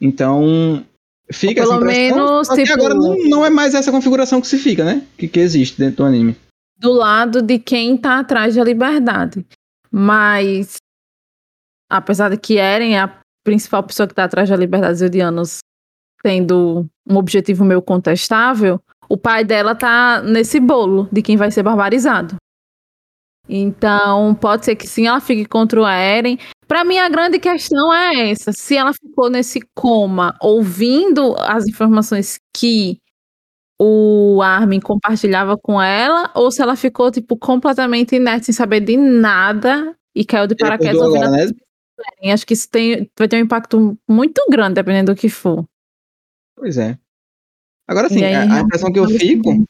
[0.00, 0.82] Então,
[1.30, 2.16] fica Ou essa pelo impressão.
[2.16, 5.06] menos, tipo- agora não, não é mais essa configuração que se fica, né?
[5.18, 6.34] Que, que existe dentro do anime.
[6.78, 9.44] do lado de quem tá atrás da liberdade.
[9.90, 10.76] Mas,
[11.90, 15.58] apesar de que Eren é a principal pessoa que tá atrás da liberdade Zildianos,
[16.22, 21.62] tendo um objetivo meio contestável, o pai dela tá nesse bolo de quem vai ser
[21.62, 22.36] barbarizado.
[23.48, 26.38] Então, pode ser que sim, ela fique contra o Eren.
[26.66, 32.38] Pra mim, a grande questão é essa: se ela ficou nesse coma, ouvindo as informações
[32.56, 32.98] que
[33.78, 38.96] o Armin compartilhava com ela, ou se ela ficou, tipo, completamente inerte, sem saber de
[38.96, 42.32] nada e caiu de paraquedas ouvindo né?
[42.32, 45.64] Acho que isso tem, vai ter um impacto muito grande, dependendo do que for.
[46.56, 46.98] Pois é.
[47.88, 49.64] Agora sim, aí, a, a impressão que eu fico,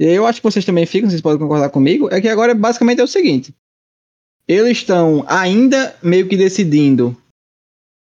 [0.00, 3.00] e eu acho que vocês também ficam, vocês podem concordar comigo, é que agora basicamente
[3.00, 3.52] é o seguinte.
[4.48, 7.14] Eles estão ainda meio que decidindo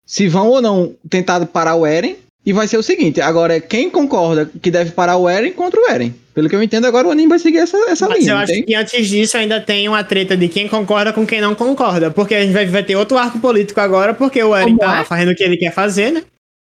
[0.05, 2.15] se vão ou não tentar parar o Eren.
[2.45, 5.79] E vai ser o seguinte, agora é quem concorda que deve parar o Eren contra
[5.79, 6.15] o Eren.
[6.33, 8.31] Pelo que eu entendo, agora o anime vai seguir essa, essa Mas linha.
[8.31, 8.63] eu não acho tem?
[8.63, 12.09] que antes disso ainda tem uma treta de quem concorda com quem não concorda.
[12.09, 15.01] Porque a gente vai, vai ter outro arco político agora, porque o Eren Como tá
[15.01, 15.05] é?
[15.05, 16.23] fazendo o que ele quer fazer, né?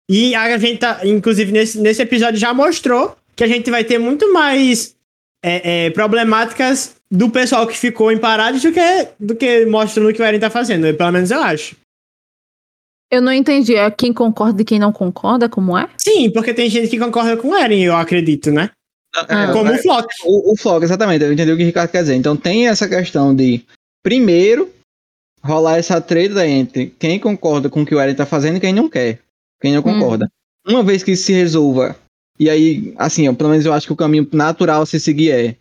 [0.10, 4.00] E a gente tá, inclusive, nesse, nesse episódio já mostrou que a gente vai ter
[4.00, 4.96] muito mais
[5.44, 10.14] é, é, problemáticas do pessoal que ficou em paradas do que, do que mostrando o
[10.14, 10.94] que o Eren tá fazendo.
[10.96, 11.76] Pelo menos eu acho.
[13.12, 13.76] Eu não entendi.
[13.76, 15.90] É quem concorda e quem não concorda, como é?
[15.98, 18.70] Sim, porque tem gente que concorda com o Eren, eu acredito, né?
[19.16, 19.52] Ah.
[19.52, 20.08] Como o Flock.
[20.24, 22.16] O, o Flock, exatamente, eu entendi o que o Ricardo quer dizer.
[22.16, 23.66] Então tem essa questão de,
[24.04, 24.72] primeiro,
[25.44, 28.74] rolar essa treta entre quem concorda com o que o Eren tá fazendo e quem
[28.74, 29.20] não quer.
[29.60, 30.30] Quem não concorda.
[30.68, 31.96] Uma vez que isso se resolva,
[32.40, 35.56] e aí, assim, pelo menos eu acho que o caminho natural a se seguir é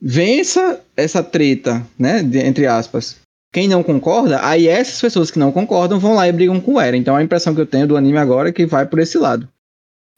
[0.00, 3.16] vença essa treta, né, de- entre aspas.
[3.52, 6.80] Quem não concorda, aí essas pessoas que não concordam vão lá e brigam com o
[6.80, 7.00] Eren.
[7.00, 9.48] Então a impressão que eu tenho do anime agora é que vai por esse lado.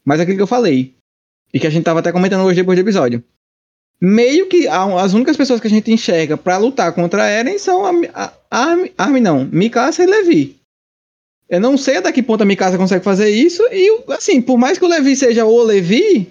[0.04, 0.94] Mas é aquilo que eu falei,
[1.54, 3.22] e que a gente tava até comentando hoje depois do episódio.
[4.00, 7.84] Meio que as únicas pessoas que a gente enxerga pra lutar contra a Eren são
[7.84, 10.56] a, a, a Armin não, Mikasa e Levi.
[11.50, 14.78] Eu não sei até que ponto a Mikasa consegue fazer isso, e assim, por mais
[14.78, 16.30] que o Levi seja o Levi,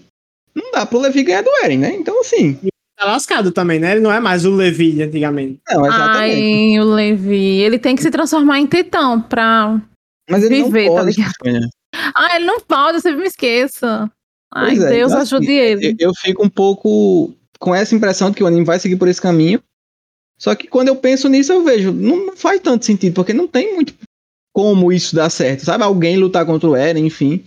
[0.56, 1.94] não dá pro Levi ganhar do Eren, né?
[1.94, 2.58] Então, assim,
[3.00, 3.92] Tá lascado também, né?
[3.94, 5.58] Ele não é mais o Levi de antigamente.
[5.70, 6.76] não, exatamente.
[6.76, 7.62] Ai, o Levi.
[7.62, 9.82] Ele tem que se transformar em titã pra.
[10.30, 11.16] Mas ele viver, não tá pode.
[11.16, 11.34] ligado?
[11.42, 11.70] Sonha.
[12.14, 13.86] Ah, ele não pode, eu sempre me esqueço.
[14.54, 15.96] Ai, é, Deus então, ajude assim, ele.
[15.98, 19.08] Eu, eu fico um pouco com essa impressão de que o anime vai seguir por
[19.08, 19.64] esse caminho.
[20.38, 23.48] Só que quando eu penso nisso, eu vejo, não, não faz tanto sentido, porque não
[23.48, 23.94] tem muito
[24.54, 25.84] como isso dar certo, sabe?
[25.84, 27.44] Alguém lutar contra o Eren, enfim.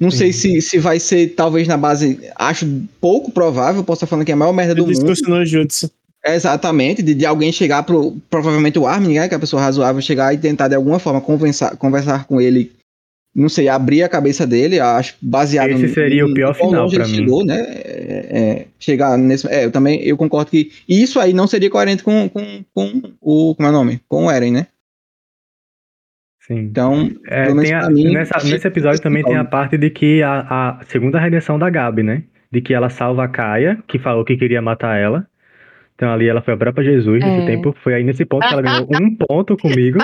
[0.00, 2.20] Não sei se, se vai ser, talvez, na base.
[2.36, 2.66] Acho
[3.00, 5.28] pouco provável, posso estar falando que é a maior merda do O mundo.
[5.28, 5.90] no Jutsu.
[6.24, 8.16] Exatamente, de, de alguém chegar pro.
[8.28, 9.28] Provavelmente o Armin, né?
[9.28, 12.72] Que é a pessoa razoável, chegar e tentar de alguma forma conversar, conversar com ele.
[13.34, 17.14] Não sei, abrir a cabeça dele, acho, baseado Esse seria o pior final ele mim.
[17.14, 17.60] Chegou, né?
[17.68, 19.46] É, é, chegar nesse.
[19.46, 23.54] É, eu também eu concordo que isso aí não seria coerente com, com, com o.
[23.54, 24.00] Como é o nome?
[24.08, 24.66] Com o Eren, né?
[26.48, 26.58] Sim.
[26.60, 29.76] Então, É, pelo menos tem a- pra mim, nessa- nesse episódio também tem a parte
[29.78, 30.40] de que a,
[30.80, 32.22] a segunda redenção da Gabi, né?
[32.50, 35.26] De que ela salva a Kaia, que falou que queria matar ela.
[35.94, 37.46] Então ali ela foi a própria Jesus nesse É.
[37.46, 37.74] tempo.
[37.82, 39.98] Foi aí nesse ponto que ela ganhou um ponto comigo.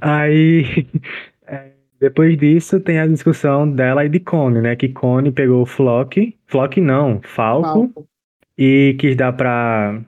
[0.00, 0.86] Aí.
[1.46, 1.70] é,
[2.00, 4.76] Depois disso, tem a discussão dela e de Cone, né?
[4.76, 6.34] Que Cone pegou o Flock.
[6.46, 7.68] Flock não, Falco.
[7.92, 8.06] Falco.
[8.56, 10.00] E quis dar pra.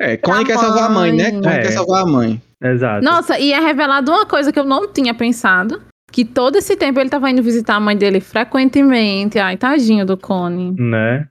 [0.00, 1.30] É, Connie quer salvar a mãe, né?
[1.32, 1.58] Connie É.
[1.62, 2.40] quer salvar a mãe.
[2.62, 3.04] Exato.
[3.04, 5.82] Nossa, e é revelado uma coisa que eu não tinha pensado.
[6.12, 9.38] Que todo esse tempo ele tava indo visitar a mãe dele frequentemente.
[9.38, 10.74] Ai, tadinho do Cone.
[10.78, 11.28] Né?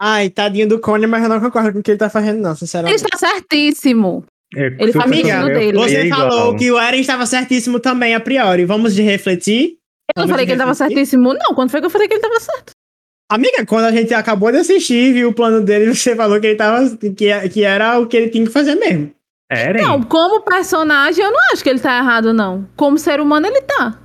[0.00, 2.50] Ai, tadinho do Cone, mas eu não concordo com o que ele tá fazendo, não,
[2.50, 2.96] Ele sinceramente.
[3.04, 4.24] está certíssimo.
[4.56, 5.78] É, Ele super Amiga, dele.
[5.78, 8.64] Você faria falou que o Eren estava certíssimo também, a priori.
[8.64, 9.76] Vamos de refletir?
[10.16, 10.94] Eu não Vamos falei que ele tava refletir?
[10.94, 11.54] certíssimo, não.
[11.54, 12.72] Quando foi que eu falei que ele tava certo?
[13.30, 16.46] Amiga, quando a gente acabou de assistir e viu o plano dele, você falou que
[16.48, 16.96] ele tava.
[16.96, 19.12] que, que era o que ele tinha que fazer mesmo.
[19.52, 19.82] Eren?
[19.82, 22.68] Não, como personagem, eu não acho que ele tá errado, não.
[22.76, 23.98] Como ser humano, ele tá.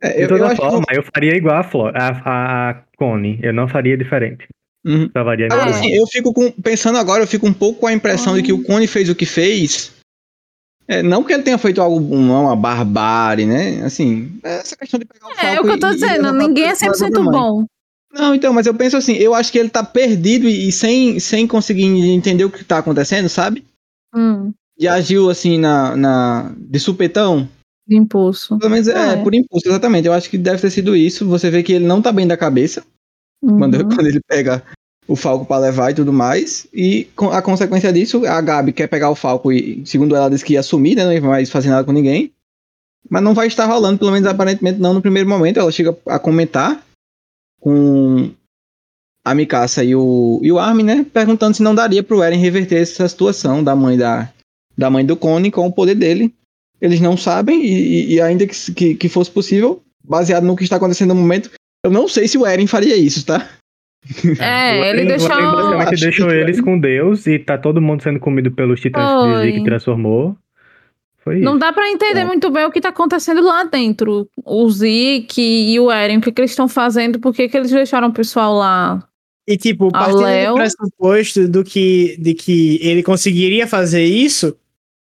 [0.00, 1.90] É, De eu, eu toda que forma, eu faria igual a, Flo, a,
[2.24, 3.38] a, a Connie.
[3.42, 4.46] Eu não faria diferente.
[4.86, 5.10] Uhum.
[5.14, 5.70] É.
[5.70, 8.52] assim, eu fico com, pensando agora, eu fico um pouco com a impressão de que
[8.52, 9.92] o Cone fez o que fez.
[10.86, 13.84] É, não que ele tenha feito algo, uma, uma barbárie, né?
[13.84, 16.22] Assim, essa questão de pegar o É, é o que eu tô e- e dizendo.
[16.30, 17.32] levar Ninguém é pra casa da 100% mãe.
[17.38, 17.64] bom.
[18.12, 21.20] Não, então, mas eu penso assim, eu acho que ele tá perdido e, e sem,
[21.20, 23.64] sem conseguir entender o que tá acontecendo, sabe?
[24.14, 27.48] Hum, E agiu assim na, na de supetão.
[27.86, 28.58] de impulso.
[28.58, 29.16] Pelo menos é, É.
[29.22, 30.06] por impulso, exatamente.
[30.06, 31.26] Eu acho que deve ter sido isso.
[31.26, 32.82] Você vê que ele não tá bem da cabeça
[33.42, 33.88] quando, Uhum.
[34.02, 34.62] quando ele pega
[35.06, 36.66] o Falco pra levar e tudo mais.
[36.72, 40.54] E a consequência disso, a Gabi quer pegar o Falco e, segundo ela, disse que
[40.54, 41.04] ia sumir, né?
[41.04, 42.32] Não ia mais fazer nada com ninguém.
[43.08, 45.58] Mas não vai estar rolando, pelo menos aparentemente não no primeiro momento.
[45.60, 46.82] Ela chega a comentar
[47.60, 48.30] com
[49.24, 51.06] a Mikasa e o, e o Armin, né?
[51.12, 54.30] Perguntando se não daria pro Eren reverter essa situação da mãe da,
[54.76, 56.32] da mãe do Cone com o poder dele.
[56.80, 60.76] Eles não sabem, e, e- ainda que, que, que fosse possível, baseado no que está
[60.76, 61.50] acontecendo no momento,
[61.84, 63.48] eu não sei se o Eren faria isso, tá?
[64.40, 65.28] É, ele deixou.
[65.32, 69.02] Acho deixou eles com Deus e tá todo mundo sendo comido pelos titãs
[69.52, 70.36] que transformou.
[71.28, 71.44] Foi isso.
[71.44, 72.24] Não dá pra entender É.
[72.24, 74.28] muito bem o que tá acontecendo lá dentro.
[74.44, 77.70] O Zeke e o Eren, o que, que eles estão fazendo, por que, que eles
[77.70, 79.06] deixaram o pessoal lá?
[79.46, 84.54] E, tipo, partindo Léo- do pressuposto do que, de que ele conseguiria fazer isso,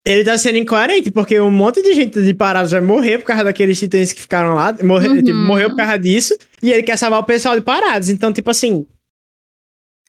[0.05, 3.43] ele tá sendo incoerente, porque um monte de gente de parados vai morrer por causa
[3.43, 5.23] daqueles titãs que ficaram lá, morre, Uhum.
[5.23, 8.09] tipo, morreu por causa disso, e ele quer salvar o pessoal de parados.
[8.09, 8.85] Então, tipo assim,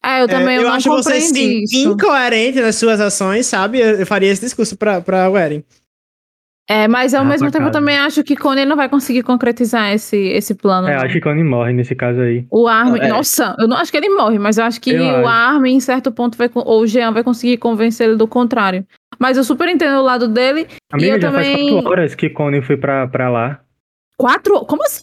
[0.03, 1.77] É, eu também é, eu não acho você sim, isso.
[1.91, 3.81] incoerente nas suas ações, sabe?
[3.81, 5.63] Eu, eu faria esse discurso pra, pra o Eren.
[6.73, 9.93] É, mas ao Ah, mesmo tempo eu também acho que Conan não vai conseguir concretizar
[9.93, 10.87] esse, esse plano.
[10.87, 11.03] É, não.
[11.03, 12.47] acho que Connie morre nesse caso aí.
[12.49, 13.01] O Armin.
[13.01, 13.09] É.
[13.09, 15.27] Nossa, eu não acho que ele morre, mas eu acho que Eu o acho.
[15.27, 18.87] Armin, em certo ponto, vai, ou o Jean vai conseguir convencer ele do contrário.
[19.19, 20.69] Mas eu super entendo o lado dele.
[20.93, 23.61] Amiga, eu já faz também- quatro horas que Connie foi pra, pra lá.
[24.17, 24.65] Quatro?
[24.65, 25.03] Como assim?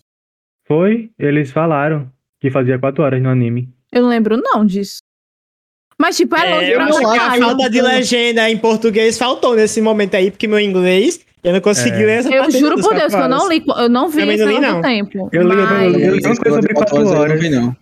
[0.65, 3.67] Foi, eles falaram que fazia quatro horas no anime.
[3.91, 4.99] Eu não lembro não disso.
[5.99, 9.55] Mas, tipo, é, longe eu pra acho que a falta de legenda em português faltou
[9.55, 12.05] nesse momento aí, porque meu inglês, eu não consegui É.
[12.05, 13.49] ler essa Eu juro por Deus que eu não horas.
[13.49, 15.29] li, eu não vi esse não li, tempo.
[15.31, 17.39] Eu li- eu mas, li- eu li- coisa sobre quatro eu não horas.
[17.39, 17.75] vi, não.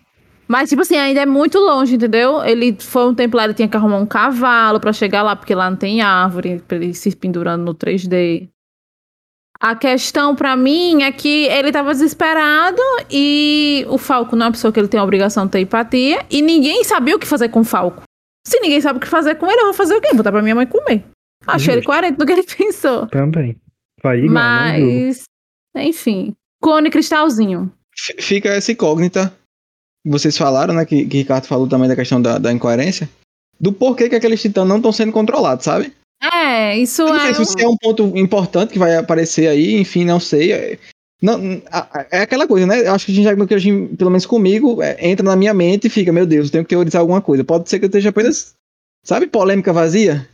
[0.48, 2.44] mas, tipo assim, ainda é muito longe, entendeu?
[2.44, 5.56] Ele foi um tempo lá, ele tinha que arrumar um cavalo pra chegar lá, porque
[5.56, 8.49] lá não tem árvore, pra ele se pendurando no 3D.
[9.60, 14.52] A questão pra mim é que ele tava desesperado e o Falco não é uma
[14.52, 17.48] pessoa que ele tem a obrigação de ter empatia e ninguém sabia o que fazer
[17.49, 18.03] com o Falco.
[18.45, 20.14] Se ninguém sabe o que fazer com ele, eu vou fazer o quê?
[20.14, 21.03] Botar pra minha mãe comer.
[21.47, 21.87] Achei ele Justo.
[21.91, 23.07] coerente do que ele pensou.
[23.07, 23.55] Também.
[24.03, 24.33] Não julgo.
[24.33, 25.23] Mas,
[25.75, 26.33] enfim.
[26.61, 27.71] Clone cristalzinho.
[27.97, 29.33] F- Fica essa incógnita.
[30.05, 30.85] Vocês falaram, né?
[30.85, 33.09] Que, que Ricardo falou também da questão da, da incoerência.
[33.59, 35.93] Do porquê que aqueles titãs não estão sendo controlados, sabe?
[36.21, 37.33] É, isso não sei é.
[37.33, 40.51] se isso é um ponto importante que vai aparecer aí, enfim, não sei.
[40.51, 40.77] É-
[41.21, 41.39] Não,
[41.71, 42.85] a- é aquela coisa, né?
[42.87, 45.53] Eu acho que a gente já, que hoje, pelo menos comigo, é, entra na minha
[45.53, 47.43] mente e fica, meu Deus, eu tenho que teorizar alguma coisa.
[47.43, 48.53] Pode ser que eu esteja apenas,
[49.03, 50.27] sabe, polêmica vazia?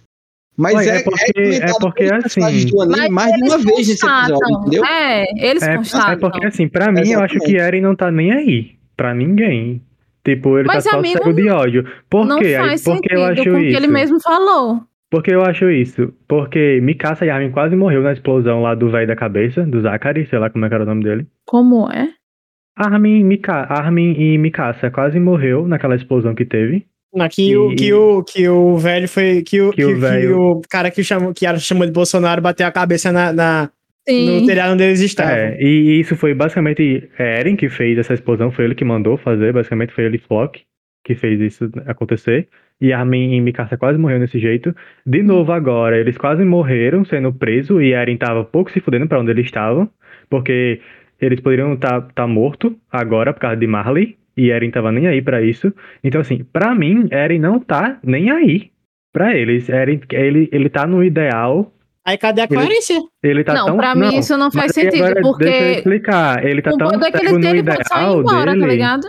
[0.58, 3.92] Mas Ué, é, é porque- é porque, assim- anime mais de uma eles vez nesse
[4.06, 4.86] episódio, entendeu?
[4.86, 6.14] É, eles É, constatam.
[6.14, 8.72] é porque assim, pra mim, eu acho que Eren não tá nem aí.
[8.98, 9.82] Pra ninguém.
[10.24, 11.86] Tipo, ele Mas, tá só cego de ódio.
[12.08, 12.56] Por não quê?
[12.56, 13.78] Faz por que sentido eu acho com o que isso?
[13.78, 14.82] ele mesmo falou.
[15.10, 16.14] Por que eu acho isso?
[16.28, 20.28] Porque Mikasa e Armin quase morreu na explosão lá do velho da cabeça, do Zachary,
[20.28, 21.26] sei lá como é que era o nome dele.
[21.46, 22.10] Como é?
[22.78, 26.86] Armin, Mika, Armin e Mikasa quase morreu naquela explosão que teve.
[27.14, 29.42] Não, que, o, E- que, o, que o velho foi.
[29.42, 31.92] Que o, Que que, o que velho- o cara que, chamou, que era- chamou de
[31.92, 33.70] Bolsonaro bateu a cabeça na, na-
[34.08, 35.34] no telhado onde eles estavam.
[35.34, 39.54] É, e isso foi basicamente Eren que fez essa explosão, foi ele que mandou fazer,
[39.54, 40.62] basicamente foi ele Flock
[41.04, 42.48] que fez isso acontecer.
[42.80, 44.76] E Armin e Mikasa quase morreu desse jeito.
[45.06, 49.20] De novo agora, eles quase morreram sendo presos e Eren tava pouco se fudendo pra
[49.20, 49.90] onde eles estavam,
[50.30, 50.80] porque
[51.20, 55.08] eles poderiam estar tá, tá morto agora por causa de Marley e Eren tava nem
[55.08, 55.74] aí pra isso.
[56.04, 58.72] Então assim, pra mim, Eren não tá nem aí
[59.14, 59.70] pra eles.
[59.70, 63.00] Eren, ele, ele tá no ideal Aí cadê a Ele- coerência?
[63.22, 63.78] Ele tá não, tão.
[63.78, 66.44] pra mim isso não faz sentido, agora Deixa eu porque explicar.
[66.44, 68.54] Ele tá o tão que cego ele no tem, ele pode sair ideal embora, tá
[68.54, 68.72] dele.
[68.72, 69.08] ligado?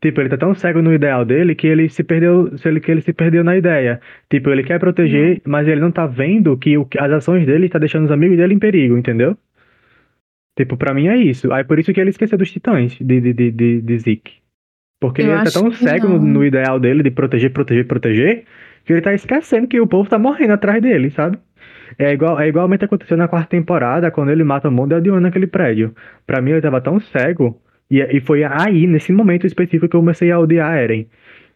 [0.00, 2.90] Tipo, ele tá tão cego no ideal dele que ele se perdeu, se ele, que
[2.90, 4.00] ele se perdeu na ideia.
[4.30, 7.78] Tipo, ele quer proteger, mas ele não tá vendo que o, as ações dele tá
[7.78, 9.36] deixando os amigos dele em perigo, entendeu?
[10.58, 11.52] Tipo, pra mim é isso.
[11.52, 14.41] Aí por isso que ele esqueceu dos titãs de, de, de, de, de Zeke.
[15.02, 18.44] Porque Eu ele tá tão cego no, no ideal dele de proteger, proteger, proteger,
[18.84, 21.36] que ele tá esquecendo que o povo tá morrendo atrás dele, sabe?
[21.98, 25.48] É, igual, é igualmente aconteceu na quarta temporada, quando ele mata o mundo de naquele
[25.48, 25.92] prédio.
[26.24, 27.60] Pra mim, ele tava tão cego,
[27.90, 31.08] e, e foi aí, nesse momento específico, que eu comecei a odiar Eren.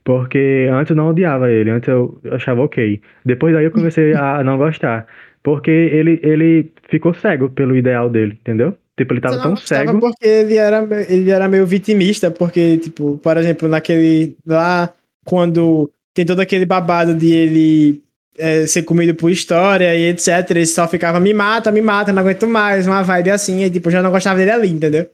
[0.03, 3.01] Porque antes eu não odiava ele, antes eu achava ok.
[3.25, 5.07] Depois daí eu comecei a não gostar.
[5.41, 8.77] Porque ele, ele ficou cego pelo ideal dele, entendeu?
[8.99, 10.01] Tipo, ele tava não tão cego.
[10.01, 14.37] Porque ele era, ele era meio vitimista, porque, tipo, por exemplo, naquele.
[14.47, 14.93] Lá,
[15.25, 18.03] quando tem todo aquele babado de ele
[18.39, 20.51] é, ser comido por história e etc.
[20.51, 23.63] Ele só ficava, me mata, me mata, não aguento mais, uma vibe assim.
[23.63, 25.11] E, tipo, eu já não gostava dele ali, entendeu?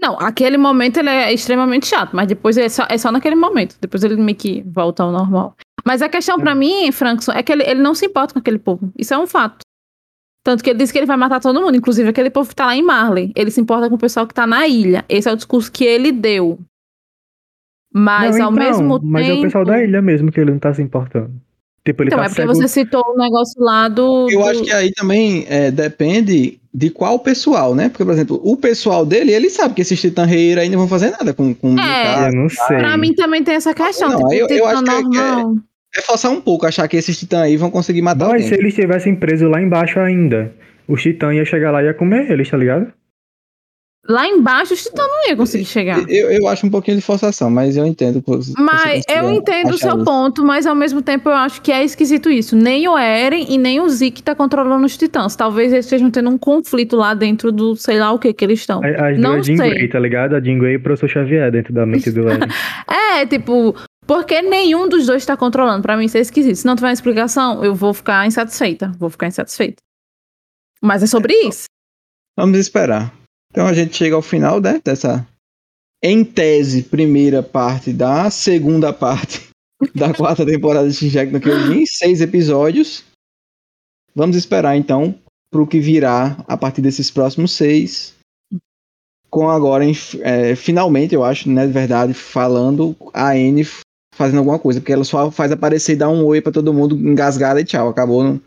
[0.00, 3.76] Não, aquele momento ele é extremamente chato, mas depois é só, é só naquele momento.
[3.80, 5.56] Depois ele meio que volta ao normal.
[5.84, 8.58] Mas a questão pra mim, Frankson, é que ele, ele não se importa com aquele
[8.58, 8.92] povo.
[8.98, 9.64] Isso é um fato.
[10.44, 12.66] Tanto que ele disse que ele vai matar todo mundo, inclusive aquele povo que tá
[12.66, 13.30] lá em Marley.
[13.36, 15.04] Ele se importa com o pessoal que tá na ilha.
[15.08, 16.58] Esse é o discurso que ele deu.
[17.94, 19.12] Mas Não, ao então, mesmo tempo.
[19.12, 21.30] Mas é o pessoal da ilha mesmo que ele não tá se importando.
[21.84, 22.54] Tipo, ele Então, tá é porque cego.
[22.54, 24.28] você citou o negócio lá do.
[24.30, 27.88] Eu do- acho que aí também é, depende de qual pessoal, né?
[27.88, 30.88] Porque, por exemplo, o pessoal dele, ele sabe que esses titã rei ainda não vão
[30.88, 32.28] fazer nada com, com o cara.
[32.28, 32.78] Eu não sei.
[32.78, 34.08] Pra mim também tem essa questão.
[34.10, 35.62] Não, tipo, eu- eu acho que é- que é-.
[35.96, 38.48] É forçar um pouco achar que esses titã aí vão conseguir matar Mas alguém.
[38.48, 40.52] se eles estivessem presos lá embaixo ainda,
[40.88, 42.92] os titãs iam chegar lá e ia comer eles, tá ligado?
[44.08, 45.96] Lá embaixo, os titãs não iam conseguir chegar.
[46.10, 48.20] Eu, eu acho um pouquinho de forçação, mas eu entendo.
[48.58, 50.04] Mas eu entendo o seu isso.
[50.04, 52.56] ponto, mas ao mesmo tempo eu acho que é esquisito isso.
[52.56, 55.36] Nem o Eren e nem o Zeke tá controlando os titãs.
[55.36, 58.58] Talvez eles estejam tendo um conflito lá dentro do sei lá o que que eles
[58.58, 58.80] estão.
[58.82, 59.70] A- As Não duas Jean sei.
[59.70, 60.34] Grey, tá ligado?
[60.34, 62.48] A Jean Grey e o professor Xavier dentro da mente do Eren.
[62.90, 63.72] É, tipo,
[64.06, 65.82] porque nenhum dos dois tá controlando.
[65.82, 66.56] Pra mim isso é esquisito.
[66.56, 68.92] Se não tiver uma explicação, eu vou ficar insatisfeita.
[68.98, 69.82] Vou ficar insatisfeita.
[70.82, 71.64] Mas é sobre isso.
[72.36, 73.14] Vamos esperar.
[73.50, 75.26] Então a gente chega ao final né, dessa,
[76.02, 79.48] em tese, primeira parte da segunda parte
[79.94, 83.04] da quarta temporada de Shinjek no Kyojin, seis episódios.
[84.14, 85.14] Vamos esperar então
[85.50, 88.14] pro que virá a partir desses próximos seis.
[89.30, 89.84] Com agora,
[90.22, 93.64] é, finalmente, eu acho, né, de verdade, falando a N
[94.14, 96.96] fazendo alguma coisa, porque ela só faz aparecer e dá um oi pra todo mundo
[96.96, 98.22] engasgada e tchau, acabou.
[98.22, 98.40] Não,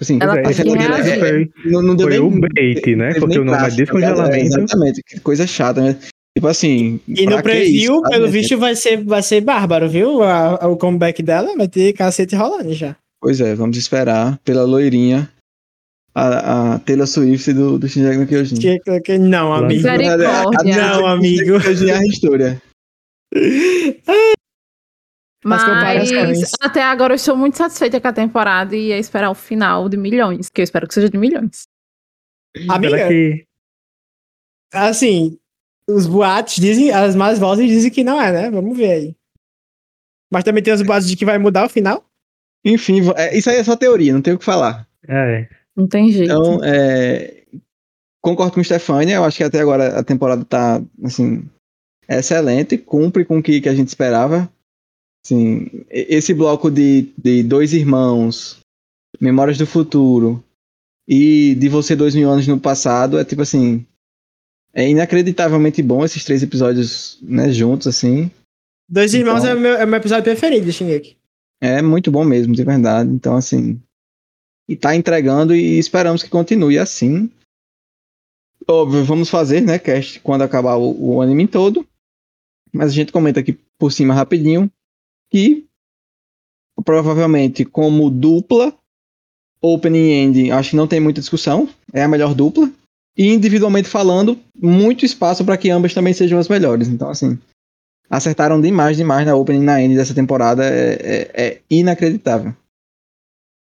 [0.00, 3.14] assim, Ela tá é, não, não deu foi nem o bait, né?
[3.14, 3.72] Porque o nome é ligado?
[3.72, 4.46] É, descongelamento.
[4.46, 5.96] exatamente, que coisa chata, né?
[6.36, 7.00] Tipo assim.
[7.08, 10.22] E pra no preview, isso, pelo visto, vai ser, vai ser bárbaro, viu?
[10.22, 12.96] A- a- o comeback dela vai ter cacete rolando já.
[13.20, 15.28] Pois é, vamos esperar pela loirinha.
[16.14, 18.56] A, a Taylor Swift do, do Shinji no Kyojin.
[18.56, 19.86] Que, que- que- não, amigo.
[20.64, 21.60] Não, amigo.
[21.60, 22.62] Kyojin é a história.
[25.42, 26.50] As Mas comparações.
[26.60, 29.96] até agora eu estou muito satisfeita com a temporada e é esperar o final de
[29.96, 31.62] milhões, que eu espero que seja de milhões.
[32.68, 33.46] Amiga, que
[34.72, 35.38] assim,
[35.88, 38.50] os boatos dizem, as más vozes dizem que não é, né?
[38.50, 39.16] Vamos ver aí.
[40.30, 42.04] Mas também tem os boatos de que vai mudar o final.
[42.64, 44.86] Enfim, é, isso aí é só teoria, não tem o que falar.
[45.08, 46.30] É, Não tem jeito.
[46.30, 47.42] Então, é,
[48.20, 51.48] concordo com o Stefania, eu acho que até agora a temporada tá, assim,
[52.08, 54.50] excelente, cumpre com o que, que a gente esperava.
[55.90, 58.58] E- esse bloco de, de dois irmãos,
[59.20, 60.42] Memórias do Futuro
[61.08, 63.84] e de você dois mil anos no passado é tipo assim,
[64.72, 68.30] é inacreditavelmente bom esses três episódios, né, juntos, assim.
[68.88, 71.16] Dois Irmãos Então- é, o meu, é o meu episódio preferido de Shingeki.
[71.60, 73.10] É muito bom mesmo, de verdade.
[73.10, 73.80] Então, assim.
[74.68, 77.30] E tá entregando e esperamos que continue assim.
[78.68, 81.86] Óbvio, vamos fazer, né, cast quando acabar o, o anime todo.
[82.72, 84.70] Mas a gente comenta aqui por cima rapidinho
[85.30, 85.66] que
[86.84, 88.74] provavelmente como dupla,
[89.62, 91.68] opening e ending, acho que não tem muita discussão.
[91.92, 92.70] É a melhor dupla.
[93.16, 96.88] E individualmente falando, muito espaço para que ambas também sejam as melhores.
[96.88, 97.38] Então, assim,
[98.08, 100.64] acertaram demais, demais na opening e na end dessa temporada.
[100.64, 102.54] É, é- é inacreditável.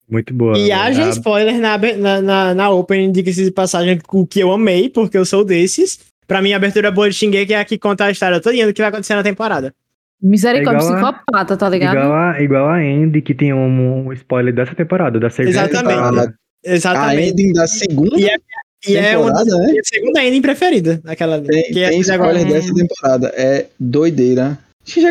[0.08, 0.56] muito boa.
[0.58, 4.52] E haja A- spoiler na, na, na, na Open, diga-se de passagem, o que eu
[4.52, 5.98] amei, porque eu sou desses.
[6.28, 8.72] Pra mim, a abertura boa de Shingeki é a que conta a história todinha do
[8.74, 9.72] que vai acontecer na temporada.
[10.22, 11.96] Misericórdia, É igual a- psicopata, tá ligado?
[11.96, 15.94] Igual a, igual a Andy, que tem um, um spoiler dessa temporada, da segunda Exatamente.
[15.94, 16.34] temporada.
[16.66, 17.30] A Exatamente.
[17.30, 18.28] ending da segunda E
[18.88, 19.66] E é uma temporada, né?
[19.72, 21.46] minha segunda ending preferida daquela ali.
[21.48, 22.36] Tem, que é tem essa de agora.
[22.38, 23.32] spoiler dessa temporada.
[23.36, 24.58] É doideira.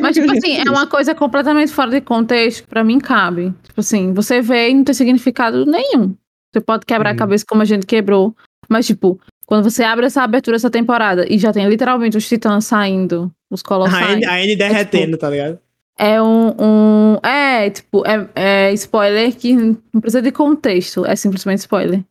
[0.01, 3.53] Mas, tipo assim, é uma coisa completamente fora de contexto, que pra mim cabe.
[3.63, 6.15] Tipo assim, você vê e não tem significado nenhum.
[6.53, 7.15] Você pode quebrar Uhum.
[7.15, 8.33] a cabeça como a gente quebrou.
[8.69, 12.63] Mas, tipo, quando você abre essa abertura, essa temporada, e já tem literalmente os titãs
[12.65, 14.23] saindo, os A colossais.
[14.23, 15.59] A Anne derretendo, tá ligado?
[15.97, 17.17] É um, um.
[17.25, 21.05] É, tipo, é, é spoiler que não precisa de contexto.
[21.05, 22.03] É simplesmente spoiler.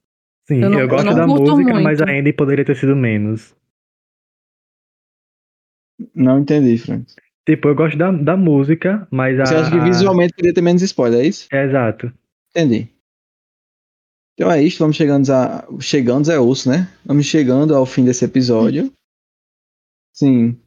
[0.49, 2.03] Sim, Eu eu, não- eu gosto não da música, mas muito.
[2.11, 3.55] a Andy poderia ter sido menos.
[6.15, 7.07] Não entendi, Frank.
[7.47, 9.45] Tipo, eu gosto da, da música, mas a.
[9.47, 11.47] Você acha que visualmente poderia ter menos spoiler, é isso?
[11.53, 12.13] É, exato.
[12.51, 12.89] Entendi.
[14.35, 15.67] Então é isso, vamos chegando a.
[15.81, 16.89] Chegando é osso, né?
[17.05, 18.91] Vamos chegando ao fim desse episódio.
[20.15, 20.59] Sim.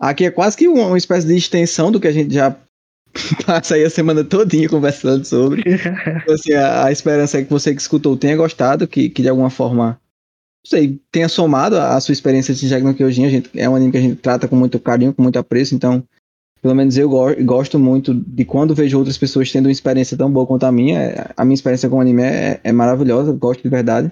[0.00, 2.54] Aqui é quase que uma, uma espécie de extensão do que a gente já
[3.46, 5.62] passa aí a semana todinha conversando sobre.
[6.22, 9.28] Então, assim, a, a esperança é que você que escutou tenha gostado, que, que de
[9.28, 9.98] alguma forma,
[10.64, 13.24] não sei, tenha somado a, a sua experiência de Shingeki no Kyojin.
[13.26, 15.74] A gente, é um anime que a gente trata com muito carinho, com muito apreço,
[15.74, 16.04] então,
[16.60, 20.30] pelo menos eu go- gosto muito de quando vejo outras pessoas tendo uma experiência tão
[20.30, 21.00] boa quanto a minha.
[21.00, 24.10] É- A minha experiência com o anime é, é maravilhosa, gosto de verdade.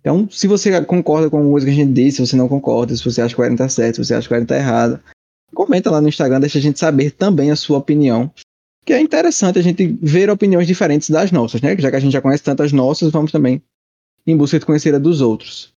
[0.00, 2.94] Então, se você concorda com alguma coisa que a gente disse, se você não concorda,
[2.94, 4.56] se você acha que o Eren tá certo, se você acha que o Eren tá
[4.56, 5.00] errado,
[5.54, 8.32] comenta lá no Instagram, deixa a gente saber também a sua opinião.
[8.84, 11.76] Que é interessante a gente ver opiniões diferentes das nossas, né?
[11.78, 13.62] Já que a gente já conhece tantas nossas, vamos também
[14.26, 15.72] em busca de conhecer a dos outros.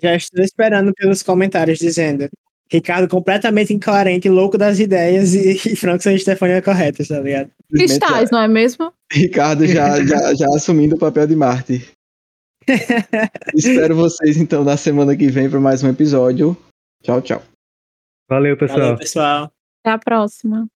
[0.00, 2.28] Já estou esperando pelos comentários dizendo.
[2.72, 7.50] Ricardo completamente incoerente, louco das ideias e, e Franco e Stefania corretas, tá ligado?
[7.68, 8.92] Cristais, não é mesmo?
[9.12, 11.88] Ricardo já, já, já assumindo o papel de Marte.
[13.54, 16.56] Espero vocês então na semana que vem para mais um episódio.
[17.02, 17.49] Tchau, tchau.
[18.30, 18.80] Valeu, pessoal.
[18.80, 19.52] Valeu, pessoal.
[19.82, 20.68] Até a próxima.